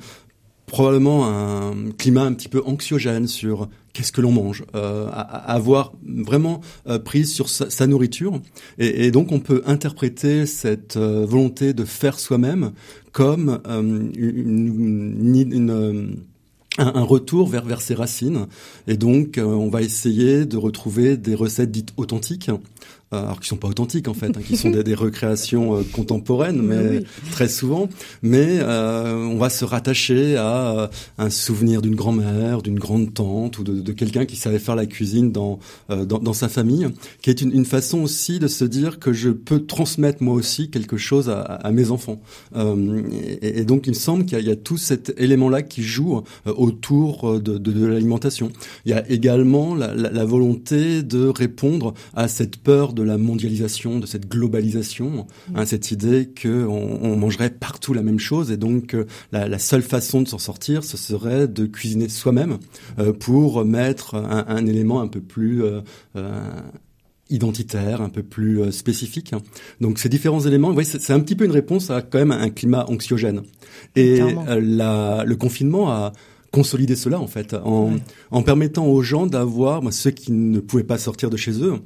probablement 0.72 1.26
un 1.26 1.90
climat 1.98 2.22
un 2.22 2.32
petit 2.32 2.48
peu 2.48 2.62
anxiogène 2.64 3.26
sur 3.28 3.68
qu'est-ce 3.92 4.10
que 4.10 4.22
l'on 4.22 4.32
mange, 4.32 4.64
euh, 4.74 5.06
avoir 5.12 5.92
vraiment 6.02 6.62
euh, 6.88 6.98
prise 6.98 7.30
sur 7.30 7.50
sa, 7.50 7.86
nourriture. 7.86 8.40
Et, 8.78 9.10
donc 9.10 9.32
on 9.32 9.40
peut 9.40 9.62
interpréter 9.66 10.46
cette 10.46 10.96
euh, 10.96 11.26
volonté 11.26 11.74
de 11.74 11.84
faire 11.84 12.18
soi-même 12.18 12.72
comme 13.12 13.60
euh, 13.66 13.82
une, 14.16 15.36
une, 15.52 16.16
un, 16.78 17.02
retour 17.02 17.48
vers, 17.48 17.66
vers 17.66 17.82
ses 17.82 17.94
racines. 17.94 18.46
Et 18.86 18.96
donc, 18.96 19.38
on 19.38 19.68
va 19.68 19.82
essayer 19.82 20.46
de 20.46 20.56
retrouver 20.56 21.18
des 21.18 21.34
recettes 21.34 21.70
dites 21.70 21.92
authentiques, 21.98 22.48
euh, 22.48 22.56
alors 23.18 23.40
qui 23.40 23.48
sont 23.48 23.56
pas 23.56 23.68
authentiques 23.68 24.08
en 24.08 24.14
fait, 24.14 24.36
hein, 24.36 24.40
qui 24.44 24.56
sont 24.56 24.70
des, 24.70 24.82
des 24.82 24.94
recréations 24.94 25.76
euh, 25.76 25.82
contemporaines, 25.92 26.62
mais 26.62 27.02
très 27.30 27.48
souvent. 27.48 27.88
Mais 28.22 28.58
euh, 28.60 29.16
on 29.16 29.36
va 29.36 29.50
se 29.50 29.64
rattacher 29.64 30.36
à 30.36 30.90
un 31.18 31.30
souvenir 31.30 31.82
d'une 31.82 31.94
grand-mère, 31.94 32.62
d'une 32.62 32.78
grande 32.78 33.12
tante 33.12 33.58
ou 33.58 33.64
de, 33.64 33.80
de 33.80 33.92
quelqu'un 33.92 34.24
qui 34.24 34.36
savait 34.36 34.58
faire 34.58 34.76
la 34.76 34.86
cuisine 34.86 35.32
dans 35.32 35.58
dans, 35.88 36.18
dans, 36.18 36.32
sa 36.32 36.48
famille, 36.48 36.88
qui 37.20 37.30
est 37.30 37.42
une, 37.42 37.52
une, 37.52 37.64
façon 37.64 38.00
aussi 38.00 38.38
de 38.38 38.48
se 38.48 38.64
dire 38.64 38.98
que 38.98 39.12
je 39.12 39.30
peux 39.30 39.66
transmettre 39.66 40.22
moi 40.22 40.34
aussi 40.34 40.70
quelque 40.70 40.96
chose 40.96 41.28
à, 41.28 41.40
à 41.40 41.70
mes 41.70 41.90
enfants. 41.90 42.20
Et, 42.56 43.60
et, 43.60 43.64
donc 43.64 43.86
il 43.86 43.90
me 43.90 43.94
semble 43.94 44.24
qu'il 44.24 44.38
y, 44.38 44.44
y, 44.44 44.50
a 44.50 44.56
tout 44.56 44.78
cet 44.78 45.14
élément-là 45.18 45.62
qui 45.62 45.82
joue 45.82 46.22
autour 46.46 47.40
de, 47.40 47.58
de, 47.58 47.72
de 47.72 47.86
l'alimentation. 47.86 48.50
Il 48.86 48.90
y 48.90 48.94
a 48.94 49.08
également 49.10 49.74
la, 49.74 49.94
la, 49.94 50.10
la 50.10 50.24
volonté 50.24 51.02
de 51.02 51.26
répondre 51.26 51.94
à 52.14 52.28
cette 52.28 52.56
peur 52.56 52.92
de 52.92 53.01
de 53.02 53.08
la 53.08 53.18
mondialisation, 53.18 53.98
de 53.98 54.06
cette 54.06 54.28
globalisation, 54.28 55.26
mm. 55.50 55.56
hein, 55.56 55.66
cette 55.66 55.90
idée 55.90 56.26
que 56.34 56.66
on, 56.66 57.16
mangerait 57.16 57.50
partout 57.50 57.94
la 57.94 58.02
même 58.02 58.18
chose 58.18 58.50
et 58.50 58.56
donc 58.56 58.94
euh, 58.94 59.06
la, 59.32 59.58
seule 59.58 59.82
façon 59.82 60.22
de 60.22 60.28
s'en 60.28 60.38
sortir, 60.38 60.82
ce 60.82 60.96
serait 60.96 61.46
de 61.46 61.66
cuisiner 61.66 62.08
soi-même 62.08 62.58
euh, 62.98 63.12
pour 63.12 63.64
mettre 63.64 64.14
un, 64.16 64.66
élément 64.66 65.00
un 65.00 65.08
peu 65.08 65.20
plus 65.20 65.62
euh, 65.62 65.80
identitaire, 67.30 68.00
un 68.00 68.08
peu 68.08 68.22
plus 68.22 68.72
spécifique. 68.72 69.32
Donc 69.80 69.98
ces 69.98 70.08
différents 70.08 70.40
éléments, 70.40 70.74
c'est 70.82 71.12
un 71.12 71.20
petit 71.20 71.36
peu 71.36 71.44
une 71.44 71.52
réponse 71.52 71.90
à 71.90 72.02
quand 72.02 72.18
même 72.18 72.32
un 72.32 72.50
climat 72.50 72.86
anxiogène. 72.88 73.42
Et 73.94 74.20
le 74.20 75.34
confinement 75.34 75.90
a 75.90 76.12
consolidé 76.50 76.96
cela 76.96 77.20
en 77.20 77.26
fait, 77.26 77.54
en, 77.54 77.94
en 78.30 78.42
permettant 78.42 78.86
aux 78.86 79.02
gens 79.02 79.26
d'avoir, 79.26 79.82
ceux 79.92 80.10
qui 80.10 80.32
ne 80.32 80.60
pouvaient 80.60 80.84
pas 80.84 80.98
sortir 80.98 81.30
de 81.30 81.36
chez 81.36 81.62
eux, 81.62 81.80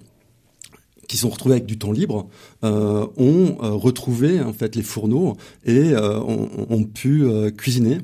qui 1.06 1.16
sont 1.16 1.28
retrouvés 1.28 1.56
avec 1.56 1.66
du 1.66 1.78
temps 1.78 1.92
libre 1.92 2.28
euh, 2.64 3.06
ont 3.16 3.56
euh, 3.62 3.70
retrouvé 3.70 4.40
en 4.40 4.52
fait 4.52 4.76
les 4.76 4.82
fourneaux 4.82 5.36
et 5.64 5.92
euh, 5.92 6.18
ont, 6.20 6.48
ont, 6.68 6.84
pu 6.84 7.24
euh, 7.24 7.50
cuisiner. 7.50 7.98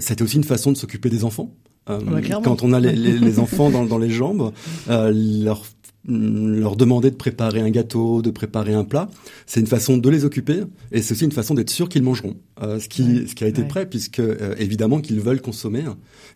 C'était 0.00 0.22
aussi 0.22 0.36
une 0.36 0.44
façon 0.44 0.72
de 0.72 0.76
s'occuper 0.76 1.10
des 1.10 1.24
enfants. 1.24 1.54
quand 1.86 2.62
on 2.62 2.72
a 2.72 2.80
les, 2.80 2.92
les, 2.94 3.18
les 3.18 3.38
enfants 3.44 3.70
dans, 3.70 3.84
dans, 3.84 3.98
les 3.98 4.10
jambes, 4.10 4.52
leur 4.88 5.62
Mm, 5.64 5.73
leur 6.06 6.76
demander 6.76 7.10
de 7.10 7.16
préparer 7.16 7.60
un 7.60 7.70
gâteau, 7.70 8.22
de 8.22 8.30
préparer 8.30 8.74
un 8.74 8.84
plat, 8.84 9.08
c'est 9.46 9.60
une 9.60 9.66
façon 9.66 9.96
de 9.96 10.10
les 10.10 10.24
occuper 10.24 10.62
et 10.92 11.02
c'est 11.02 11.12
aussi 11.12 11.24
une 11.24 11.32
façon 11.32 11.54
d'être 11.54 11.70
sûr 11.70 11.88
qu'ils 11.88 12.02
mangeront, 12.02 12.36
euh, 12.62 12.78
ce 12.78 12.88
qui 12.88 13.26
ce 13.26 13.34
qui 13.34 13.44
a 13.44 13.46
été 13.46 13.62
prêt 13.62 13.86
puisque 13.86 14.20
euh, 14.20 14.54
évidemment 14.58 15.00
qu'ils 15.00 15.20
veulent 15.20 15.40
consommer. 15.40 15.84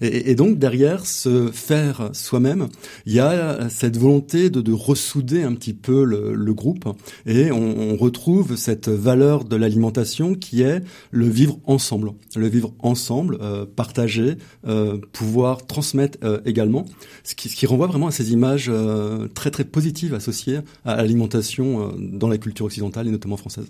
Et, 0.01 0.31
et, 0.31 0.35
donc 0.35 0.59
derrière 0.59 1.07
se 1.07 1.51
faire 1.53 2.11
soi-même, 2.13 2.69
il 3.07 3.13
y 3.13 3.21
a 3.21 3.69
cette 3.69 3.97
volonté 3.97 4.51
de, 4.51 4.61
de 4.61 4.73
ressouder 4.73 5.43
un 5.43 5.55
petit 5.55 5.75
peu 5.75 6.05
le, 6.05 6.35
le 6.35 6.55
groupe 6.55 6.89
et 7.27 7.51
on, 7.51 7.79
on, 7.79 7.97
retrouve 7.97 8.57
cette 8.57 8.89
valeur 8.89 9.45
de 9.45 9.57
l'alimentation 9.57 10.35
qui 10.35 10.63
est 10.63 10.83
le 11.11 11.29
vivre 11.29 11.59
ensemble, 11.65 12.13
le 12.37 12.49
vivre 12.49 12.73
ensemble, 12.79 13.39
euh, 13.41 13.67
partager, 13.67 14.37
euh, 14.67 14.99
pouvoir 15.13 15.67
transmettre 15.67 16.19
euh, 16.23 16.41
également, 16.45 16.87
ce 17.25 17.35
qui, 17.35 17.49
ce 17.49 17.57
qui 17.57 17.67
renvoie 17.67 17.87
vraiment 17.87 18.09
à 18.09 18.11
ces 18.11 18.33
images 18.33 18.71
très, 19.35 19.51
très 19.51 19.58
très 19.59 19.65
positive 19.65 20.15
associée 20.15 20.61
à 20.85 20.97
l'alimentation 20.97 21.89
euh, 21.89 21.93
dans 21.99 22.29
la 22.29 22.39
culture 22.39 22.67
occidentale 22.67 23.09
et 23.09 23.11
notamment 23.11 23.37
française. 23.37 23.67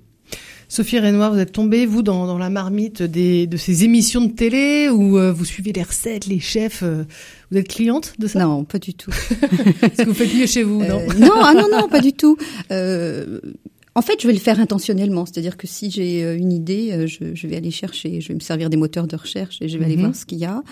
Sophie 0.69 0.99
Renoir, 0.99 1.33
vous 1.33 1.39
êtes 1.39 1.53
tombée, 1.53 1.87
vous, 1.87 2.03
dans, 2.03 2.27
dans 2.27 2.37
la 2.37 2.51
marmite 2.51 3.03
des, 3.03 3.47
de 3.47 3.57
ces 3.57 3.85
émissions 3.85 4.21
de 4.21 4.31
télé 4.31 4.91
où 4.91 5.17
euh, 5.17 5.33
vous 5.33 5.47
suivez 5.47 5.73
les 5.73 5.83
recettes, 5.83 6.27
les 6.27 6.41
chefs. 6.41 6.83
Euh, 6.83 7.05
vous 7.51 7.57
êtes 7.57 7.69
cliente 7.69 8.13
de 8.19 8.27
ça? 8.27 8.41
Non, 8.41 8.65
pas 8.65 8.79
du 8.79 8.93
tout. 8.93 9.11
Est-ce 9.83 10.03
que 10.03 10.09
vous 10.09 10.15
faites 10.15 10.35
mieux 10.35 10.47
chez 10.47 10.63
vous 10.63 10.85
Non, 10.85 11.01
non, 11.19 11.33
ah 11.43 11.55
non, 11.55 11.69
non, 11.73 11.89
pas 11.89 12.01
du 12.01 12.13
tout. 12.13 12.37
En 13.99 14.03
fait, 14.03 14.23
je 14.23 14.29
vais 14.29 14.33
le 14.33 14.39
faire 14.39 14.61
intentionnellement, 14.61 15.27
c'est-à-dire 15.27 15.57
que 15.57 15.67
si 15.67 15.91
j'ai 15.91 16.23
euh, 16.23 16.37
une 16.37 16.53
idée, 16.53 16.93
euh, 16.93 17.09
je, 17.09 17.35
je, 17.35 17.47
vais 17.49 17.57
aller 17.57 17.73
chercher, 17.73 18.21
je 18.21 18.29
vais 18.29 18.35
me 18.35 18.39
servir 18.41 18.71
des 18.71 18.77
moteurs 18.77 19.09
de 19.09 19.17
recherche 19.17 19.59
et 19.61 19.69
je 19.69 19.77
vais 19.77 19.87
aller 19.87 19.97
mhm. 19.97 20.03
voir 20.03 20.15
ce 20.15 20.25
qu'il 20.25 20.39
y 20.39 20.45
a. 20.45 20.63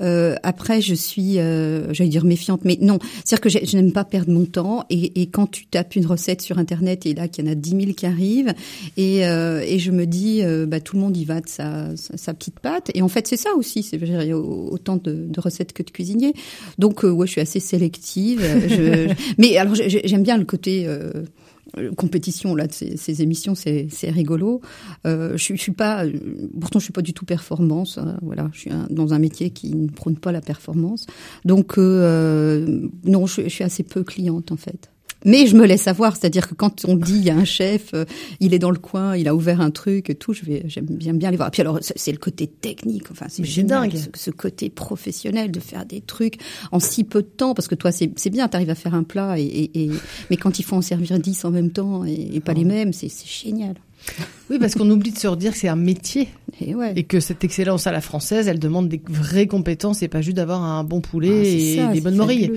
Euh, 0.00 0.36
après, 0.44 0.80
je 0.80 0.94
suis, 0.94 1.40
euh, 1.40 1.92
j'allais 1.92 2.08
dire 2.08 2.24
méfiante, 2.24 2.60
mais 2.62 2.78
non, 2.80 3.00
c'est-à-dire 3.24 3.40
que 3.40 3.48
je, 3.48 3.76
n'aime 3.76 3.90
pas 3.90 4.04
perdre 4.04 4.30
mon 4.30 4.44
temps. 4.44 4.84
Et, 4.90 5.20
et, 5.20 5.26
quand 5.26 5.48
tu 5.50 5.66
tapes 5.66 5.96
une 5.96 6.06
recette 6.06 6.40
sur 6.40 6.58
Internet 6.58 7.04
et 7.04 7.14
là 7.14 7.26
qu'il 7.26 7.44
y 7.44 7.48
en 7.48 7.50
a 7.50 7.56
10 7.56 7.70
000 7.70 7.82
qui 7.94 8.06
arrivent, 8.06 8.54
et, 8.96 9.26
euh, 9.26 9.60
et 9.66 9.80
je 9.80 9.90
me 9.90 10.06
dis, 10.06 10.44
euh, 10.44 10.64
bah, 10.64 10.78
tout 10.78 10.94
le 10.94 11.02
monde 11.02 11.16
y 11.16 11.24
va 11.24 11.40
de 11.40 11.48
sa, 11.48 11.96
sa, 11.96 12.32
petite 12.32 12.60
pâte. 12.60 12.92
Et 12.94 13.02
en 13.02 13.08
fait, 13.08 13.26
c'est 13.26 13.36
ça 13.36 13.54
aussi, 13.56 13.82
c'est 13.82 14.00
autant 14.32 14.98
de, 14.98 15.26
de, 15.28 15.40
recettes 15.40 15.72
que 15.72 15.82
de 15.82 15.90
cuisiniers. 15.90 16.32
Donc, 16.78 17.02
ouais, 17.02 17.26
je 17.26 17.32
suis 17.32 17.40
assez 17.40 17.58
sélective. 17.58 18.40
je, 18.68 19.12
mais 19.38 19.56
alors, 19.56 19.74
j'aime 19.74 20.22
bien 20.22 20.38
le 20.38 20.44
côté 20.44 20.84
euh, 20.86 21.10
compétition 21.96 22.54
là 22.54 22.66
de 22.66 22.72
ces, 22.72 23.22
émissions, 23.22 23.54
c'est 23.54 24.10
rigolo. 24.10 24.60
Euh, 25.06 25.36
je, 25.36 25.54
je 25.54 25.60
suis 25.60 25.72
pas, 25.72 26.04
pourtant 26.60 26.78
je 26.78 26.84
suis 26.84 26.92
pas 26.92 27.02
du 27.02 27.12
tout 27.12 27.24
performance. 27.24 27.98
Hein, 27.98 28.18
voilà, 28.22 28.50
je 28.52 28.60
suis 28.60 28.70
dans 28.90 29.14
un 29.14 29.18
métier 29.18 29.50
qui 29.50 29.74
ne 29.74 29.88
prône 29.88 30.16
pas 30.16 30.32
la 30.32 30.40
performance. 30.40 31.06
Donc 31.44 31.78
euh, 31.78 32.88
non, 33.04 33.26
je 33.26 33.48
suis 33.48 33.64
assez 33.64 33.82
peu 33.82 34.04
cliente 34.04 34.52
en 34.52 34.56
fait. 34.56 34.90
Mais 35.24 35.46
je 35.46 35.56
me 35.56 35.66
laisse 35.66 35.82
savoir, 35.82 36.16
c'est-à-dire 36.16 36.48
que 36.48 36.54
quand 36.54 36.84
on 36.86 36.94
dit 36.94 37.16
il 37.16 37.24
y 37.24 37.30
a 37.30 37.36
un 37.36 37.44
chef, 37.44 37.92
euh, 37.94 38.04
il 38.40 38.54
est 38.54 38.58
dans 38.58 38.70
le 38.70 38.78
coin, 38.78 39.16
il 39.16 39.26
a 39.28 39.34
ouvert 39.34 39.60
un 39.60 39.70
truc 39.70 40.10
et 40.10 40.14
tout, 40.14 40.32
je 40.32 40.44
vais 40.44 40.62
j'aime 40.66 40.86
bien 40.86 41.12
bien 41.12 41.30
les 41.30 41.36
voir. 41.36 41.48
Et 41.48 41.50
puis 41.50 41.62
alors 41.62 41.78
c'est 41.80 42.12
le 42.12 42.18
côté 42.18 42.46
technique, 42.46 43.10
enfin 43.10 43.26
c'est 43.28 43.42
dingue, 43.64 43.96
ce, 43.96 44.08
ce, 44.14 44.30
côté 44.30 44.70
professionnel 44.70 45.50
de 45.50 45.60
faire 45.60 45.86
des 45.86 46.00
trucs 46.00 46.38
en 46.70 46.80
si 46.80 47.04
peu 47.04 47.22
de 47.22 47.28
temps, 47.28 47.54
parce 47.54 47.68
que 47.68 47.74
toi 47.74 47.90
c'est 47.90 48.10
c'est 48.16 48.30
bien, 48.30 48.48
t'arrives 48.48 48.70
à 48.70 48.74
faire 48.74 48.94
un 48.94 49.02
plat 49.02 49.38
et, 49.38 49.42
et, 49.42 49.84
et, 49.84 49.90
mais 50.30 50.36
quand 50.36 50.58
il 50.58 50.64
faut 50.64 50.76
en 50.76 50.82
servir 50.82 51.18
dix 51.18 51.44
en 51.44 51.50
même 51.50 51.70
temps 51.70 52.04
et, 52.04 52.30
et 52.34 52.40
pas 52.40 52.54
les 52.54 52.64
mêmes, 52.64 52.92
c'est 52.92 53.10
génial. 53.26 53.74
Oui, 54.50 54.58
parce 54.58 54.74
qu'on 54.74 54.88
oublie 54.88 55.10
de 55.10 55.18
se 55.18 55.26
redire 55.26 55.52
que 55.52 55.58
c'est 55.58 55.68
un 55.68 55.76
métier 55.76 56.28
et, 56.60 56.74
ouais. 56.74 56.92
et, 56.96 57.04
que 57.04 57.20
cette 57.20 57.44
excellence 57.44 57.86
à 57.86 57.92
la 57.92 58.00
française, 58.00 58.48
elle 58.48 58.58
demande 58.58 58.88
des 58.88 59.00
vraies 59.08 59.46
compétences 59.46 60.02
et 60.02 60.08
pas 60.08 60.22
juste 60.22 60.36
d'avoir 60.36 60.62
un 60.62 60.84
bon 60.84 61.00
poulet 61.00 61.78
ah, 61.80 61.90
et 61.90 61.94
des 61.94 62.00
bonnes 62.00 62.16
morilles. 62.16 62.52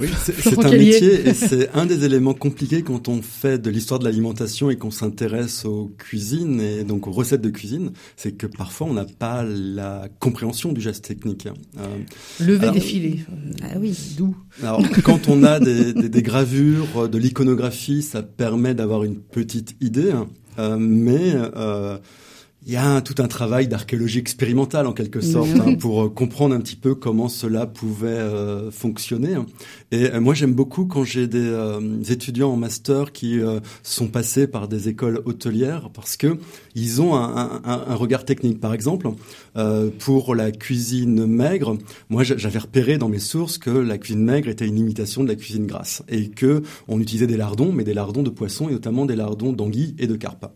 Oui, 0.00 0.08
c'est 0.22 0.64
un 0.64 0.70
métier 0.70 1.28
et 1.28 1.34
c'est 1.34 1.70
un 1.74 1.86
des 1.86 2.04
éléments 2.04 2.34
compliqués 2.34 2.82
quand 2.82 3.08
on 3.08 3.22
fait 3.22 3.58
de 3.58 3.70
l'histoire 3.70 3.98
de 3.98 4.04
l'alimentation 4.04 4.70
et 4.70 4.76
qu'on 4.76 4.90
s'intéresse 4.90 5.64
aux 5.64 5.92
cuisines 5.98 6.60
et 6.60 6.84
donc 6.84 7.06
aux 7.06 7.12
recettes 7.12 7.40
de 7.40 7.50
cuisine, 7.50 7.92
c'est 8.16 8.32
que 8.32 8.46
parfois 8.46 8.86
on 8.86 8.92
n'a 8.92 9.04
pas 9.06 9.42
la 9.44 10.08
compréhension 10.20 10.72
du 10.72 10.80
geste 10.80 11.04
technique. 11.04 11.48
Euh, 11.78 11.86
Lever 12.40 12.70
des 12.70 12.80
filets. 12.80 13.18
Ah 13.62 13.78
oui, 13.78 13.96
d'où 14.16 14.36
Alors 14.62 14.82
quand 15.02 15.28
on 15.28 15.42
a 15.42 15.58
des, 15.58 15.92
des, 15.92 16.08
des 16.08 16.22
gravures, 16.22 17.08
de 17.08 17.18
l'iconographie, 17.18 18.02
ça 18.02 18.22
permet 18.22 18.74
d'avoir 18.74 19.04
une 19.04 19.16
petite 19.16 19.76
idée, 19.80 20.12
hein. 20.12 20.28
euh, 20.58 20.76
mais 20.78 21.32
euh, 21.34 21.98
il 22.66 22.72
y 22.72 22.76
a 22.76 23.00
tout 23.00 23.14
un 23.18 23.28
travail 23.28 23.68
d'archéologie 23.68 24.18
expérimentale 24.18 24.86
en 24.86 24.92
quelque 24.92 25.20
sorte 25.20 25.48
hein, 25.64 25.74
pour 25.74 26.02
euh, 26.02 26.08
comprendre 26.08 26.54
un 26.54 26.60
petit 26.60 26.76
peu 26.76 26.94
comment 26.94 27.28
cela 27.28 27.66
pouvait 27.66 28.08
euh, 28.08 28.70
fonctionner. 28.70 29.36
Et 29.92 30.10
euh, 30.10 30.20
moi 30.20 30.34
j'aime 30.34 30.54
beaucoup 30.54 30.84
quand 30.84 31.04
j'ai 31.04 31.28
des 31.28 31.48
étudiants 32.10 32.50
en 32.50 32.56
master 32.56 33.12
qui 33.12 33.40
sont 33.82 34.08
passés 34.08 34.46
par 34.46 34.68
des 34.68 34.88
écoles 34.88 35.22
hôtelières 35.24 35.90
parce 35.90 36.16
que 36.16 36.38
ils 36.74 37.00
ont 37.00 37.14
un, 37.14 37.60
un, 37.64 37.84
un 37.88 37.94
regard 37.94 38.24
technique. 38.24 38.60
Par 38.60 38.74
exemple, 38.74 39.08
pour 39.98 40.34
la 40.34 40.50
cuisine 40.50 41.26
maigre, 41.26 41.78
moi 42.08 42.24
j'avais 42.24 42.58
repéré 42.58 42.98
dans 42.98 43.08
mes 43.08 43.18
sources 43.18 43.58
que 43.58 43.70
la 43.70 43.98
cuisine 43.98 44.24
maigre 44.24 44.48
était 44.48 44.66
une 44.66 44.78
imitation 44.78 45.22
de 45.22 45.28
la 45.28 45.36
cuisine 45.36 45.66
grasse 45.66 46.02
et 46.08 46.28
que 46.28 46.62
on 46.88 47.00
utilisait 47.00 47.26
des 47.26 47.36
lardons, 47.36 47.72
mais 47.72 47.84
des 47.84 47.94
lardons 47.94 48.22
de 48.22 48.30
poisson 48.30 48.68
et 48.68 48.72
notamment 48.72 49.06
des 49.06 49.16
lardons 49.16 49.52
d'anguilles 49.52 49.94
et 49.98 50.06
de 50.06 50.16
carpe. 50.16 50.46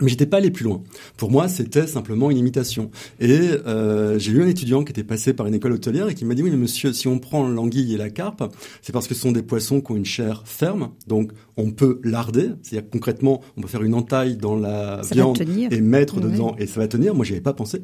Mais 0.00 0.08
j'étais 0.08 0.24
pas 0.24 0.38
allé 0.38 0.50
plus 0.50 0.64
loin. 0.64 0.82
Pour 1.18 1.30
moi, 1.30 1.48
c'était 1.48 1.86
simplement 1.86 2.30
une 2.30 2.38
imitation. 2.38 2.90
Et 3.20 3.30
euh, 3.66 4.18
j'ai 4.18 4.32
eu 4.32 4.42
un 4.42 4.46
étudiant 4.46 4.84
qui 4.84 4.90
était 4.90 5.04
passé 5.04 5.34
par 5.34 5.46
une 5.46 5.54
école 5.54 5.72
hôtelière 5.72 6.08
et 6.08 6.14
qui 6.14 6.24
m'a 6.24 6.34
dit 6.34 6.42
oui, 6.42 6.50
mais 6.50 6.56
monsieur, 6.56 6.94
si 6.94 7.08
on 7.08 7.18
prend 7.18 7.46
l'anguille 7.46 7.92
et 7.92 7.98
la 7.98 8.08
carpe, 8.08 8.42
c'est 8.80 8.92
parce 8.92 9.06
que 9.06 9.14
ce 9.14 9.20
sont 9.20 9.32
des 9.32 9.42
poissons 9.42 9.82
qui 9.82 9.92
ont 9.92 9.96
une 9.96 10.06
chair 10.06 10.44
ferme, 10.46 10.92
donc 11.08 11.32
on 11.58 11.72
peut 11.72 12.00
larder. 12.04 12.52
C'est-à-dire 12.62 12.88
concrètement, 12.90 13.42
on 13.58 13.60
peut 13.60 13.68
faire 13.68 13.82
une 13.82 13.94
entaille 13.94 14.38
dans 14.38 14.56
la 14.56 15.02
viande 15.12 15.38
et 15.70 15.80
mettre 15.82 16.20
dedans 16.20 16.56
et 16.58 16.66
ça 16.66 16.80
va 16.80 16.88
tenir. 16.88 17.14
Moi, 17.14 17.26
j'y 17.26 17.32
avais 17.32 17.42
pas 17.42 17.52
pensé. 17.52 17.82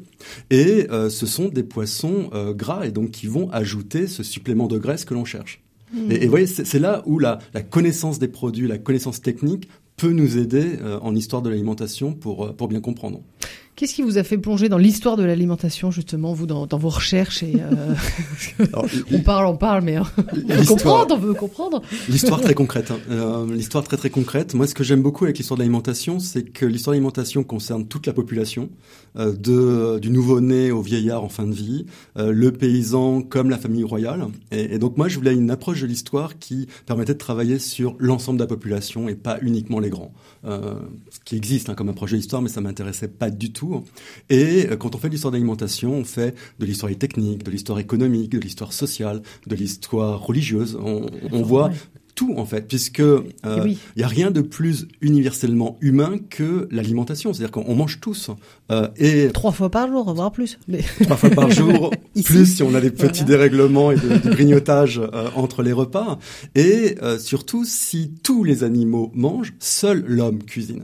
Et 0.49 0.87
euh, 0.89 1.11
ce 1.11 1.27
sont 1.27 1.49
des 1.49 1.63
poissons 1.63 2.31
euh, 2.33 2.53
gras 2.53 2.87
et 2.87 2.91
donc 2.91 3.11
qui 3.11 3.27
vont 3.27 3.51
ajouter 3.51 4.07
ce 4.07 4.23
supplément 4.23 4.67
de 4.67 4.79
graisse 4.79 5.05
que 5.05 5.13
l'on 5.13 5.25
cherche. 5.25 5.61
Et, 6.09 6.15
et, 6.15 6.25
vous 6.25 6.29
voyez, 6.29 6.45
c'est 6.45 6.77
là 6.77 7.01
où 7.07 7.17
la, 7.17 7.39
la, 7.55 7.63
connaissance 7.63 8.19
des 8.19 8.27
produits, 8.27 8.67
la 8.67 8.77
connaissance 8.77 9.21
technique 9.21 9.67
peut 9.99 10.11
nous 10.11 10.37
aider 10.37 10.77
euh, 10.81 10.97
en 11.01 11.13
histoire 11.13 11.41
de 11.41 11.49
l'alimentation 11.49 12.13
pour, 12.13 12.45
euh, 12.45 12.53
pour 12.53 12.69
bien 12.69 12.79
comprendre. 12.79 13.21
Qu'est-ce 13.79 13.93
qui 13.93 14.01
vous 14.01 14.17
a 14.17 14.25
fait 14.25 14.37
plonger 14.37 14.67
dans 14.67 14.77
l'histoire 14.77 15.15
de 15.15 15.23
l'alimentation, 15.23 15.89
justement, 15.89 16.33
vous, 16.33 16.45
dans, 16.45 16.67
dans 16.67 16.77
vos 16.77 16.89
recherches 16.89 17.43
et 17.43 17.53
euh... 17.61 17.95
Alors, 18.73 18.85
On 19.13 19.19
parle, 19.21 19.45
on 19.45 19.55
parle, 19.55 19.83
mais 19.85 19.97
on 19.97 20.03
veut 20.03 20.65
comprendre, 20.65 21.15
on 21.15 21.17
veut 21.17 21.33
comprendre. 21.33 21.81
L'histoire 22.09 22.41
très 22.41 22.53
concrète. 22.53 22.91
Hein. 22.91 22.99
Euh, 23.09 23.45
l'histoire 23.49 23.85
très 23.85 23.95
très 23.95 24.09
concrète. 24.09 24.53
Moi, 24.53 24.67
ce 24.67 24.75
que 24.75 24.83
j'aime 24.83 25.01
beaucoup 25.01 25.23
avec 25.23 25.37
l'histoire 25.37 25.57
de 25.57 25.61
l'alimentation, 25.61 26.19
c'est 26.19 26.43
que 26.43 26.65
l'histoire 26.65 26.91
de 26.91 26.97
l'alimentation 26.97 27.45
concerne 27.45 27.87
toute 27.87 28.05
la 28.05 28.11
population, 28.11 28.69
euh, 29.17 29.31
de, 29.31 29.97
du 29.99 30.09
nouveau-né 30.09 30.71
au 30.71 30.81
vieillard 30.81 31.23
en 31.23 31.29
fin 31.29 31.47
de 31.47 31.53
vie, 31.53 31.85
euh, 32.17 32.33
le 32.33 32.51
paysan 32.51 33.21
comme 33.21 33.49
la 33.49 33.57
famille 33.57 33.85
royale. 33.85 34.27
Et, 34.51 34.75
et, 34.75 34.77
donc 34.77 34.97
moi, 34.97 35.07
je 35.07 35.15
voulais 35.15 35.33
une 35.33 35.51
approche 35.51 35.81
de 35.81 35.87
l'histoire 35.87 36.37
qui 36.37 36.67
permettait 36.85 37.13
de 37.13 37.17
travailler 37.17 37.59
sur 37.59 37.95
l'ensemble 37.97 38.39
de 38.39 38.43
la 38.43 38.47
population 38.47 39.07
et 39.07 39.15
pas 39.15 39.37
uniquement 39.41 39.79
les 39.79 39.89
grands. 39.89 40.11
Euh, 40.45 40.75
ce 41.09 41.19
qui 41.25 41.35
existe 41.35 41.69
hein, 41.69 41.75
comme 41.75 41.89
approche 41.89 42.11
de 42.11 42.15
l'histoire, 42.15 42.41
mais 42.41 42.49
ça 42.49 42.61
m'intéressait 42.61 43.09
pas 43.09 43.29
du 43.29 43.51
tout 43.51 43.68
et 44.29 44.67
euh, 44.67 44.75
quand 44.75 44.95
on 44.95 44.97
fait 44.97 45.07
de 45.07 45.13
l'histoire 45.13 45.31
d'alimentation, 45.31 45.93
on 45.93 46.03
fait 46.03 46.35
de 46.59 46.65
l'histoire 46.65 46.91
technique, 46.97 47.43
de 47.43 47.51
l'histoire 47.51 47.79
économique, 47.79 48.31
de 48.31 48.39
l'histoire 48.39 48.73
sociale, 48.73 49.21
de 49.47 49.55
l'histoire 49.55 50.21
religieuse. 50.21 50.77
On, 50.81 51.05
on 51.31 51.41
voit 51.41 51.71
tout 52.19 52.33
en 52.35 52.45
fait, 52.45 52.67
puisque 52.67 52.99
euh, 52.99 53.23
il 53.45 53.77
y 53.95 54.03
a 54.03 54.07
rien 54.07 54.29
de 54.29 54.41
plus 54.41 54.89
universellement 54.99 55.77
humain 55.79 56.17
que 56.29 56.67
l'alimentation. 56.69 57.31
C'est-à-dire 57.31 57.51
qu'on 57.51 57.75
mange 57.75 58.01
tous 58.01 58.29
euh, 58.71 58.89
et 58.97 59.29
trois 59.33 59.53
fois 59.53 59.71
par 59.71 59.87
jour, 59.87 60.13
voire 60.13 60.33
plus. 60.33 60.59
Mais... 60.67 60.81
Trois 61.03 61.15
fois 61.15 61.29
par 61.29 61.49
jour, 61.49 61.91
plus 62.25 62.57
si 62.57 62.61
on 62.61 62.75
a 62.75 62.81
des 62.81 62.91
petits 62.91 63.23
voilà. 63.23 63.37
dérèglements 63.37 63.91
et 63.91 63.95
de, 63.95 64.17
de 64.17 64.29
grignotage 64.31 64.99
euh, 64.99 65.29
entre 65.37 65.63
les 65.63 65.71
repas. 65.71 66.19
Et 66.55 66.95
surtout, 67.19 67.63
si 67.63 68.11
tous 68.21 68.43
les 68.43 68.65
animaux 68.65 69.11
mangent, 69.15 69.53
seul 69.59 70.03
l'homme 70.05 70.43
cuisine. 70.43 70.83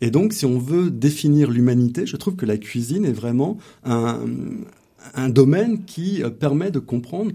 Et 0.00 0.10
donc, 0.10 0.32
si 0.32 0.44
on 0.44 0.58
veut 0.58 0.90
définir 0.90 1.50
l'humanité, 1.50 2.06
je 2.06 2.16
trouve 2.16 2.36
que 2.36 2.46
la 2.46 2.58
cuisine 2.58 3.04
est 3.04 3.12
vraiment 3.12 3.58
un, 3.84 5.28
domaine 5.28 5.84
qui 5.84 6.22
euh, 6.22 6.30
permet 6.30 6.70
de 6.70 6.78
comprendre 6.78 7.32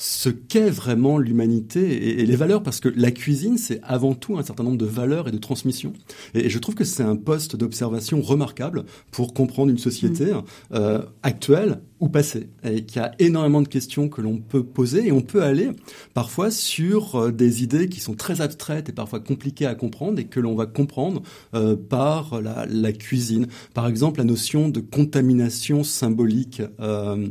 ce 0.00 0.28
qu'est 0.28 0.70
vraiment 0.70 1.18
l'humanité 1.18 1.80
et, 1.80 2.20
et, 2.20 2.26
les 2.26 2.36
valeurs, 2.36 2.62
parce 2.62 2.78
que 2.78 2.88
la 2.88 3.10
cuisine, 3.10 3.58
c'est 3.58 3.80
avant 3.82 4.14
tout 4.14 4.38
un 4.38 4.44
certain 4.44 4.62
nombre 4.62 4.78
de 4.78 4.86
valeurs 4.86 5.26
et 5.26 5.32
de 5.32 5.38
transmissions. 5.38 5.92
Et, 6.34 6.46
et 6.46 6.50
je 6.50 6.58
trouve 6.60 6.76
que 6.76 6.84
c'est 6.84 7.02
un 7.02 7.16
poste 7.16 7.56
d'observation 7.56 8.20
remarquable 8.20 8.84
pour 9.10 9.34
comprendre 9.34 9.72
une 9.72 9.78
société 9.78 10.26
mmh. 10.26 10.42
euh, 10.74 11.02
actuelle 11.24 11.80
ou 11.98 12.08
passée, 12.08 12.48
et 12.62 12.84
qu'il 12.84 13.02
y 13.02 13.04
a 13.04 13.10
énormément 13.18 13.60
de 13.60 13.66
questions 13.66 14.08
que 14.08 14.20
l'on 14.20 14.38
peut 14.38 14.62
poser, 14.62 15.08
et 15.08 15.10
on 15.10 15.20
peut 15.20 15.42
aller 15.42 15.70
parfois 16.14 16.52
sur 16.52 17.16
euh, 17.16 17.32
des 17.32 17.64
idées 17.64 17.88
qui 17.88 17.98
sont 17.98 18.14
très 18.14 18.40
abstraites 18.40 18.88
et 18.88 18.92
parfois 18.92 19.18
compliquées 19.18 19.66
à 19.66 19.74
comprendre, 19.74 20.20
et 20.20 20.26
que 20.26 20.38
l'on 20.38 20.54
va 20.54 20.66
comprendre 20.66 21.22
euh, 21.54 21.74
par 21.74 22.40
la, 22.40 22.66
la, 22.66 22.92
cuisine. 22.92 23.48
Par 23.74 23.88
exemple, 23.88 24.20
la 24.20 24.24
notion 24.24 24.68
de 24.68 24.78
contamination 24.78 25.82
symbolique. 25.82 26.62
Euh, 26.78 27.26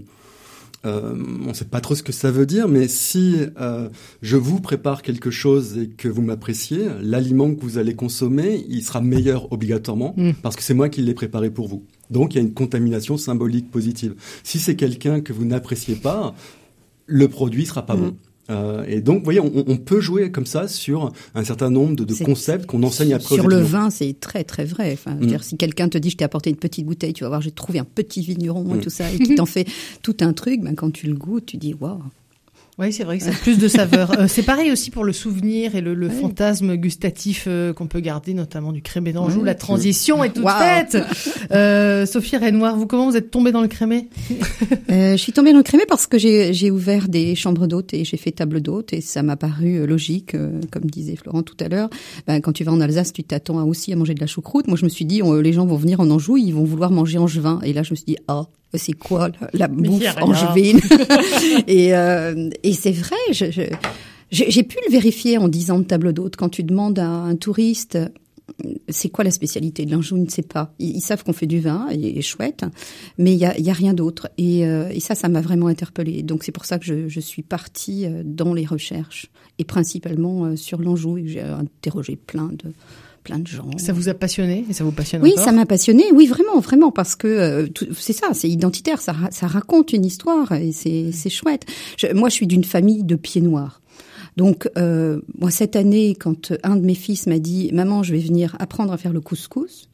euh, 0.88 1.14
on 1.46 1.50
ne 1.50 1.54
sait 1.54 1.66
pas 1.66 1.82
trop 1.82 1.96
ce 1.96 2.04
que 2.04 2.12
ça 2.12 2.32
veut 2.32 2.46
dire, 2.46 2.68
mais 2.68 2.88
si 2.88 3.36
euh, 3.60 3.90
je 4.22 4.38
vous 4.38 4.62
prépare 4.62 5.02
quelque 5.02 5.30
chose 5.30 5.78
et 5.78 5.90
que 5.90 6.08
vous 6.08 6.22
m'appréciez, 6.22 6.88
l'aliment 7.02 7.54
que 7.54 7.62
vous 7.62 7.78
allez 7.78 7.94
consommer, 7.94 8.66
il 8.70 8.84
sera 8.84 9.02
meilleur 9.02 9.52
obligatoirement 9.52 10.14
mm. 10.16 10.32
parce 10.42 10.56
que 10.56 10.64
c'est 10.64 10.74
moi 10.74 10.90
qui 10.90 11.02
l'ai 11.02 11.14
préparé 11.14 11.50
pour 11.50 11.68
vous. 11.68 11.84
Donc 12.10 12.34
il 12.34 12.38
y 12.38 12.40
a 12.40 12.44
une 12.44 12.54
contamination 12.54 13.18
symbolique 13.18 13.70
positive. 13.70 14.16
Si 14.44 14.60
c'est 14.60 14.76
quelqu'un 14.76 15.20
que 15.22 15.34
vous 15.34 15.46
n'appréciez 15.46 15.96
pas, 15.96 16.34
le 17.06 17.28
produit 17.28 17.66
sera 17.66 17.86
pas 17.86 17.96
mm. 17.96 18.02
bon. 18.02 18.16
Euh, 18.50 18.86
et 18.88 19.02
donc, 19.02 19.20
vous 19.20 19.24
voyez, 19.24 19.40
on, 19.40 19.52
on, 19.68 19.78
peut 19.78 20.00
jouer 20.00 20.32
comme 20.32 20.46
ça 20.46 20.68
sur 20.68 21.12
un 21.36 21.44
certain 21.44 21.70
nombre 21.70 21.96
de, 21.96 22.04
de 22.04 22.14
concepts 22.24 22.66
qu'on 22.66 22.84
enseigne 22.84 23.14
après. 23.14 23.36
Sur 23.36 23.48
le 23.48 23.60
vin, 23.60 23.90
c'est 23.90 24.18
très 24.20 24.44
très 24.44 24.66
vrai. 24.66 24.94
Enfin, 24.94 25.16
mm. 25.16 25.26
dire, 25.26 25.44
si 25.44 25.58
quelqu'un 25.58 25.90
te 25.90 25.98
dit, 25.98 26.10
je 26.10 26.18
t'ai 26.18 26.24
apporté 26.24 26.50
une 26.50 26.56
petite 26.56 26.86
bouteille, 26.86 27.14
tu 27.14 27.24
vas 27.24 27.30
voir, 27.30 27.42
j'ai 27.42 27.52
trouvé 27.52 27.80
un 27.80 27.86
petit 27.86 28.22
vigneron 28.22 28.76
et 28.76 28.78
mm. 28.78 28.82
tout 28.82 28.90
ça, 28.90 29.12
et 29.12 29.20
qui 29.20 29.36
t'en 29.36 29.46
fait 29.46 29.68
tout 30.02 30.18
un 30.22 30.34
truc, 30.34 30.62
ben 30.62 30.76
quand 30.76 30.92
tu 30.92 31.08
le 31.08 31.16
goûtes, 31.16 31.48
tu 31.48 31.58
dis, 31.58 31.74
waouh. 31.74 32.02
Oui, 32.80 32.94
c'est 32.94 33.04
vrai 33.04 33.18
que 33.18 33.24
ça 33.24 33.32
a 33.32 33.34
plus 33.34 33.58
de 33.58 33.68
saveur. 33.68 34.12
Euh, 34.18 34.28
c'est 34.28 34.44
pareil 34.44 34.72
aussi 34.72 34.90
pour 34.90 35.04
le 35.04 35.12
souvenir 35.12 35.76
et 35.76 35.82
le, 35.82 35.94
le 35.94 36.10
fantasme 36.10 36.76
gustatif 36.76 37.44
euh, 37.48 37.74
qu'on 37.74 37.88
peut 37.88 38.00
garder, 38.00 38.34
notamment 38.34 38.72
du 38.72 38.82
crémé 38.82 39.12
d'Anjou. 39.14 39.44
La 39.44 39.54
transition 39.54 40.24
est 40.24 40.30
toute 40.30 40.46
wow. 40.46 40.52
faite. 40.52 40.98
Euh, 41.52 42.06
Sophie 42.06 42.38
Renoir, 42.38 42.76
vous 42.76 42.88
comment 42.88 43.10
vous 43.10 43.18
êtes 43.18 43.30
tombée 43.30 43.52
dans 43.52 43.62
le 43.62 43.68
crémé? 43.68 44.10
Euh, 44.90 45.12
Je 45.12 45.18
suis 45.18 45.34
tombée 45.34 45.52
dans 45.52 45.58
le 45.58 45.64
crémé 45.64 45.84
parce 45.88 46.08
que 46.08 46.18
j'ai 46.18 46.72
ouvert 46.72 47.10
des 47.10 47.36
chambres 47.36 47.68
d'hôtes 47.68 47.94
et 47.94 48.06
j'ai 48.06 48.16
fait 48.16 48.32
table 48.32 48.62
d'hôtes 48.62 48.94
et 48.94 49.02
ça 49.02 49.22
m'a 49.22 49.36
paru 49.36 49.76
euh, 49.80 49.86
logique, 49.86 50.34
euh, 50.34 50.62
comme 50.72 50.86
disait 50.86 51.18
Florent 51.18 51.44
tout 51.44 51.58
à 51.60 51.68
l'heure. 51.68 51.90
Ben, 52.26 52.40
quand 52.40 52.54
tu 52.54 52.64
vas 52.64 52.72
en 52.72 52.80
Alsace, 52.80 53.12
tu 53.12 53.24
t'attends 53.24 53.62
aussi 53.68 53.92
à 53.92 53.96
manger 53.98 54.14
de 54.14 54.22
la 54.22 54.28
choucroute. 54.28 54.68
Moi, 54.68 54.78
je 54.78 54.86
me 54.86 54.90
suis 54.90 55.06
dit, 55.06 55.22
on, 55.22 55.34
les 55.34 55.54
gens 55.54 55.66
vont 55.66 55.76
venir 55.76 56.00
en 56.00 56.10
Anjou, 56.10 56.38
ils 56.38 56.54
vont 56.54 56.64
vouloir 56.64 56.92
manger 56.92 57.18
angevin. 57.18 57.60
Et 57.64 57.74
là, 57.74 57.84
je 57.84 57.92
me 57.92 57.96
suis 57.96 58.06
dit, 58.06 58.18
ah, 58.28 58.48
c'est 58.74 58.94
quoi 58.94 59.30
la, 59.54 59.68
bouffe 59.68 60.16
angevine 60.22 60.80
Et, 61.68 61.96
euh, 61.96 62.50
et 62.64 62.74
c'est 62.74 62.92
vrai, 62.92 63.16
je, 63.32 63.52
je, 63.52 63.64
j'ai 64.30 64.64
pu 64.64 64.78
le 64.86 64.92
vérifier 64.92 65.38
en 65.38 65.48
disant 65.48 65.80
de 65.80 65.86
table 65.86 66.14
d'hôte. 66.14 66.36
Quand 66.36 66.50
tu 66.50 66.64
demandes 66.64 67.00
à 67.00 67.08
un 67.08 67.36
touriste 67.36 67.98
c'est 68.90 69.10
quoi 69.10 69.24
la 69.24 69.32
spécialité 69.32 69.86
de 69.86 69.92
l'Anjou, 69.92 70.18
ils 70.18 70.24
ne 70.24 70.30
sait 70.30 70.42
pas. 70.42 70.74
Ils, 70.80 70.98
ils 70.98 71.02
savent 71.02 71.24
qu'on 71.24 71.34
fait 71.34 71.48
du 71.48 71.60
vin, 71.60 71.88
et, 71.92 72.18
et 72.18 72.22
chouette, 72.22 72.66
mais 73.18 73.34
il 73.34 73.40
y 73.40 73.46
a, 73.46 73.58
y 73.60 73.70
a, 73.70 73.74
rien 73.74 73.94
d'autre. 73.94 74.30
Et, 74.38 74.66
euh, 74.66 74.90
et, 74.90 75.00
ça, 75.00 75.16
ça 75.16 75.30
m'a 75.30 75.42
vraiment 75.42 75.68
interpellée. 75.68 76.24
Donc 76.24 76.44
c'est 76.44 76.52
pour 76.52 76.66
ça 76.66 76.80
que 76.80 76.86
je, 76.86 77.08
je, 77.08 77.20
suis 77.20 77.44
partie 77.44 78.06
euh, 78.06 78.24
dans 78.24 78.54
les 78.54 78.66
recherches, 78.66 79.28
et 79.60 79.64
principalement 79.64 80.46
euh, 80.46 80.56
sur 80.56 80.82
l'Anjou. 80.82 81.18
J'ai 81.26 81.42
interrogé 81.42 82.16
plein 82.16 82.48
de 82.48 82.72
plein 83.28 83.40
de 83.40 83.48
gens. 83.48 83.70
Ça 83.78 83.92
vous 83.92 84.08
a 84.08 84.14
passionné 84.14 84.66
et 84.70 84.74
ça 84.74 84.86
vous 84.86 84.92
passionne 84.92 85.22
Oui, 85.22 85.34
encore 85.34 85.44
ça 85.44 85.52
m'a 85.52 85.66
passionné. 85.66 86.06
Oui, 86.14 86.28
vraiment, 86.28 86.60
vraiment, 86.60 86.92
parce 86.92 87.16
que 87.16 87.28
euh, 87.28 87.68
c'est 87.98 88.14
ça, 88.14 88.30
c'est 88.34 88.50
identitaire, 88.50 89.02
ça, 89.02 89.14
ça 89.32 89.48
raconte 89.48 89.92
une 89.92 90.06
histoire 90.06 90.54
et 90.54 90.72
c'est 90.72 91.30
chouette. 91.30 91.66
Je, 91.98 92.08
moi, 92.14 92.30
je 92.30 92.36
suis 92.36 92.48
d'une 92.48 92.64
famille 92.64 93.04
de 93.04 93.16
pieds 93.16 93.42
noirs. 93.42 93.82
Donc, 94.38 94.70
euh, 94.78 95.20
moi, 95.38 95.52
cette 95.52 95.76
année, 95.76 96.16
quand 96.16 96.54
un 96.64 96.78
de 96.78 96.86
mes 96.86 96.96
fils 96.96 97.28
m'a 97.28 97.40
dit, 97.40 97.70
maman, 97.74 98.04
je 98.04 98.14
vais 98.14 98.20
venir 98.20 98.56
apprendre 98.60 98.94
à 98.94 98.98
faire 98.98 99.12
le 99.12 99.20
couscous. 99.20 99.90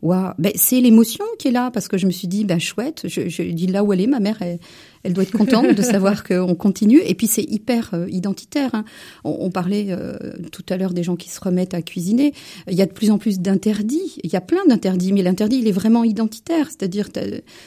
Wow. 0.00 0.30
Ben, 0.38 0.52
c'est 0.54 0.80
l'émotion 0.80 1.24
qui 1.40 1.48
est 1.48 1.50
là 1.50 1.72
parce 1.72 1.88
que 1.88 1.98
je 1.98 2.06
me 2.06 2.12
suis 2.12 2.28
dit 2.28 2.44
ben 2.44 2.60
chouette 2.60 3.02
je, 3.08 3.28
je 3.28 3.42
dis 3.42 3.66
là 3.66 3.82
où 3.82 3.92
elle 3.92 4.00
est 4.00 4.06
ma 4.06 4.20
mère 4.20 4.40
elle, 4.40 4.60
elle 5.02 5.12
doit 5.12 5.24
être 5.24 5.36
contente 5.36 5.74
de 5.74 5.82
savoir 5.82 6.22
qu'on 6.22 6.54
continue. 6.54 7.00
Et 7.04 7.14
puis 7.14 7.26
c'est 7.26 7.42
hyper 7.42 7.90
euh, 7.94 8.06
identitaire 8.08 8.70
hein. 8.74 8.84
on, 9.24 9.36
on, 9.40 9.50
parlait 9.50 9.86
euh, 9.88 10.16
tout 10.52 10.64
à 10.68 10.76
l'heure 10.76 10.92
des 10.92 11.02
gens 11.02 11.16
qui 11.16 11.30
se 11.30 11.40
remettent 11.40 11.74
à 11.74 11.82
cuisiner. 11.82 12.32
Il 12.68 12.76
y 12.76 12.82
a 12.82 12.86
de 12.86 12.92
plus 12.92 13.10
en 13.10 13.18
plus 13.18 13.40
d'interdits. 13.40 14.20
Il 14.22 14.32
y 14.32 14.36
a 14.36 14.40
plein 14.40 14.64
d'interdits 14.66 15.12
mais 15.12 15.22
l'interdit 15.22 15.58
il 15.58 15.66
est 15.66 15.72
vraiment 15.72 16.04
identitaire. 16.04 16.68
C'est-à-dire 16.68 17.08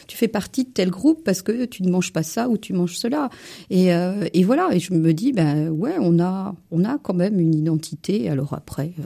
tu 0.06 0.16
fais 0.16 0.28
partie 0.28 0.64
de 0.64 0.70
tel 0.70 0.88
groupe 0.90 1.22
parce 1.24 1.42
que 1.42 1.66
tu 1.66 1.82
ne 1.82 1.90
manges 1.90 2.14
pas 2.14 2.22
ça 2.22 2.48
ou 2.48 2.56
tu 2.56 2.72
manges 2.72 2.96
cela. 2.96 3.28
Et, 3.68 3.92
euh, 3.92 4.26
et 4.32 4.42
voilà. 4.42 4.70
Et 4.72 4.80
je 4.80 4.94
me 4.94 5.12
dis 5.12 5.32
ben 5.32 5.68
ouais 5.68 5.96
on 6.00 6.18
a 6.18 6.54
on 6.70 6.82
a 6.86 6.96
quand 6.96 7.14
même 7.14 7.38
une 7.38 7.54
identité. 7.54 8.30
Alors 8.30 8.54
après 8.54 8.92
euh, 9.00 9.04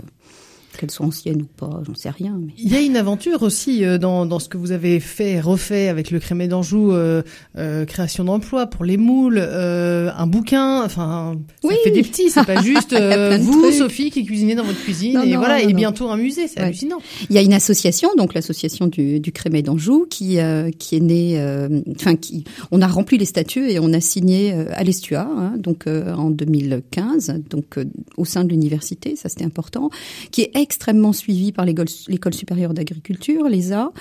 qu'elles 0.77 0.91
soient 0.91 1.07
anciennes 1.07 1.43
ou 1.43 1.49
pas, 1.57 1.83
j'en 1.87 1.95
sais 1.95 2.11
rien. 2.11 2.39
Mais... 2.41 2.53
Il 2.59 2.73
y 2.73 2.77
a 2.77 2.81
une 2.81 2.97
aventure 2.97 3.43
aussi 3.43 3.85
euh, 3.85 3.99
dans, 3.99 4.27
dans 4.27 4.39
ce 4.39 4.49
que 4.49 4.57
vous 4.57 4.73
avez 4.73 5.01
fait, 5.01 5.41
refait 5.41 5.89
avec 5.89 6.11
le 6.11 6.19
Crémé 6.19 6.49
d'Anjou, 6.49 6.93
euh, 6.93 7.23
euh, 7.57 7.85
création 7.85 8.25
d'emplois 8.25 8.67
pour 8.67 8.85
les 8.85 8.97
moules, 8.97 9.39
euh, 9.41 10.11
un 10.17 10.27
bouquin, 10.27 10.83
enfin, 10.85 11.37
ça 11.63 11.69
oui. 11.69 11.75
fait 11.85 11.91
des 11.91 12.03
petits, 12.03 12.31
c'est 12.31 12.45
pas 12.45 12.63
juste 12.63 12.95
vous, 13.41 13.73
Sophie, 13.73 14.11
qui 14.11 14.25
cuisinez 14.25 14.55
dans 14.55 14.65
votre 14.65 14.81
cuisine, 14.81 15.15
non, 15.15 15.23
et 15.23 15.33
non, 15.33 15.39
voilà, 15.39 15.63
non, 15.63 15.69
et 15.69 15.73
bientôt 15.73 16.09
un 16.09 16.17
musée, 16.17 16.49
c'est 16.49 16.61
ouais. 16.61 16.67
hallucinant. 16.67 16.99
Il 17.31 17.37
y 17.37 17.39
a 17.39 17.43
une 17.43 17.53
association, 17.53 18.09
donc 18.17 18.35
l'association 18.35 18.87
du, 18.87 19.21
du 19.21 19.33
Crémé 19.33 19.63
d'Anjou, 19.63 20.07
qui, 20.09 20.39
qui 20.79 20.97
est 20.97 21.01
née, 21.01 21.67
enfin, 21.95 22.17
qui, 22.17 22.45
on 22.71 22.83
a 22.83 22.87
rempli 22.87 23.19
les 23.19 23.25
statuts 23.25 23.71
et 23.71 23.79
on 23.79 23.93
a 23.93 24.01
signé 24.01 24.53
à 24.53 24.83
l'Estua, 24.85 25.29
hein, 25.31 25.55
donc 25.59 25.87
en 25.87 26.31
2015, 26.31 27.43
donc 27.51 27.79
au 28.17 28.25
sein 28.25 28.45
de 28.45 28.51
l'université, 28.51 29.17
ça 29.17 29.29
c'était 29.29 29.45
important, 29.45 29.91
qui 30.31 30.43
est 30.43 30.51
extrêmement 30.67 31.13
suivi 31.13 31.53
par 31.53 31.65
l'école 31.65 32.35
supérieure 32.35 32.75
d'agriculture, 32.75 33.49
l'ESA, 33.49 33.93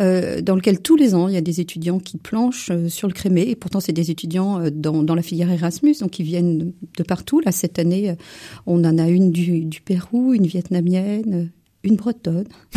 euh, 0.00 0.40
dans 0.40 0.54
lequel 0.54 0.80
tous 0.80 0.94
les 0.94 1.16
ans, 1.16 1.26
il 1.26 1.34
y 1.34 1.36
a 1.36 1.40
des 1.40 1.60
étudiants 1.60 1.98
qui 1.98 2.16
planchent 2.16 2.70
euh, 2.70 2.88
sur 2.88 3.08
le 3.08 3.12
crémé. 3.12 3.42
Et 3.42 3.56
pourtant, 3.56 3.80
c'est 3.80 3.92
des 3.92 4.12
étudiants 4.12 4.60
euh, 4.60 4.70
dans, 4.70 5.02
dans, 5.02 5.16
la 5.16 5.22
filière 5.22 5.50
Erasmus, 5.50 5.96
donc 6.00 6.20
ils 6.20 6.24
viennent 6.24 6.72
de 6.96 7.02
partout. 7.02 7.40
Là, 7.40 7.50
cette 7.50 7.80
année, 7.80 8.14
on 8.66 8.84
en 8.84 8.98
a 8.98 9.08
une 9.08 9.32
du, 9.32 9.64
du 9.64 9.80
Pérou, 9.80 10.32
une 10.32 10.46
vietnamienne, 10.46 11.50
une 11.84 11.96
bretonne, 11.96 12.46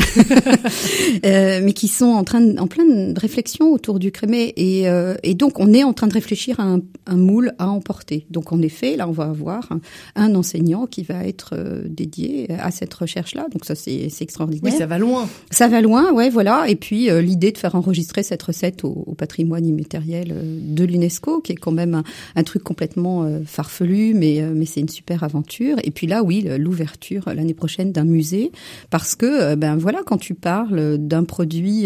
euh, 1.26 1.62
mais 1.64 1.74
qui 1.74 1.88
sont 1.88 2.06
en 2.06 2.24
train 2.24 2.41
de, 2.41 2.58
en 2.58 2.66
pleine 2.66 3.14
réflexion 3.18 3.72
autour 3.72 3.99
du 3.99 4.12
crémé 4.12 4.51
et, 4.58 4.89
euh, 4.89 5.16
et, 5.22 5.36
donc 5.36 5.60
on 5.60 5.74
est 5.74 5.84
en 5.84 5.93
train 5.93 6.08
de 6.08 6.14
réfléchir 6.14 6.60
à 6.60 6.64
un, 6.64 6.82
un, 7.06 7.16
moule 7.16 7.53
à 7.60 7.70
emporter. 7.70 8.26
Donc 8.32 8.51
en 8.51 8.62
effet, 8.64 8.95
là 8.95 9.08
on 9.08 9.12
va 9.12 9.26
avoir 9.26 9.72
un, 9.72 9.80
un 10.16 10.34
enseignant 10.34 10.88
qui 10.88 11.03
va 11.03 11.24
être 11.24 11.51
euh, 11.53 11.84
dédié 11.88 12.47
à 12.60 12.72
cette 12.72 12.93
recherche-là. 12.93 13.45
Donc 13.51 13.66
ça 13.66 13.76
c'est 13.76 14.10
extraordinaire. 14.22 14.74
Oui, 14.74 14.78
ça 14.78 14.88
va 14.88 14.97
loin. 14.97 15.30
Ça 15.51 15.68
va 15.68 15.82
loin, 15.82 16.12
ouais, 16.12 16.32
voilà. 16.32 16.68
Et 16.68 16.76
puis 16.76 17.10
l'idée 17.22 17.51
de 17.51 17.58
faire 17.60 17.76
enregistrer 17.76 18.24
cette 18.24 18.41
recette 18.41 18.84
au, 18.84 19.03
au 19.06 19.14
patrimoine 19.14 19.68
immatériel 19.68 20.34
de 20.62 20.84
l'UNESCO, 20.84 21.41
qui 21.41 21.51
est 21.51 21.58
quand 21.58 21.72
même 21.72 21.93
un, 21.93 22.03
un 22.36 22.43
truc 22.43 22.64
complètement 22.64 23.30
farfelu, 23.45 24.16
mais 24.16 24.41
mais 24.56 24.66
c'est 24.66 24.80
une 24.80 24.89
super 24.89 25.24
aventure. 25.24 25.78
Et 25.84 25.91
puis 25.91 26.08
là, 26.08 26.24
oui, 26.24 26.47
l'ouverture 26.58 27.26
l'année 27.28 27.53
prochaine 27.53 27.91
d'un 27.91 28.03
musée 28.03 28.51
parce 28.96 29.16
que 29.16 29.56
ben 29.56 29.76
voilà 29.76 30.04
quand 30.06 30.18
tu 30.18 30.36
parles 30.36 30.98
d'un 30.98 31.26
produit 31.26 31.86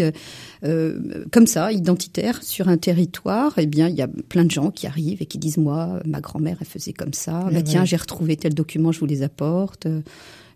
euh, 0.62 1.24
comme 1.32 1.48
ça 1.48 1.72
identitaire 1.72 2.40
sur 2.44 2.68
un 2.68 2.76
territoire 2.76 3.54
eh 3.56 3.66
bien 3.66 3.88
il 3.88 3.96
y 3.96 4.02
a 4.02 4.06
plein 4.06 4.44
de 4.44 4.50
gens 4.52 4.70
qui 4.70 4.86
arrivent 4.86 5.20
et 5.20 5.26
qui 5.26 5.38
disent 5.38 5.58
moi 5.58 5.98
ma 6.04 6.20
grand-mère 6.20 6.58
elle 6.60 6.68
faisait 6.68 6.92
comme 6.92 7.12
ça. 7.12 7.48
Bah, 7.50 7.62
tiens 7.62 7.84
j'ai 7.84 7.96
retrouvé 7.96 8.36
tel 8.36 8.54
document 8.54 8.92
je 8.92 9.00
vous 9.00 9.06
les 9.06 9.24
apporte 9.24 9.88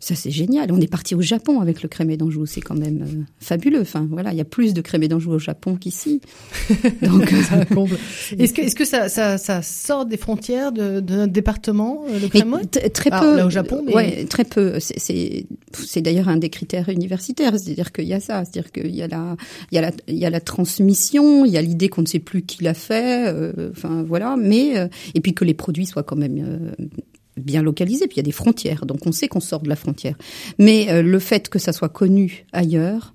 ça, 0.04 0.14
c'est 0.14 0.30
génial. 0.30 0.70
On 0.70 0.82
est 0.82 0.86
parti 0.86 1.14
au 1.14 1.22
Japon 1.22 1.60
avec 1.60 1.82
le 1.82 1.88
crémé 1.88 2.18
d'Anjou. 2.18 2.44
C'est 2.44 2.60
quand 2.60 2.74
même 2.74 3.02
euh, 3.02 3.22
fabuleux. 3.38 3.80
Enfin, 3.80 4.06
voilà, 4.10 4.32
il 4.32 4.36
y 4.36 4.40
a 4.42 4.44
plus 4.44 4.74
de 4.74 4.82
crémé 4.82 5.08
d'Anjou 5.08 5.32
au 5.32 5.38
Japon 5.38 5.76
qu'ici. 5.76 6.20
Donc, 7.02 7.32
euh, 7.32 7.86
est-ce 8.38 8.52
que, 8.52 8.60
est-ce 8.60 8.74
que 8.74 8.84
ça, 8.84 9.08
ça, 9.08 9.38
ça, 9.38 9.62
sort 9.62 10.04
des 10.04 10.18
frontières 10.18 10.72
de, 10.72 11.00
de 11.00 11.14
notre 11.14 11.32
département, 11.32 12.04
euh, 12.10 12.18
le 12.18 12.28
crémé 12.28 12.66
Très 12.92 13.08
ah, 13.12 13.20
peu. 13.20 13.36
Là, 13.38 13.46
au 13.46 13.50
Japon, 13.50 13.82
mais... 13.86 13.94
Ouais, 13.94 14.24
très 14.26 14.44
peu. 14.44 14.78
C'est, 14.78 15.46
c'est 15.72 16.02
d'ailleurs 16.02 16.28
un 16.28 16.36
des 16.36 16.50
critères 16.50 16.90
universitaires. 16.90 17.58
C'est-à-dire 17.58 17.90
qu'il 17.90 18.04
y 18.04 18.12
a 18.12 18.20
ça. 18.20 18.44
C'est-à-dire 18.44 18.72
qu'il 18.72 18.94
y 18.94 19.00
a 19.00 19.08
la, 19.08 19.36
il 19.72 19.76
y 19.76 19.78
a 19.78 19.80
la, 19.80 19.90
il 20.06 20.18
y 20.18 20.26
a 20.26 20.30
la 20.30 20.40
transmission. 20.40 21.46
Il 21.46 21.52
y 21.52 21.56
a 21.56 21.62
l'idée 21.62 21.88
qu'on 21.88 22.02
ne 22.02 22.06
sait 22.06 22.18
plus 22.18 22.42
qui 22.42 22.62
l'a 22.62 22.74
fait. 22.74 23.32
Euh, 23.32 23.70
enfin, 23.70 24.04
voilà. 24.06 24.36
Mais, 24.38 24.76
euh, 24.76 24.88
et 25.14 25.22
puis 25.22 25.32
que 25.32 25.46
les 25.46 25.54
produits 25.54 25.86
soient 25.86 26.02
quand 26.02 26.16
même 26.16 26.36
euh, 26.38 26.84
bien 27.36 27.62
localisé, 27.62 28.06
puis 28.06 28.16
il 28.16 28.18
y 28.18 28.20
a 28.20 28.24
des 28.24 28.32
frontières, 28.32 28.86
donc 28.86 29.06
on 29.06 29.12
sait 29.12 29.28
qu'on 29.28 29.40
sort 29.40 29.60
de 29.62 29.68
la 29.68 29.76
frontière. 29.76 30.16
Mais 30.58 30.86
euh, 30.90 31.02
le 31.02 31.18
fait 31.18 31.48
que 31.48 31.58
ça 31.58 31.72
soit 31.72 31.88
connu 31.88 32.46
ailleurs, 32.52 33.14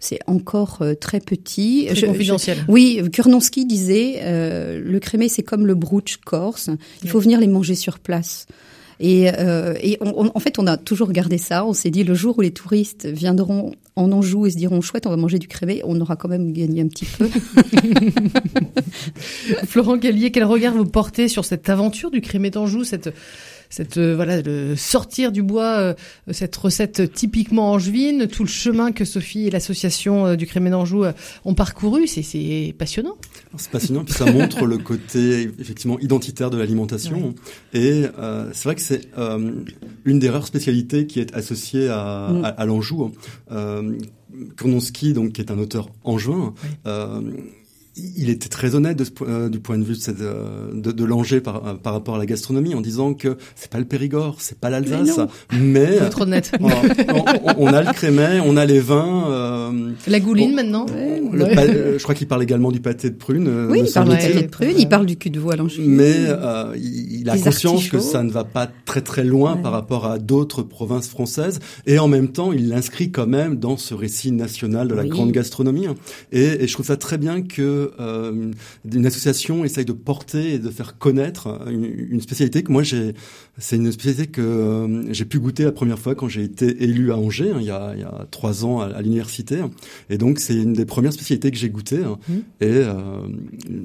c'est 0.00 0.18
encore 0.26 0.78
euh, 0.82 0.94
très 0.94 1.20
petit. 1.20 1.84
Très 1.86 1.94
je, 1.94 2.06
confidentiel. 2.06 2.58
Je, 2.66 2.72
oui, 2.72 3.00
Kurnonski 3.12 3.64
disait, 3.64 4.16
euh, 4.22 4.80
le 4.84 5.00
crémé 5.00 5.28
c'est 5.30 5.42
comme 5.42 5.66
le 5.66 5.74
brooch 5.74 6.18
corse, 6.24 6.68
il 7.02 7.08
faut 7.08 7.20
venir 7.20 7.40
les 7.40 7.46
manger 7.48 7.74
sur 7.74 7.98
place. 7.98 8.46
Et, 9.00 9.28
euh, 9.38 9.74
et 9.82 9.96
on- 10.00 10.26
on- 10.26 10.30
en 10.32 10.38
fait, 10.40 10.58
on 10.60 10.68
a 10.68 10.76
toujours 10.76 11.10
gardé 11.10 11.36
ça. 11.36 11.66
On 11.66 11.72
s'est 11.72 11.90
dit 11.90 12.04
le 12.04 12.14
jour 12.14 12.38
où 12.38 12.42
les 12.42 12.52
touristes 12.52 13.06
viendront 13.06 13.72
en 13.96 14.12
Anjou 14.12 14.46
et 14.46 14.50
se 14.52 14.56
diront 14.56 14.80
chouette, 14.82 15.06
on 15.06 15.10
va 15.10 15.16
manger 15.16 15.40
du 15.40 15.48
crémet, 15.48 15.80
on 15.84 16.00
aura 16.00 16.14
quand 16.14 16.28
même 16.28 16.52
gagné 16.52 16.80
un 16.82 16.86
petit 16.86 17.04
peu. 17.06 17.28
Florent 19.66 19.96
Gallier, 19.96 20.30
quel 20.30 20.44
regard 20.44 20.74
vous 20.74 20.84
portez 20.84 21.28
sur 21.28 21.44
cette 21.44 21.68
aventure 21.68 22.10
du 22.10 22.20
crémé 22.20 22.50
d'Anjou, 22.50 22.84
cette 22.84 23.12
cette 23.74 23.98
euh, 23.98 24.14
voilà 24.14 24.40
le 24.40 24.76
sortir 24.76 25.32
du 25.32 25.42
bois, 25.42 25.78
euh, 25.78 25.94
cette 26.30 26.54
recette 26.56 27.12
typiquement 27.12 27.72
angevine, 27.72 28.28
tout 28.28 28.44
le 28.44 28.48
chemin 28.48 28.92
que 28.92 29.04
Sophie 29.04 29.48
et 29.48 29.50
l'association 29.50 30.26
euh, 30.26 30.36
du 30.36 30.46
crémé 30.46 30.70
d'Anjou 30.70 31.04
ont 31.44 31.54
parcouru, 31.54 32.06
c'est 32.06 32.22
c'est 32.22 32.74
passionnant. 32.78 33.16
C'est 33.56 33.70
passionnant, 33.70 34.04
puis 34.04 34.14
ça 34.14 34.26
montre 34.26 34.66
le 34.66 34.78
côté 34.78 35.50
effectivement 35.58 35.98
identitaire 35.98 36.50
de 36.50 36.56
l'alimentation. 36.56 37.34
Et 37.72 38.04
euh, 38.18 38.50
c'est 38.52 38.64
vrai 38.64 38.74
que 38.76 38.80
c'est 38.80 39.08
euh, 39.18 39.50
une 40.04 40.18
des 40.18 40.30
rares 40.30 40.46
spécialités 40.46 41.06
qui 41.06 41.20
est 41.20 41.34
associée 41.34 41.88
à, 41.88 42.28
Mm. 42.30 42.44
à, 42.44 42.48
à 42.48 42.66
l'Anjou. 42.66 43.12
Euh, 43.50 43.98
Kornonski, 44.56 45.12
donc 45.12 45.32
qui 45.32 45.40
est 45.40 45.50
un 45.52 45.58
auteur 45.58 45.90
angevin, 46.02 46.54
euh, 46.86 47.20
il 47.96 48.28
était 48.30 48.48
très 48.48 48.74
honnête 48.74 48.96
de 48.98 49.04
ce 49.04 49.10
euh, 49.22 49.48
du 49.48 49.60
point 49.60 49.78
de 49.78 49.84
vue 49.84 49.94
de, 49.94 49.98
cette, 50.00 50.20
euh, 50.20 50.70
de, 50.72 50.90
de 50.90 51.04
l'Angers 51.04 51.40
par, 51.40 51.66
euh, 51.66 51.74
par 51.74 51.92
rapport 51.92 52.16
à 52.16 52.18
la 52.18 52.26
gastronomie 52.26 52.74
en 52.74 52.80
disant 52.80 53.14
que 53.14 53.36
c'est 53.54 53.70
pas 53.70 53.78
le 53.78 53.84
Périgord, 53.84 54.36
c'est 54.40 54.58
pas 54.58 54.68
l'Alsace, 54.70 55.20
mais, 55.58 55.98
Faut 55.98 56.04
être 56.04 56.20
honnête. 56.22 56.50
on, 56.60 56.66
on- 56.68 57.54
on 57.56 57.66
a 57.68 57.82
le 57.82 57.92
crémet, 57.92 58.40
on 58.44 58.56
a 58.56 58.64
les 58.66 58.80
vins. 58.80 59.30
euh, 59.30 59.90
La 60.08 60.18
gouline 60.20 60.54
maintenant. 60.54 60.86
le 61.32 61.44
Ouais. 61.44 61.56
euh, 61.58 61.98
je 61.98 62.02
crois 62.02 62.14
qu'il 62.14 62.26
parle 62.26 62.42
également 62.42 62.72
du 62.72 62.80
pâté 62.80 63.10
de 63.10 63.14
prune. 63.16 63.48
oui, 63.70 63.82
il 63.86 63.92
parle 63.92 64.08
semble-t-il. 64.08 64.32
pâté 64.32 64.42
de 64.46 64.50
prune, 64.50 64.74
il 64.78 64.88
parle 64.88 65.06
du 65.06 65.16
cul 65.16 65.30
de 65.30 65.38
veau 65.38 65.50
à 65.52 65.56
l'angevine. 65.56 65.90
Mais 65.90 66.14
euh, 66.16 66.72
il, 66.76 67.20
il 67.20 67.30
a 67.30 67.36
conscience 67.38 67.88
que 67.88 67.98
ça 68.00 68.22
ne 68.22 68.30
va 68.30 68.44
pas 68.44 68.68
très 68.86 69.00
très 69.02 69.22
loin 69.24 69.54
Ouais. 69.56 69.62
par 69.62 69.72
rapport 69.72 70.06
à 70.06 70.18
d'autres 70.18 70.62
provinces 70.62 71.06
françaises, 71.08 71.58
et 71.86 71.98
en 71.98 72.08
même 72.08 72.28
temps, 72.28 72.52
il 72.52 72.68
l'inscrit 72.68 73.10
quand 73.10 73.26
même 73.26 73.56
dans 73.56 73.76
ce 73.76 73.94
récit 73.94 74.32
national 74.32 74.88
de 74.88 74.94
la 74.94 75.02
Oui. 75.02 75.08
grande 75.10 75.32
gastronomie. 75.32 75.86
Et, 76.32 76.62
et 76.64 76.66
je 76.66 76.72
trouve 76.72 76.86
ça 76.86 76.96
très 76.96 77.18
bien 77.18 77.42
que 77.42 77.83
euh, 78.00 78.50
une 78.92 79.06
association 79.06 79.64
essaye 79.64 79.84
de 79.84 79.92
porter 79.92 80.54
et 80.54 80.58
de 80.58 80.70
faire 80.70 80.98
connaître 80.98 81.60
une, 81.70 81.84
une 81.84 82.20
spécialité 82.20 82.62
que 82.62 82.72
moi 82.72 82.82
j'ai. 82.82 83.14
C'est 83.58 83.76
une 83.76 83.92
spécialité 83.92 84.26
que 84.26 84.40
euh, 84.42 85.12
j'ai 85.12 85.24
pu 85.24 85.38
goûter 85.38 85.62
la 85.64 85.72
première 85.72 85.98
fois 85.98 86.14
quand 86.14 86.28
j'ai 86.28 86.42
été 86.42 86.82
élu 86.82 87.12
à 87.12 87.16
Angers, 87.16 87.50
hein, 87.50 87.58
il, 87.60 87.66
y 87.66 87.70
a, 87.70 87.92
il 87.94 88.00
y 88.00 88.04
a 88.04 88.26
trois 88.30 88.64
ans 88.64 88.80
à, 88.80 88.86
à 88.86 89.02
l'université. 89.02 89.58
Et 90.10 90.18
donc 90.18 90.38
c'est 90.40 90.54
une 90.54 90.72
des 90.72 90.84
premières 90.86 91.12
spécialités 91.12 91.50
que 91.50 91.56
j'ai 91.56 91.70
goûtées. 91.70 92.02
hein. 92.04 92.18
Et 92.60 92.66
euh, 92.68 92.92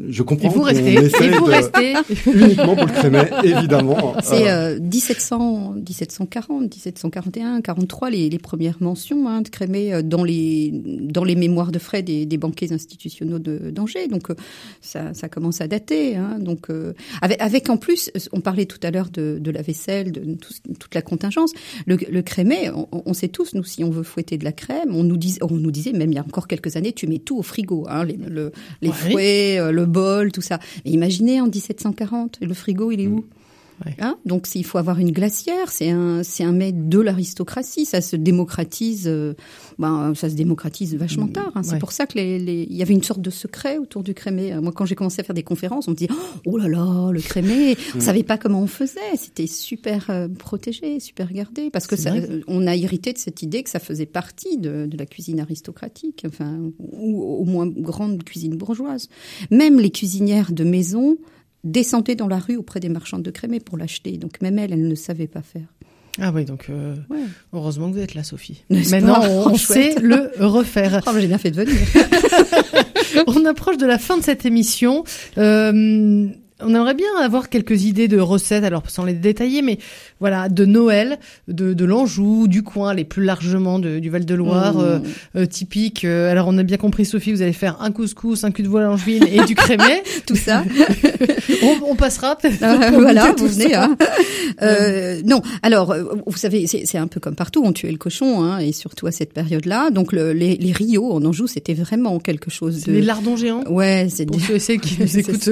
je 0.10 0.24
comprends. 0.24 0.50
Et 0.50 0.54
vous 0.54 0.62
restez. 0.64 0.93
Et 0.93 1.30
vous 1.32 1.45
de- 1.45 1.52
restez. 1.52 1.93
uniquement 2.26 2.76
pour 2.76 2.86
le 2.88 2.91
crémet, 2.93 3.30
évidemment. 3.43 4.14
C'est 4.24 4.47
Euh, 4.50 4.78
euh, 4.78 4.80
1700, 4.80 5.74
1740, 5.88 6.62
1741, 6.64 7.62
43 7.62 8.10
les, 8.10 8.30
les 8.30 8.38
premières 8.39 8.78
mentions 8.82 9.28
hein, 9.28 9.41
de 9.41 9.50
Crémé 9.50 9.93
euh, 9.93 10.02
dans 10.02 10.24
les 10.24 10.72
dans 10.74 11.24
les 11.24 11.36
mémoires 11.36 11.72
de 11.72 11.80
frais 11.80 12.02
des, 12.04 12.26
des 12.26 12.38
banquiers 12.38 12.72
institutionnels 12.74 13.41
de- 13.41 13.70
d'Angers. 13.72 13.89
Donc 14.08 14.30
euh, 14.30 14.36
ça, 14.82 15.14
ça 15.14 15.30
commence 15.30 15.62
à 15.62 15.68
dater. 15.68 16.16
Hein, 16.16 16.38
donc 16.40 16.70
euh, 16.70 16.94
avec, 17.22 17.42
avec 17.42 17.70
en 17.70 17.78
plus, 17.78 18.12
on 18.32 18.42
parlait 18.42 18.66
tout 18.66 18.80
à 18.84 18.92
l'heure 18.92 19.10
de, 19.10 19.38
de 19.40 19.52
la 19.52 19.62
vaisselle, 19.62 20.12
de 20.12 20.22
tout 20.36 20.54
toute 20.80 20.96
la 20.96 21.02
contingence. 21.02 21.52
Le, 21.86 21.98
le 22.10 22.22
crémet, 22.22 22.70
on, 22.70 22.88
on 22.92 23.14
sait 23.14 23.28
tous, 23.28 23.54
nous, 23.54 23.64
si 23.64 23.84
on 23.84 23.90
veut 23.90 24.04
fouetter 24.04 24.38
de 24.38 24.44
la 24.44 24.52
crème, 24.52 24.96
on 24.96 25.04
nous 25.04 25.18
disait, 25.18 25.40
on 25.44 25.52
nous 25.54 25.72
disait 25.72 25.94
même 25.94 26.12
il 26.12 26.16
y 26.16 26.20
a 26.20 26.24
encore 26.24 26.48
quelques 26.48 26.76
années, 26.76 26.94
tu 26.94 27.08
mets 27.08 27.20
tout 27.20 27.38
au 27.38 27.44
frigo, 27.44 27.86
hein, 27.90 28.04
les, 28.06 28.18
le, 28.18 28.52
les 28.82 28.90
Ouais. 28.90 28.96
fouets, 28.96 29.60
euh, 29.60 29.72
le 29.72 29.86
bol, 29.86 30.32
tout 30.32 30.42
ça. 30.42 30.60
Mais 30.86 30.92
imaginez 30.92 31.42
en 31.42 31.46
1740, 31.46 32.40
le 32.42 32.54
frigo, 32.54 32.92
il 32.92 33.02
est 33.02 33.08
où? 33.08 33.26
Ouais. 33.86 33.95
Hein 33.99 34.17
Donc 34.25 34.45
s'il 34.47 34.65
faut 34.65 34.77
avoir 34.77 34.99
une 34.99 35.11
glacière, 35.11 35.69
c'est 35.71 35.89
un 35.89 36.21
c'est 36.23 36.43
un 36.43 36.51
mets 36.51 36.71
de 36.71 36.99
l'aristocratie, 36.99 37.86
ça 37.86 38.01
se 38.01 38.15
démocratise, 38.15 39.05
euh, 39.07 39.34
ben 39.77 40.13
ça 40.15 40.30
se 40.30 40.36
démocratise 40.36 40.95
vachement 40.95 41.27
tard. 41.27 41.51
hein. 41.55 41.63
C'est 41.63 41.73
ouais. 41.73 41.80
pour 41.80 41.91
ça 41.91 42.05
que 42.05 42.17
les, 42.17 42.39
les- 42.39 42.67
il 42.69 42.75
y 42.75 42.82
avait 42.82 42.93
une 42.93 43.03
sorte 43.03 43.21
de 43.21 43.30
secret 43.30 43.77
autour 43.77 44.03
du 44.03 44.13
crémé. 44.13 44.53
Moi 44.61 44.71
quand 44.73 44.86
j'ai 44.86 44.95
commencé 44.95 45.21
à 45.21 45.23
faire 45.23 45.34
des 45.36 45.43
conférences, 45.43 45.88
on 45.88 45.91
me 45.91 45.95
dit 45.95 46.07
oh 46.45 46.57
là 46.57 46.67
là 46.67 47.11
le 47.11 47.21
crémé, 47.21 47.77
on 47.95 47.99
savait 47.99 48.23
pas 48.23 48.38
comment 48.38 48.61
on 48.61 48.67
faisait, 48.67 48.99
c'était 49.15 49.47
super 49.47 50.07
euh, 50.09 50.27
protégé, 50.27 50.99
super 50.99 51.32
gardé 51.32 51.69
parce 51.69 51.88
que 51.88 51.95
ça, 51.95 52.13
euh, 52.13 52.41
on 52.47 52.67
a 52.67 52.75
hérité 52.75 53.13
de 53.13 53.17
cette 53.17 53.41
idée 53.43 53.63
que 53.63 53.69
ça 53.69 53.80
faisait 53.80 54.05
partie 54.05 54.57
de, 54.57 54.86
de 54.88 54.97
la 54.97 55.05
cuisine 55.05 55.39
aristocratique, 55.39 56.23
enfin 56.27 56.59
ou 56.80 57.21
au 57.23 57.45
moins 57.45 57.67
grande 57.67 58.23
cuisine 58.23 58.55
bourgeoise. 58.57 59.07
Même 59.51 59.80
les 59.80 59.89
cuisinières 59.91 60.51
de 60.51 60.63
maison 60.63 61.17
descendaient 61.64 62.16
dans 62.16 62.28
la 62.28 62.39
rue 62.39 62.55
auprès 62.55 62.80
des 62.80 62.89
marchandes 62.89 63.24
de 63.24 63.32
crémé 63.32 63.60
pour 63.60 63.78
l'acheter. 63.78 64.18
Donc 64.18 64.41
même 64.41 64.57
elle, 64.60 64.74
elle 64.74 64.88
ne 64.88 64.95
savait 64.95 65.28
pas 65.28 65.41
faire. 65.41 65.66
Ah 66.22 66.32
oui, 66.34 66.43
donc 66.43 66.68
euh, 66.70 66.95
Ouais. 67.10 67.20
heureusement 67.53 67.89
que 67.89 67.95
vous 67.95 68.01
êtes 68.01 68.14
là, 68.16 68.24
Sophie. 68.24 68.64
Maintenant, 68.70 69.22
on, 69.24 69.47
on 69.51 69.55
sait 69.55 69.95
le 70.01 70.32
refaire. 70.39 71.01
Oh, 71.07 71.12
mais 71.14 71.22
j'ai 71.22 71.28
bien 71.28 71.38
fait 71.38 71.51
de 71.51 71.55
venir. 71.64 71.78
on 73.28 73.45
approche 73.45 73.78
de 73.78 73.86
la 73.86 73.97
fin 73.97 74.18
de 74.18 74.24
cette 74.24 74.45
émission. 74.45 75.03
Euh, 75.38 76.28
on 76.62 76.70
aimerait 76.76 76.93
bien 76.93 77.07
avoir 77.22 77.49
quelques 77.49 77.84
idées 77.84 78.07
de 78.07 78.20
recettes, 78.20 78.64
alors 78.64 78.84
sans 78.89 79.05
les 79.05 79.14
détailler, 79.14 79.62
mais 79.62 79.78
voilà, 80.20 80.49
de 80.49 80.66
Noël, 80.66 81.20
de, 81.47 81.74
de 81.74 81.86
l'Anjou, 81.86 82.47
du 82.47 82.64
coin, 82.64 82.93
les 82.93 83.03
plus 83.05 83.24
largement 83.24 83.80
de- 83.80 83.99
du 83.99 84.10
Val-de-Loire, 84.10 84.76
Mmh. 84.78 84.82
euh, 84.82 84.99
euh, 85.38 85.45
typique. 85.45 86.05
Euh, 86.05 86.32
alors 86.32 86.47
on 86.47 86.57
a 86.57 86.64
bien 86.64 86.78
compris, 86.78 87.05
Sophie, 87.05 87.32
vous 87.32 87.41
allez 87.41 87.53
faire 87.53 87.82
un 87.82 87.91
couscous, 87.91 88.43
un 88.43 88.51
cul 88.51 88.64
de 88.64 88.70
à 88.76 88.82
l'angevine 88.82 89.26
et 89.32 89.43
du 89.45 89.55
crémet. 89.55 90.03
Tout 90.26 90.36
ça. 90.36 90.64
on, 91.64 91.91
on 91.91 91.95
passera 91.95 92.36
peut-être. 92.36 92.57
Ah, 92.62 92.91
voilà, 92.91 93.34
vous 93.38 93.47
venez. 93.47 93.74
Hein. 93.76 93.95
Euh, 94.62 95.22
non, 95.24 95.41
alors, 95.62 95.91
euh, 95.91 96.03
vous 96.26 96.36
savez, 96.38 96.66
c'est 96.68 96.97
un 96.97 97.07
peu 97.07 97.20
comme 97.22 97.36
partout, 97.36 97.62
on 97.64 97.72
tuait 97.72 97.91
le 97.91 97.97
cochon, 97.97 98.43
hein, 98.43 98.57
et 98.60 98.74
surtout 98.74 99.07
à 99.07 99.12
cette 99.12 99.32
période-là. 99.32 99.89
Donc, 99.89 100.12
le, 100.12 100.34
les, 100.34 100.55
les 100.57 100.72
rios 100.74 101.14
en 101.14 101.24
Anjou, 101.24 101.47
c'était 101.47 101.74
vraiment 101.74 102.20
quelque 102.20 102.49
chose 102.51 102.84
de... 102.84 102.91
les 102.91 103.01
lardons 103.01 103.38
géants. 103.38 103.64
Ouais, 103.70 104.07
c'est 104.10 104.26
Pour 104.26 104.36
des- 104.38 104.60
ceux 104.60 104.76
qui 104.76 104.97
nous 104.99 105.18
écoutent. 105.18 105.49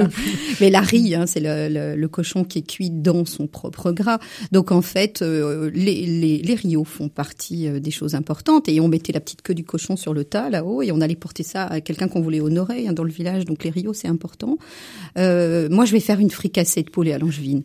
Mais 0.59 0.69
la 0.69 0.81
hein, 1.15 1.25
c'est 1.25 1.41
le, 1.41 2.07
cochon 2.07 2.43
qui 2.43 2.59
est 2.59 2.67
cuit 2.67 2.89
dans 2.89 3.25
son 3.25 3.47
propre 3.47 3.91
gras. 3.91 4.19
Donc 4.51 4.71
en 4.71 4.81
fait, 4.81 5.21
euh, 5.21 5.69
les, 5.73 6.05
les, 6.05 6.37
les 6.37 6.55
rios 6.55 6.83
font 6.85 7.09
partie 7.09 7.67
euh, 7.67 7.79
des 7.79 7.91
choses 7.91 8.15
importantes. 8.15 8.69
Et 8.69 8.79
on 8.79 8.87
mettait 8.87 9.13
la 9.13 9.19
petite 9.19 9.41
queue 9.41 9.53
du 9.53 9.63
cochon 9.63 9.95
sur 9.95 10.13
le 10.13 10.23
tas 10.23 10.49
là-haut 10.49 10.81
et 10.81 10.91
on 10.91 11.01
allait 11.01 11.15
porter 11.15 11.43
ça 11.43 11.65
à 11.65 11.81
quelqu'un 11.81 12.07
qu'on 12.07 12.21
voulait 12.21 12.41
honorer 12.41 12.87
hein, 12.87 12.93
dans 12.93 13.03
le 13.03 13.11
village. 13.11 13.45
Donc 13.45 13.63
les 13.63 13.69
rios, 13.69 13.93
c'est 13.93 14.07
important. 14.07 14.57
Euh, 15.17 15.67
moi, 15.69 15.85
je 15.85 15.91
vais 15.91 15.99
faire 15.99 16.19
une 16.19 16.31
fricassée 16.31 16.83
de 16.83 16.89
poulet 16.89 17.13
à 17.13 17.17
l'angevine. 17.17 17.63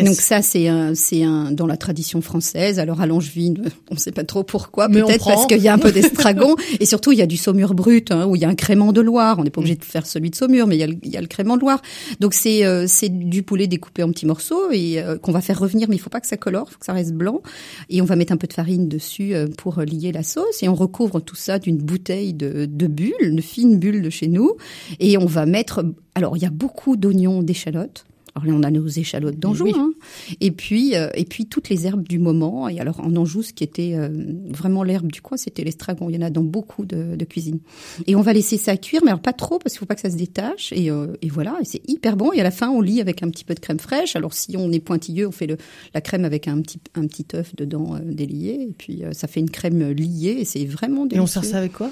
Donc 0.00 0.14
ça, 0.14 0.42
c'est 0.42 0.68
un, 0.68 0.94
c'est 0.94 1.22
un 1.22 1.50
dans 1.50 1.66
la 1.66 1.76
tradition 1.76 2.20
française. 2.20 2.78
Alors 2.78 3.00
à 3.00 3.06
l'angevine, 3.06 3.62
on 3.90 3.94
ne 3.94 4.00
sait 4.00 4.12
pas 4.12 4.24
trop 4.24 4.42
pourquoi. 4.42 4.88
Peut-être 4.88 5.24
parce 5.24 5.46
qu'il 5.46 5.58
y 5.58 5.68
a 5.68 5.74
un 5.74 5.78
peu 5.78 5.92
d'estragon 5.92 6.56
et 6.80 6.86
surtout 6.86 7.12
il 7.12 7.18
y 7.18 7.22
a 7.22 7.26
du 7.26 7.36
saumur 7.36 7.74
brut 7.74 8.10
hein, 8.10 8.26
ou 8.26 8.36
il 8.36 8.42
y 8.42 8.44
a 8.44 8.48
un 8.48 8.54
crément 8.54 8.92
de 8.92 9.00
Loire. 9.00 9.38
On 9.38 9.44
n'est 9.44 9.50
pas 9.50 9.60
obligé 9.60 9.76
de 9.76 9.84
faire 9.84 10.06
celui 10.06 10.30
de 10.30 10.36
saumur, 10.36 10.66
mais 10.66 10.76
il 10.76 10.80
y 10.80 10.84
a 10.84 10.86
le, 10.86 10.96
il 11.02 11.10
y 11.10 11.16
a 11.16 11.20
le 11.20 11.26
crément 11.26 11.56
de 11.56 11.60
Loire. 11.60 11.82
Donc 12.20 12.34
c'est 12.34 12.64
euh, 12.64 12.86
c'est 12.88 13.08
du 13.08 13.42
poulet 13.42 13.66
découpé 13.66 14.02
en 14.02 14.10
petits 14.10 14.26
morceaux 14.26 14.70
et 14.70 15.00
euh, 15.00 15.18
qu'on 15.18 15.32
va 15.32 15.40
faire 15.40 15.58
revenir, 15.58 15.88
mais 15.88 15.96
il 15.96 16.00
faut 16.00 16.10
pas 16.10 16.20
que 16.20 16.26
ça 16.26 16.36
colore, 16.36 16.70
faut 16.70 16.78
que 16.78 16.86
ça 16.86 16.92
reste 16.92 17.12
blanc. 17.12 17.42
Et 17.90 18.00
on 18.00 18.04
va 18.04 18.16
mettre 18.16 18.32
un 18.32 18.36
peu 18.36 18.46
de 18.46 18.52
farine 18.52 18.88
dessus 18.88 19.34
euh, 19.34 19.46
pour 19.56 19.80
lier 19.80 20.12
la 20.12 20.22
sauce 20.22 20.62
et 20.62 20.68
on 20.68 20.74
recouvre 20.74 21.20
tout 21.20 21.36
ça 21.36 21.58
d'une 21.58 21.78
bouteille 21.78 22.34
de, 22.34 22.66
de 22.66 22.86
bulles, 22.86 23.36
de 23.36 23.40
fines 23.42 23.78
bulles 23.78 24.02
de 24.02 24.10
chez 24.10 24.28
nous. 24.28 24.56
Et 25.00 25.18
on 25.18 25.26
va 25.26 25.46
mettre, 25.46 25.84
alors 26.14 26.36
il 26.36 26.42
y 26.42 26.46
a 26.46 26.50
beaucoup 26.50 26.96
d'oignons, 26.96 27.42
d'échalotes. 27.42 28.04
Alors 28.34 28.46
là, 28.46 28.54
on 28.56 28.62
a 28.62 28.70
nos 28.70 28.86
échalotes 28.88 29.38
d'Anjou, 29.38 29.64
Oui. 29.64 29.72
hein. 29.76 29.92
et 30.40 30.50
puis 30.52 30.96
euh, 30.96 31.10
et 31.14 31.24
puis 31.26 31.46
toutes 31.46 31.68
les 31.68 31.86
herbes 31.86 32.06
du 32.08 32.18
moment. 32.18 32.68
Et 32.68 32.80
alors 32.80 33.00
en 33.00 33.14
Anjou, 33.16 33.42
ce 33.42 33.52
qui 33.52 33.62
était 33.62 33.92
euh, 33.94 34.08
vraiment 34.48 34.82
l'herbe 34.82 35.12
du 35.12 35.20
coin, 35.20 35.36
c'était 35.36 35.64
l'estragon. 35.64 36.08
Il 36.08 36.14
y 36.16 36.18
en 36.18 36.22
a 36.22 36.30
dans 36.30 36.42
beaucoup 36.42 36.86
de, 36.86 37.14
de 37.14 37.24
cuisines. 37.26 37.60
Et 38.06 38.16
on 38.16 38.22
va 38.22 38.32
laisser 38.32 38.56
ça 38.56 38.76
cuire, 38.78 39.02
mais 39.04 39.10
alors 39.10 39.20
pas 39.20 39.34
trop 39.34 39.58
parce 39.58 39.74
qu'il 39.74 39.80
faut 39.80 39.86
pas 39.86 39.94
que 39.94 40.00
ça 40.00 40.10
se 40.10 40.16
détache. 40.16 40.72
Et, 40.74 40.90
euh, 40.90 41.08
et 41.20 41.28
voilà, 41.28 41.58
et 41.60 41.64
c'est 41.66 41.82
hyper 41.88 42.16
bon. 42.16 42.32
Et 42.32 42.40
à 42.40 42.42
la 42.42 42.50
fin, 42.50 42.70
on 42.70 42.80
lit 42.80 43.00
avec 43.02 43.22
un 43.22 43.28
petit 43.28 43.44
peu 43.44 43.54
de 43.54 43.60
crème 43.60 43.78
fraîche. 43.78 44.16
Alors 44.16 44.32
si 44.32 44.56
on 44.56 44.72
est 44.72 44.80
pointilleux, 44.80 45.28
on 45.28 45.32
fait 45.32 45.46
le, 45.46 45.58
la 45.94 46.00
crème 46.00 46.24
avec 46.24 46.48
un 46.48 46.60
petit 46.62 46.80
un 46.94 47.06
petit 47.06 47.26
œuf 47.34 47.54
dedans 47.54 47.96
euh, 47.96 47.98
délié. 48.02 48.66
Et 48.68 48.72
puis 48.76 49.04
euh, 49.04 49.12
ça 49.12 49.28
fait 49.28 49.40
une 49.40 49.50
crème 49.50 49.90
liée. 49.90 50.36
Et 50.40 50.44
c'est 50.46 50.64
vraiment 50.64 51.04
Et 51.04 51.08
délicieux. 51.08 51.22
on 51.22 51.26
sert 51.26 51.44
ça 51.44 51.58
avec 51.58 51.72
quoi? 51.74 51.90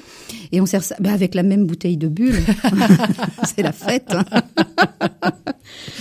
Et 0.53 0.61
on 0.63 0.67
sert 0.67 0.83
ça 0.83 0.97
bah, 1.01 1.13
avec 1.13 1.35
la 1.35 1.43
même 1.43 1.67
bouteille 1.67 1.99
de 1.99 2.09
bulle. 2.09 2.41
c'est 3.45 3.63
la 3.63 3.73
fête. 3.73 4.09
hein. 4.13 4.25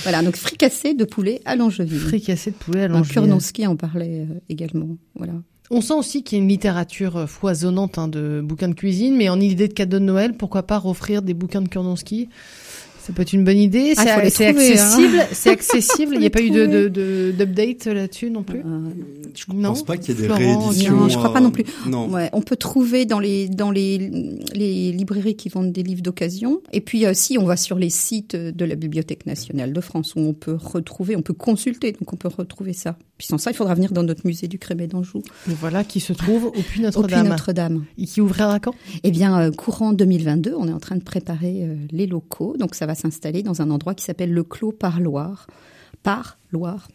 voilà, 0.03 0.21
donc 0.23 0.28
fricassé 0.37 0.93
de 0.93 1.05
poulet 1.05 1.41
à 1.45 1.55
l'angevine. 1.55 1.99
Fricassé 1.99 2.51
de 2.51 2.55
poulet 2.55 2.81
à 2.81 2.85
Un 2.85 2.87
l'angevine. 2.89 3.13
Kurnowski 3.13 3.67
en 3.67 3.75
parlait 3.75 4.25
euh, 4.29 4.39
également. 4.49 4.97
Voilà. 5.15 5.33
On 5.71 5.81
sent 5.81 5.93
aussi 5.93 6.23
qu'il 6.23 6.37
y 6.37 6.41
a 6.41 6.43
une 6.43 6.49
littérature 6.49 7.17
euh, 7.17 7.25
foisonnante 7.27 7.97
hein, 7.97 8.07
de 8.07 8.41
bouquins 8.43 8.69
de 8.69 8.73
cuisine, 8.73 9.15
mais 9.15 9.29
en 9.29 9.39
idée 9.39 9.67
de 9.67 9.73
cadeau 9.73 9.99
de 9.99 10.05
Noël, 10.05 10.35
pourquoi 10.35 10.63
pas 10.63 10.81
offrir 10.83 11.21
des 11.21 11.33
bouquins 11.33 11.61
de 11.61 11.69
Kurnonski 11.69 12.29
Ça 13.09 13.15
peut 13.15 13.23
être 13.23 13.33
une 13.33 13.43
bonne 13.43 13.57
idée. 13.57 13.93
Ah, 13.97 14.03
C'est 14.29 14.45
hein. 14.45 14.49
accessible. 14.53 15.19
C'est 15.31 15.49
accessible. 15.49 16.13
Il 16.13 16.19
n'y 16.19 16.27
a 16.27 16.29
pas 16.29 16.41
eu 16.43 16.51
de 16.51 16.63
trouver. 16.65 16.83
de- 16.83 16.87
de- 16.89 17.31
d'update 17.35 17.85
là-dessus 17.87 18.29
non 18.29 18.43
plus? 18.43 18.59
Euh, 18.59 18.89
Je 19.35 19.45
Non, 19.51 19.69
pense 19.69 19.83
pas 19.83 19.97
qu'il 19.97 20.13
y 20.15 20.17
ait 20.17 20.21
des 20.21 20.27
rééditions. 20.31 20.95
non, 20.95 21.09
je 21.09 21.17
crois 21.17 21.33
pas 21.33 21.39
non 21.41 21.49
plus. 21.49 21.63
euh, 21.63 21.89
Non. 21.89 22.07
Ouais, 22.07 22.29
on 22.33 22.41
peut 22.43 22.55
trouver 22.55 23.05
dans 23.05 23.19
les 23.19 23.49
dans 23.49 23.71
les 23.71 23.97
les 24.53 24.91
librairies 24.91 25.35
qui 25.35 25.49
vendent 25.49 25.71
des 25.71 25.81
livres 25.81 26.03
d'occasion. 26.03 26.61
Et 26.71 26.81
puis 26.81 27.05
euh, 27.07 27.13
si 27.15 27.39
on 27.39 27.45
va 27.45 27.57
sur 27.57 27.79
les 27.79 27.89
sites 27.89 28.35
de 28.35 28.65
la 28.65 28.75
Bibliothèque 28.75 29.25
nationale 29.25 29.73
de 29.73 29.81
France 29.81 30.13
où 30.15 30.19
on 30.19 30.33
peut 30.33 30.53
retrouver, 30.61 31.15
on 31.15 31.23
peut 31.23 31.33
consulter, 31.33 31.91
donc 31.93 32.13
on 32.13 32.15
peut 32.15 32.29
retrouver 32.29 32.73
ça. 32.73 32.95
Puis 33.19 33.27
sans 33.27 33.37
ça, 33.37 33.51
il 33.51 33.53
faudra 33.53 33.75
venir 33.75 33.91
dans 33.91 34.01
notre 34.01 34.25
musée 34.25 34.47
du 34.47 34.57
Crémet 34.57 34.87
d'Anjou. 34.87 35.21
Voilà, 35.45 35.83
qui 35.83 35.99
se 35.99 36.13
trouve 36.13 36.45
au 36.45 36.51
Puy 36.51 36.79
Au 36.79 36.83
Notre-Dame. 36.83 37.27
Notre-Dame. 37.27 37.85
Et 37.97 38.05
qui 38.05 38.21
ouvrira 38.21 38.61
quand? 38.61 38.73
Eh 39.03 39.11
bien, 39.11 39.37
euh, 39.37 39.51
courant 39.51 39.91
2022, 39.91 40.55
on 40.57 40.69
est 40.69 40.71
en 40.71 40.79
train 40.79 40.95
de 40.95 41.03
préparer 41.03 41.65
euh, 41.65 41.75
les 41.91 42.07
locaux. 42.07 42.55
Donc, 42.57 42.75
ça 42.75 42.85
va 42.85 42.95
s'installer 42.95 43.43
dans 43.43 43.61
un 43.61 43.71
endroit 43.71 43.93
qui 43.93 44.05
s'appelle 44.05 44.31
le 44.31 44.43
Clos 44.43 44.71
par 44.71 45.01
Loire. 45.01 45.47
Par 46.01 46.37
Loire. 46.53 46.87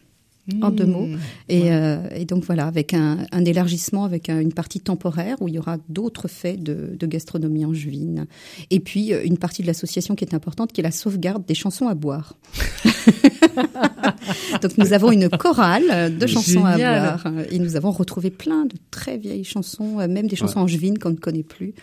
En 0.61 0.69
deux 0.69 0.85
mots. 0.85 1.07
Et, 1.49 1.71
euh, 1.73 1.97
et 2.15 2.25
donc 2.25 2.43
voilà, 2.45 2.67
avec 2.67 2.93
un, 2.93 3.25
un 3.31 3.45
élargissement, 3.45 4.03
avec 4.05 4.29
un- 4.29 4.39
une 4.39 4.53
partie 4.53 4.79
temporaire 4.79 5.37
où 5.41 5.47
il 5.47 5.55
y 5.55 5.59
aura 5.59 5.77
d'autres 5.89 6.27
faits 6.27 6.61
de, 6.61 6.95
de 6.99 7.07
gastronomie 7.07 7.65
angevine. 7.65 8.27
Et 8.69 8.79
puis 8.79 9.11
euh, 9.11 9.23
une 9.25 9.39
partie 9.39 9.63
de 9.63 9.67
l'association 9.67 10.13
qui 10.15 10.23
est 10.23 10.35
importante, 10.35 10.71
qui 10.71 10.81
est 10.81 10.83
la 10.83 10.91
sauvegarde 10.91 11.45
des 11.47 11.55
chansons 11.55 11.87
à 11.87 11.95
boire. 11.95 12.35
donc 14.61 14.77
nous 14.77 14.93
avons 14.93 15.11
une 15.11 15.29
chorale 15.29 16.15
de 16.17 16.27
chansons 16.27 16.65
Génial. 16.67 16.81
à 16.83 17.17
boire 17.17 17.33
et 17.51 17.59
nous 17.59 17.75
avons 17.75 17.91
retrouvé 17.91 18.29
plein 18.29 18.65
de 18.65 18.75
très 18.91 19.17
vieilles 19.17 19.43
chansons, 19.43 19.99
euh, 19.99 20.07
même 20.07 20.27
des 20.27 20.35
chansons 20.35 20.59
angevines 20.59 20.99
qu'on 20.99 21.09
ne 21.11 21.15
connaît 21.15 21.43
plus. 21.43 21.73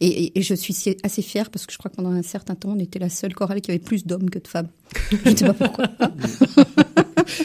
Et, 0.00 0.06
et- 0.26 0.38
et 0.38 0.42
je 0.42 0.54
suis 0.54 0.76
assez 1.02 1.22
fière 1.22 1.50
parce 1.50 1.66
que 1.66 1.72
je 1.72 1.78
crois 1.78 1.90
que 1.90 1.96
pendant 1.96 2.12
un 2.12 2.22
certain 2.22 2.54
temps, 2.54 2.70
on 2.74 2.78
était 2.78 2.98
la 2.98 3.08
seule 3.08 3.34
chorale 3.34 3.60
qui 3.60 3.70
avait 3.70 3.78
plus 3.80 4.06
d'hommes 4.06 4.30
que 4.30 4.38
de 4.38 4.46
femmes. 4.48 4.68
Je 5.24 5.30
ne 5.30 5.36
sais 5.36 5.44
pas 5.46 5.54
pourquoi. 5.54 5.86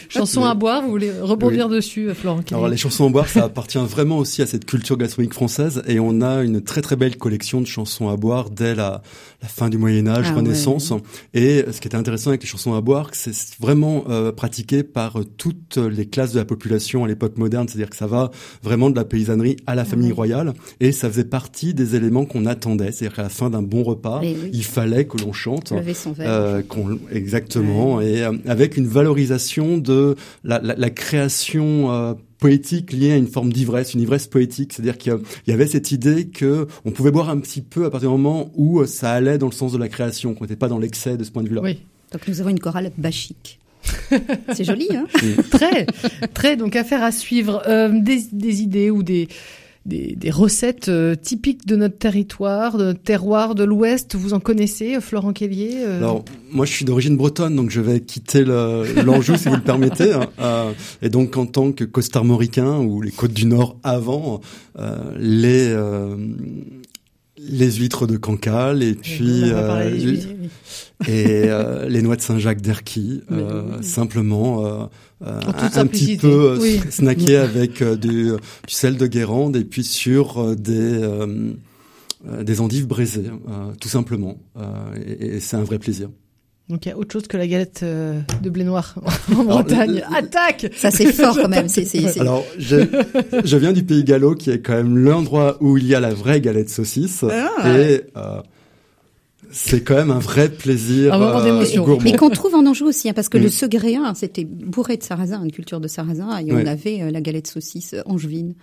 Chanson 0.09 0.43
à 0.45 0.53
boire, 0.53 0.81
vous 0.81 0.89
voulez 0.89 1.11
rebondir 1.19 1.69
dessus, 1.69 2.09
euh, 2.09 2.13
Florent 2.13 2.41
Alors 2.51 2.67
les 2.67 2.77
chansons 2.77 3.07
à 3.07 3.09
boire, 3.09 3.27
ça 3.27 3.45
appartient 3.45 3.77
vraiment 3.77 4.17
aussi 4.17 4.41
à 4.41 4.47
cette 4.47 4.65
culture 4.65 4.97
gastronomique 4.97 5.33
française. 5.33 5.83
Et 5.87 5.99
on 5.99 6.21
a 6.21 6.43
une 6.43 6.61
très 6.61 6.81
très 6.81 6.95
belle 6.95 7.17
collection 7.17 7.61
de 7.61 7.67
chansons 7.67 8.09
à 8.09 8.17
boire 8.17 8.49
dès 8.49 8.75
la, 8.75 9.01
la 9.47 9.53
fin 9.53 9.69
du 9.69 9.77
Moyen 9.77 10.07
Âge, 10.07 10.25
Ah 10.29 10.35
Renaissance. 10.35 10.91
Et 11.33 11.63
ce 11.71 11.79
qui 11.79 11.87
était 11.87 11.95
intéressant 11.95 12.31
avec 12.31 12.41
les 12.43 12.49
chansons 12.49 12.73
à 12.73 12.81
boire, 12.81 13.11
c'est 13.13 13.31
vraiment 13.61 14.03
euh, 14.09 14.33
pratiqué 14.33 14.83
par 14.83 15.19
euh, 15.19 15.23
toutes 15.23 15.77
les 15.77 16.05
classes 16.05 16.33
de 16.33 16.39
la 16.39 16.43
population 16.43 17.05
à 17.05 17.07
l'époque 17.07 17.37
moderne, 17.37 17.65
c'est-à-dire 17.69 17.89
que 17.89 17.95
ça 17.95 18.07
va 18.07 18.29
vraiment 18.61 18.89
de 18.89 18.95
la 18.97 19.05
paysannerie 19.05 19.55
à 19.65 19.73
la 19.75 19.85
famille 19.85 20.07
oui. 20.07 20.13
royale 20.13 20.53
et 20.81 20.91
ça 20.91 21.09
faisait 21.09 21.23
partie 21.23 21.73
des 21.73 21.95
éléments 21.95 22.25
qu'on 22.25 22.45
attendait, 22.45 22.91
c'est-à-dire 22.91 23.15
qu'à 23.15 23.21
la 23.23 23.29
fin 23.29 23.49
d'un 23.49 23.61
bon 23.61 23.83
repas, 23.83 24.19
Oui, 24.21 24.35
oui. 24.43 24.49
il 24.51 24.65
fallait 24.65 25.05
que 25.05 25.17
l'on 25.17 25.31
chante. 25.31 25.71
Lever 25.71 25.93
son 25.93 26.11
verre. 26.11 26.27
Euh, 26.29 26.61
qu'on- 26.61 26.99
exactement, 27.09 28.01
et 28.01 28.23
euh, 28.23 28.33
avec 28.47 28.75
une 28.75 28.87
valorisation 28.87 29.77
de 29.77 30.15
la, 30.43 30.59
la, 30.59 30.75
la 30.75 30.89
création 30.89 31.89
euh, 31.93 32.13
poétique 32.39 32.91
liée 32.91 33.11
à 33.11 33.17
une 33.17 33.27
forme 33.27 33.51
d'ivresse, 33.51 33.93
une 33.93 34.01
ivresse 34.01 34.27
poétique, 34.27 34.73
c'est-à-dire 34.73 34.97
qu'il 34.97 35.17
y 35.47 35.51
avait 35.51 35.67
cette 35.67 35.91
idée 35.91 36.27
que 36.27 36.67
on 36.85 36.91
pouvait 36.91 37.11
boire 37.11 37.29
un 37.29 37.39
petit 37.39 37.61
peu 37.61 37.85
à 37.85 37.89
partir 37.89 38.09
du 38.09 38.17
moment 38.17 38.51
où 38.55 38.81
euh, 38.81 38.85
ça 38.85 39.11
allait 39.11 39.37
dans 39.37 39.47
le 39.47 39.53
sens 39.53 39.71
de 39.71 39.77
la 39.77 39.89
création, 39.89 40.33
qu'on 40.33 40.43
n'était 40.43 40.55
pas 40.55 40.67
dans 40.67 40.79
l'excès 40.79 41.17
de 41.17 41.23
ce 41.23 41.31
point 41.31 41.43
de 41.43 41.49
vue-là. 41.49 41.61
Oui, 41.61 41.79
Donc 42.11 42.27
nous 42.27 42.41
avons 42.41 42.49
une 42.49 42.59
chorale 42.59 42.91
bachique. 42.97 43.59
C'est 44.53 44.63
joli, 44.63 44.87
hein 44.95 45.07
très, 45.49 45.85
très. 46.33 46.57
Donc 46.57 46.75
affaire 46.75 47.03
à 47.03 47.11
suivre. 47.11 47.63
Euh, 47.67 47.89
des, 47.93 48.23
des 48.31 48.61
idées 48.61 48.91
ou 48.91 49.01
des 49.01 49.27
des, 49.87 50.15
des 50.15 50.29
recettes 50.29 50.89
euh, 50.89 51.15
typiques 51.15 51.65
de 51.65 51.75
notre 51.75 51.97
territoire, 51.97 52.77
de 52.77 52.85
notre 52.85 53.01
terroir 53.01 53.55
de 53.55 53.63
l'Ouest. 53.63 54.15
Vous 54.15 54.33
en 54.33 54.39
connaissez, 54.39 54.95
euh, 54.97 55.01
Florent 55.01 55.33
Kellier 55.33 55.77
euh, 55.79 55.97
Alors, 55.97 56.25
moi, 56.51 56.65
je 56.65 56.73
suis 56.73 56.85
d'origine 56.85 57.15
bretonne, 57.17 57.55
donc 57.55 57.69
je 57.69 57.81
vais 57.81 58.01
quitter 58.01 58.43
l'Anjou, 58.43 59.35
si 59.37 59.47
vous 59.47 59.55
le 59.55 59.61
permettez. 59.61 60.13
hein. 60.13 60.27
Euh, 60.39 60.71
et 61.01 61.09
donc, 61.09 61.35
en 61.35 61.45
tant 61.45 61.71
que 61.71 61.83
costarmoricain 61.83 62.77
ou 62.77 63.01
les 63.01 63.11
Côtes 63.11 63.33
du 63.33 63.45
Nord 63.45 63.77
avant, 63.83 64.41
euh, 64.77 64.97
les 65.17 65.67
euh, 65.69 66.15
les 67.37 67.71
huîtres 67.71 68.07
de 68.07 68.17
Cancale 68.17 68.83
et 68.83 68.93
puis 68.95 69.43
euh, 69.45 69.89
huîtres, 69.89 70.27
oui. 70.39 70.49
et 71.07 71.43
euh, 71.49 71.87
les 71.87 72.01
noix 72.01 72.15
de 72.15 72.21
Saint-Jacques 72.21 72.61
d'Erquy, 72.61 73.21
euh, 73.31 73.63
oui. 73.77 73.83
simplement 73.83 74.89
un, 75.23 75.39
un 75.75 75.87
petit 75.87 76.17
peu 76.17 76.57
Oui. 76.59 76.79
snacké 76.89 77.35
avec 77.37 77.83
du, 77.83 78.31
du 78.31 78.73
sel 78.73 78.97
de 78.97 79.07
Guérande 79.07 79.55
et 79.55 79.63
puis 79.63 79.83
sur 79.83 80.55
des 80.55 80.99
des 82.43 82.61
endives 82.61 82.87
braisées, 82.87 83.27
euh, 83.47 83.71
tout 83.79 83.89
simplement. 83.89 84.37
Euh, 84.57 84.63
et 85.05 85.35
et 85.35 85.39
c'est 85.39 85.55
un 85.55 85.63
vrai 85.63 85.77
plaisir. 85.79 86.09
Donc 86.69 86.85
il 86.85 86.89
y 86.89 86.91
a 86.91 86.97
autre 86.97 87.13
chose 87.13 87.27
que 87.27 87.37
la 87.37 87.47
galette 87.47 87.79
euh, 87.83 88.19
de 88.43 88.49
blé 88.49 88.63
noir 88.65 88.95
en 89.35 89.43
Bretagne. 89.45 90.01
le- 90.09 90.15
Attaque 90.17 90.69
Ça, 90.75 90.91
c'est 90.91 91.13
fort 91.13 91.37
quand 91.37 91.47
même. 91.47 91.69
C'est, 91.69 91.85
c'est, 91.85 92.19
Alors, 92.19 92.43
je, 92.59 92.77
je 93.45 93.57
viens 93.57 93.71
du 93.71 93.83
Pays 93.83 94.03
Gallo, 94.03 94.35
qui 94.35 94.49
est 94.51 94.59
quand 94.59 94.73
même 94.75 94.97
l'endroit 94.97 95.57
où 95.61 95.77
il 95.77 95.85
y 95.87 95.95
a 95.95 95.99
la 96.01 96.13
vraie 96.13 96.41
galette 96.41 96.69
saucisse. 96.69 97.23
Ah. 97.29 97.79
et 97.79 98.01
euh, 98.17 98.41
c'est 99.49 99.81
quand 99.81 99.95
même 99.95 100.11
un 100.11 100.19
vrai 100.19 100.49
plaisir 100.49 101.13
Un 101.13 101.19
moment 101.19 101.39
euh, 101.39 101.43
d'émotion. 101.45 101.97
Mais 102.03 102.11
qu'on 102.17 102.29
trouve 102.29 102.53
en 102.53 102.65
Anjou 102.65 102.85
aussi, 102.85 103.07
hein, 103.09 103.13
parce 103.13 103.29
que 103.29 103.37
Mm. 103.37 103.43
le 103.43 103.49
Segréen, 103.49 104.13
c'était 104.13 104.43
bourré 104.43 104.97
de 104.97 105.03
sarrasin, 105.03 105.41
une 105.43 105.51
culture 105.53 105.79
de 105.79 105.87
sarrasin, 105.87 106.37
et 106.39 106.51
on 106.51 106.65
avait 106.65 107.01
euh, 107.01 107.11
la 107.11 107.21
galette 107.21 107.47
saucisse 107.47 107.93
euh, 107.93 108.01
angevine. 108.05 108.55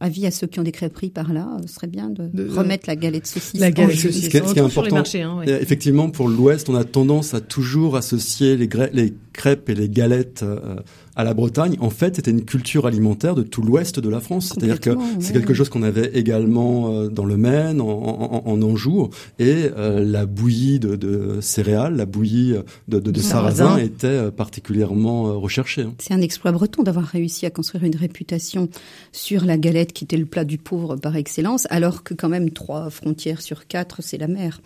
Avis 0.00 0.26
à 0.26 0.30
ceux 0.30 0.46
qui 0.46 0.60
ont 0.60 0.62
des 0.62 0.70
crêperies 0.72 1.10
par 1.10 1.32
là, 1.32 1.48
euh, 1.58 1.62
ce 1.66 1.74
serait 1.74 1.88
bien 1.88 2.08
de, 2.08 2.28
De- 2.32 2.48
remettre 2.48 2.84
la 2.86 2.94
galette 2.94 3.26
saucisse. 3.26 3.60
La 3.60 3.72
galette 3.72 3.98
saucisse. 3.98 4.24
Ce 4.26 4.28
qui 4.28 4.36
est, 4.36 4.46
ce 4.46 4.54
qui 4.54 4.60
important, 4.60 4.94
marchés, 4.96 5.22
hein, 5.22 5.38
ouais. 5.38 5.50
euh, 5.50 5.60
effectivement, 5.60 6.08
pour 6.08 6.28
l'Ouest, 6.28 6.68
on 6.68 6.76
a 6.76 6.84
tendance 6.84 7.34
à 7.34 7.40
toujours 7.40 7.96
associer 7.96 8.56
les, 8.56 8.68
les 8.92 9.14
crêpes 9.38 9.68
et 9.72 9.76
les 9.82 9.88
galettes 9.88 10.42
euh, 10.42 10.76
à 11.14 11.22
la 11.24 11.32
Bretagne. 11.34 11.76
En 11.80 11.90
fait, 11.90 12.16
c'était 12.16 12.30
une 12.38 12.44
culture 12.44 12.84
alimentaire 12.86 13.34
de 13.34 13.44
tout 13.44 13.62
l'Ouest 13.62 14.00
de 14.00 14.08
la 14.08 14.20
France. 14.20 14.46
C'est-à-dire 14.48 14.80
que 14.80 14.90
c'est 15.20 15.32
quelque 15.32 15.54
chose 15.54 15.68
qu'on 15.72 15.82
avait 15.92 16.10
également 16.22 16.90
euh, 16.90 17.08
dans 17.08 17.24
le 17.32 17.36
Maine, 17.36 17.80
en, 17.80 17.86
en, 17.88 18.42
en 18.52 18.62
Anjou, 18.62 19.10
et 19.38 19.70
euh, 19.76 20.04
la 20.04 20.26
bouillie 20.26 20.78
de, 20.80 20.96
de 20.96 21.40
céréales, 21.40 21.94
la 21.96 22.06
bouillie 22.06 22.54
de, 22.88 22.98
de, 22.98 23.10
de 23.10 23.20
Sarrasin. 23.20 23.64
sarrasin 23.64 23.84
était 23.84 24.30
particulièrement 24.32 25.38
recherchée. 25.40 25.82
hein. 25.82 25.94
C'est 25.98 26.14
un 26.14 26.20
exploit 26.20 26.52
breton 26.52 26.82
d'avoir 26.82 27.04
réussi 27.04 27.46
à 27.46 27.50
construire 27.50 27.84
une 27.84 27.96
réputation 27.96 28.68
sur 29.12 29.44
la 29.44 29.56
galette 29.56 29.92
qui 29.92 30.04
était 30.04 30.16
le 30.16 30.26
plat 30.26 30.44
du 30.44 30.58
pauvre 30.58 30.96
par 30.96 31.14
excellence, 31.16 31.66
alors 31.70 32.02
que 32.02 32.14
quand 32.14 32.28
même 32.28 32.50
trois 32.50 32.90
frontières 32.90 33.40
sur 33.42 33.66
quatre, 33.66 34.02
c'est 34.02 34.18
la 34.18 34.28
mer. 34.28 34.60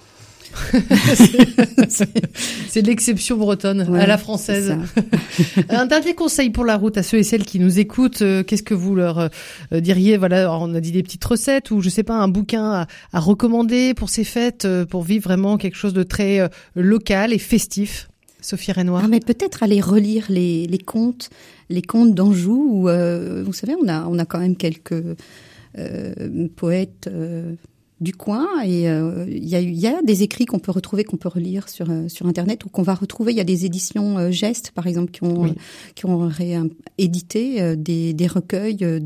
C'est 2.69 2.83
l'exception 2.87 3.37
bretonne 3.37 3.87
Ouais, 3.89 4.01
à 4.01 4.07
la 4.07 4.19
française. 4.19 4.77
ça. 4.97 5.03
Un 5.69 5.87
dernier 5.87 6.15
conseil 6.15 6.51
pour 6.51 6.65
la 6.65 6.77
route 6.77 6.97
à 6.99 7.03
ceux 7.03 7.19
et 7.19 7.23
celles 7.23 7.45
qui 7.45 7.59
nous 7.59 7.79
écoutent. 7.79 8.23
euh, 8.23 8.43
Qu'est-ce 8.43 8.63
que 8.63 8.75
vous 8.75 8.95
leur 8.95 9.19
euh, 9.19 9.81
diriez? 9.81 10.17
Voilà, 10.17 10.53
on 10.59 10.75
a 10.75 10.81
dit 10.81 10.93
des 10.93 11.03
petites 11.03 11.25
recettes 11.25 11.71
ou 11.71 11.81
je 11.81 11.89
sais 11.89 12.03
pas 12.03 12.15
un 12.17 12.29
bouquin 12.29 12.65
à, 12.73 12.87
à 13.13 13.21
recommander 13.21 13.95
pour 13.95 14.09
ces 14.11 14.25
fêtes, 14.25 14.65
euh, 14.65 14.85
pour 14.85 15.03
vivre 15.03 15.25
vraiment 15.25 15.57
quelque 15.59 15.77
chose 15.77 15.95
de 15.95 16.03
très 16.03 16.49
local 16.75 17.33
et 17.33 17.39
festif? 17.39 18.09
Sophie 18.41 18.73
Renoir. 18.73 19.03
Ah, 19.05 19.09
mais 19.09 19.21
peut-être 19.21 19.63
aller 19.63 19.81
relire 19.81 20.25
les, 20.29 20.67
les 20.67 20.79
contes, 20.79 21.31
les 21.71 21.83
contes 21.83 22.13
d'Anjou, 22.15 22.69
où, 22.73 22.89
vous 23.45 23.53
savez, 23.53 23.75
on 23.81 23.87
a, 23.89 24.05
on 24.07 24.19
a 24.19 24.25
quand 24.25 24.41
même 24.41 24.57
quelques 24.57 25.01
poètes 26.57 27.09
du 28.03 28.13
coin, 28.13 28.47
et 28.65 28.89
euh, 28.91 29.25
il 29.29 29.49
y, 29.49 29.55
a, 29.57 29.61
y 29.61 29.89
des 30.05 30.23
écrits 30.23 30.45
qu'on 30.45 30.59
peut 30.59 30.73
retrouver, 30.73 31.05
qu'on 31.05 31.17
peut 31.17 31.29
relire 31.29 31.69
sur, 31.69 31.91
euh, 31.91 32.09
sur 32.09 32.27
Internet, 32.27 32.65
ou 32.65 32.69
qu'on 32.69 32.83
va 32.83 32.95
retrouver. 32.95 33.33
Il 33.33 33.39
y 33.39 33.41
a 33.41 33.45
des 33.45 33.65
éditions 33.65 34.19
euh, 34.19 34.31
Gestes, 34.31 34.73
par 34.73 34.87
exemple, 34.87 35.11
qui 35.13 35.23
ont, 35.25 35.43
Oui. 35.43 35.53
qui 35.95 36.07
ont 36.07 36.29
réédité 36.99 37.77
des, 37.77 38.13
des 38.13 38.27
recueils 38.27 38.77
de, 38.77 38.99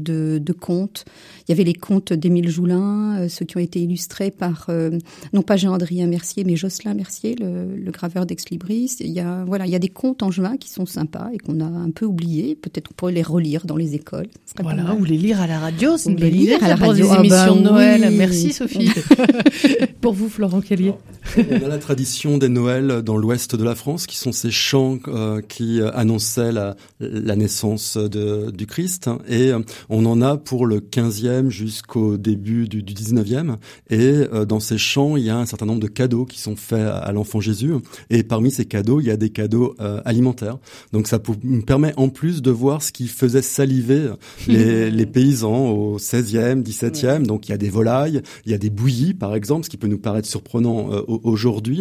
de 0.43 0.53
contes. 0.53 1.05
Il 1.49 1.53
y 1.53 1.55
avait 1.55 1.65
les 1.65 1.75
contes 1.75 2.13
d'Émile 2.13 2.49
Joulin, 2.49 3.29
ceux 3.29 3.45
qui 3.45 3.57
ont 3.57 3.61
été 3.61 3.81
illustrés 3.81 4.31
par, 4.31 4.67
euh, 4.69 4.91
non 5.33 5.43
pas 5.43 5.57
Jean-Adrien 5.57 6.07
Mercier, 6.07 6.45
mais 6.45 6.57
Jocelyn 6.57 6.95
Mercier, 6.95 7.35
le, 7.39 7.77
le 7.77 7.91
graveur 7.93 8.27
d'Ex-Libris. 8.27 8.97
Il 9.01 9.11
y 9.13 9.21
a, 9.21 9.45
voilà, 9.47 9.67
il 9.67 9.71
y 9.73 9.77
a 9.77 9.79
des 9.79 9.89
contes 9.89 10.23
en 10.23 10.31
juin 10.31 10.57
qui 10.57 10.71
sont 10.71 10.87
sympas 10.87 11.29
et 11.33 11.39
qu'on 11.39 11.61
a 11.61 11.65
un 11.67 11.91
peu 11.91 12.05
oubliés. 12.07 12.57
Peut-être 12.57 12.89
qu'on 12.89 12.95
pourrait 12.95 13.13
les 13.13 13.23
relire 13.23 13.67
dans 13.67 13.77
les 13.77 13.95
écoles. 13.95 14.29
Voilà, 14.63 14.95
ou 14.95 15.05
les 15.05 15.19
lire 15.19 15.41
à 15.41 15.47
la 15.47 15.59
radio, 15.59 15.97
c'est 15.97 16.11
une 16.11 16.17
bonne 16.17 16.29
idée 16.29 16.39
lire 16.47 16.65
à 16.65 16.69
la 16.69 16.77
pour 16.77 16.89
radio. 16.89 17.05
des 17.07 17.13
Ah 17.13 17.19
émissions 17.19 17.55
bah 17.55 17.61
de 17.61 17.63
Noël. 17.63 18.07
oui. 18.09 18.17
Merci 18.17 18.53
Sophie. 18.53 18.86
pour 20.01 20.13
vous, 20.13 20.29
Florent 20.29 20.61
Kellier. 20.61 20.95
On 21.39 21.65
a 21.65 21.69
la 21.69 21.79
tradition 21.79 22.39
des 22.39 22.49
Noëls 22.49 23.03
dans 23.03 23.17
l'ouest 23.17 23.57
de 23.57 23.65
la 23.65 23.75
France, 23.75 24.07
qui 24.07 24.17
sont 24.17 24.33
ces 24.33 24.51
chants 24.51 24.99
euh, 25.09 25.41
qui 25.41 25.81
euh, 25.81 25.91
annonçaient 25.93 26.53
la, 26.53 26.77
la 27.01 27.37
naissance 27.37 27.97
de, 27.97 28.51
du 28.51 28.67
Christ. 28.67 29.11
Et 29.29 29.53
euh, 29.53 29.61
on 29.89 30.07
en 30.07 30.23
a 30.23 30.37
pour 30.37 30.67
le 30.67 30.81
15e 30.81 31.51
jusqu'au 31.51 32.17
début 32.17 32.69
du, 32.69 32.83
du 32.83 32.95
19e. 32.95 33.57
Et 33.91 33.99
euh, 34.01 34.45
dans 34.45 34.61
ces 34.61 34.79
chants, 34.79 35.17
il 35.17 35.25
y 35.25 35.31
a 35.31 35.37
un 35.37 35.47
certain 35.47 35.67
nombre 35.67 35.81
de 35.81 35.89
cadeaux 35.89 36.25
qui 36.25 36.41
sont 36.41 36.57
faits 36.57 36.81
à, 36.81 36.99
à 36.99 37.13
l'enfant 37.13 37.41
Jésus. 37.41 37.73
Et 38.11 38.23
parmi 38.23 38.51
ces 38.51 38.65
cadeaux, 38.65 39.01
il 39.01 39.07
y 39.07 39.11
a 39.11 39.17
des 39.17 39.31
cadeaux 39.31 39.75
euh, 39.81 40.01
alimentaires. 40.05 40.59
Donc 40.93 41.07
ça 41.07 41.19
me 41.43 41.63
permet 41.63 41.93
en 41.97 42.09
plus 42.09 42.43
de 42.43 42.51
voir 42.51 42.83
ce 42.83 42.93
qui 42.93 43.09
faisait 43.09 43.43
saliver 43.43 44.11
les, 44.49 44.91
les 44.91 45.07
paysans 45.07 45.71
au 45.71 45.99
16e, 45.99 46.63
17e. 46.63 47.25
Donc 47.27 47.49
il 47.49 47.53
y 47.53 47.55
a 47.55 47.59
des 47.59 47.71
volailles, 47.71 48.23
il 48.45 48.53
y 48.53 48.55
a 48.55 48.59
des 48.59 48.71
bouillies 48.77 49.15
par 49.15 49.35
exemple, 49.35 49.65
ce 49.65 49.71
qui 49.71 49.77
peut 49.77 49.87
nous 49.89 49.99
paraître 49.99 50.29
surprenant 50.29 50.93
euh, 50.93 51.01
au- 51.09 51.21
aujourd'hui. 51.25 51.81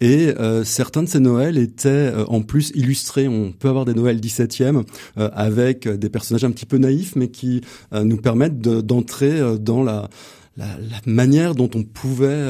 Et 0.00 0.28
euh, 0.28 0.64
certains 0.64 1.02
de 1.02 1.08
ces 1.08 1.20
Noëls 1.20 1.58
étaient 1.58 1.88
euh, 1.88 2.24
en 2.28 2.42
plus 2.42 2.70
illustrés. 2.74 3.28
On 3.28 3.52
peut 3.52 3.68
avoir 3.68 3.84
des 3.84 3.94
Noëls 3.94 4.20
17e 4.20 4.84
euh, 5.18 5.28
avec 5.34 5.88
des 5.88 6.08
personnages 6.08 6.44
un 6.44 6.50
petit 6.52 6.66
peu 6.66 6.78
naïfs, 6.78 7.16
mais 7.16 7.28
qui 7.28 7.60
nous 7.92 8.16
permettent 8.16 8.60
de- 8.60 8.80
d'entrer 8.80 9.40
dans 9.60 9.82
la, 9.82 10.08
manière 11.04 11.54
dont 11.54 11.68
on 11.74 11.82
pouvait 11.82 12.46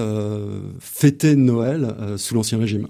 fêter 0.79 1.35
Noël 1.37 1.95
sous 2.17 2.35
l'Ancien 2.35 2.59
Régime. 2.59 2.87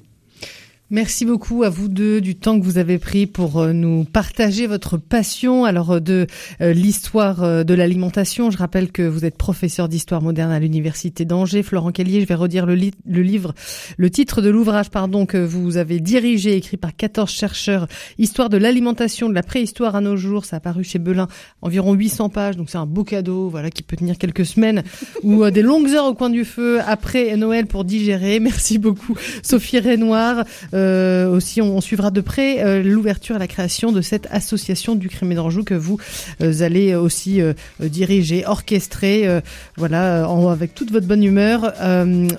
Merci 0.88 1.24
beaucoup 1.24 1.64
à 1.64 1.68
vous 1.68 1.88
deux 1.88 2.20
du 2.20 2.36
temps 2.36 2.60
que 2.60 2.64
vous 2.64 2.78
avez 2.78 2.98
pris 2.98 3.26
pour 3.26 3.58
euh, 3.58 3.72
nous 3.72 4.04
partager 4.04 4.68
votre 4.68 4.98
passion 4.98 5.64
alors 5.64 5.94
euh, 5.94 6.00
de 6.00 6.28
euh, 6.60 6.72
l'histoire 6.72 7.64
de 7.64 7.74
l'alimentation. 7.74 8.52
Je 8.52 8.56
rappelle 8.56 8.92
que 8.92 9.02
vous 9.02 9.24
êtes 9.24 9.36
professeur 9.36 9.88
d'histoire 9.88 10.22
moderne 10.22 10.52
à 10.52 10.60
l'université 10.60 11.24
d'Angers. 11.24 11.64
Florent 11.64 11.90
Kellier, 11.90 12.20
je 12.20 12.26
vais 12.26 12.36
redire 12.36 12.66
le, 12.66 12.76
le 12.76 13.22
livre, 13.22 13.52
le 13.96 14.10
titre 14.10 14.42
de 14.42 14.48
l'ouvrage 14.48 14.90
pardon 14.90 15.26
que 15.26 15.38
vous 15.38 15.76
avez 15.76 15.98
dirigé, 15.98 16.54
écrit 16.54 16.76
par 16.76 16.94
14 16.94 17.28
chercheurs, 17.28 17.88
Histoire 18.18 18.48
de 18.48 18.56
l'alimentation 18.56 19.28
de 19.28 19.34
la 19.34 19.42
préhistoire 19.42 19.96
à 19.96 20.00
nos 20.00 20.16
jours. 20.16 20.44
Ça 20.44 20.58
a 20.58 20.60
paru 20.60 20.84
chez 20.84 21.00
Belin, 21.00 21.26
environ 21.62 21.94
800 21.94 22.28
pages, 22.28 22.56
donc 22.56 22.70
c'est 22.70 22.78
un 22.78 22.86
beau 22.86 23.02
cadeau, 23.02 23.48
voilà, 23.48 23.70
qui 23.70 23.82
peut 23.82 23.96
tenir 23.96 24.18
quelques 24.18 24.46
semaines 24.46 24.84
ou 25.24 25.50
des 25.50 25.62
longues 25.62 25.88
heures 25.88 26.06
au 26.06 26.14
coin 26.14 26.30
du 26.30 26.44
feu 26.44 26.78
après 26.86 27.36
Noël 27.36 27.66
pour 27.66 27.84
digérer. 27.84 28.38
Merci 28.38 28.78
beaucoup, 28.78 29.16
Sophie 29.42 29.80
Renoir. 29.80 30.44
Euh, 30.76 31.28
aussi, 31.28 31.62
on, 31.62 31.80
suivra 31.80 32.10
de 32.10 32.20
près 32.20 32.62
euh, 32.62 32.82
l'ouverture 32.82 33.36
et 33.36 33.38
la 33.38 33.46
création 33.46 33.92
de 33.92 34.00
cette 34.00 34.26
association 34.30 34.94
du 34.94 35.08
crime 35.08 35.34
d'Anjou 35.34 35.64
que 35.64 35.74
vous 35.74 35.98
euh, 36.42 36.62
allez 36.62 36.94
aussi 36.94 37.40
diriger, 37.80 38.44
orchestrer, 38.46 39.28
voilà, 39.76 40.24
avec 40.50 40.74
toute 40.74 40.90
votre 40.90 41.06
bonne 41.06 41.22
humeur 41.22 41.72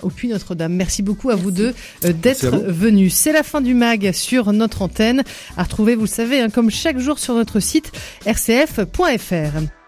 au 0.02 0.10
Puy 0.10 0.30
Notre-Dame. 0.30 0.74
Merci 0.74 1.02
beaucoup 1.02 1.30
à 1.30 1.36
vous 1.36 1.52
deux 1.52 1.74
d'être 2.02 2.48
venus. 2.68 3.14
C'est 3.14 3.32
la 3.32 3.44
fin 3.44 3.62
du 3.62 3.74
mag 3.74 4.12
sur 4.12 4.52
notre 4.54 4.82
antenne. 4.82 5.24
À 5.56 5.64
retrouver, 5.64 5.96
vous 5.96 6.02
le 6.02 6.08
savez, 6.08 6.40
hein, 6.40 6.50
comme 6.50 6.70
chaque 6.70 7.00
jour 7.00 7.20
sur 7.20 7.34
notre 7.34 7.60
site 7.60 7.92
rcf.fr. 8.26 9.87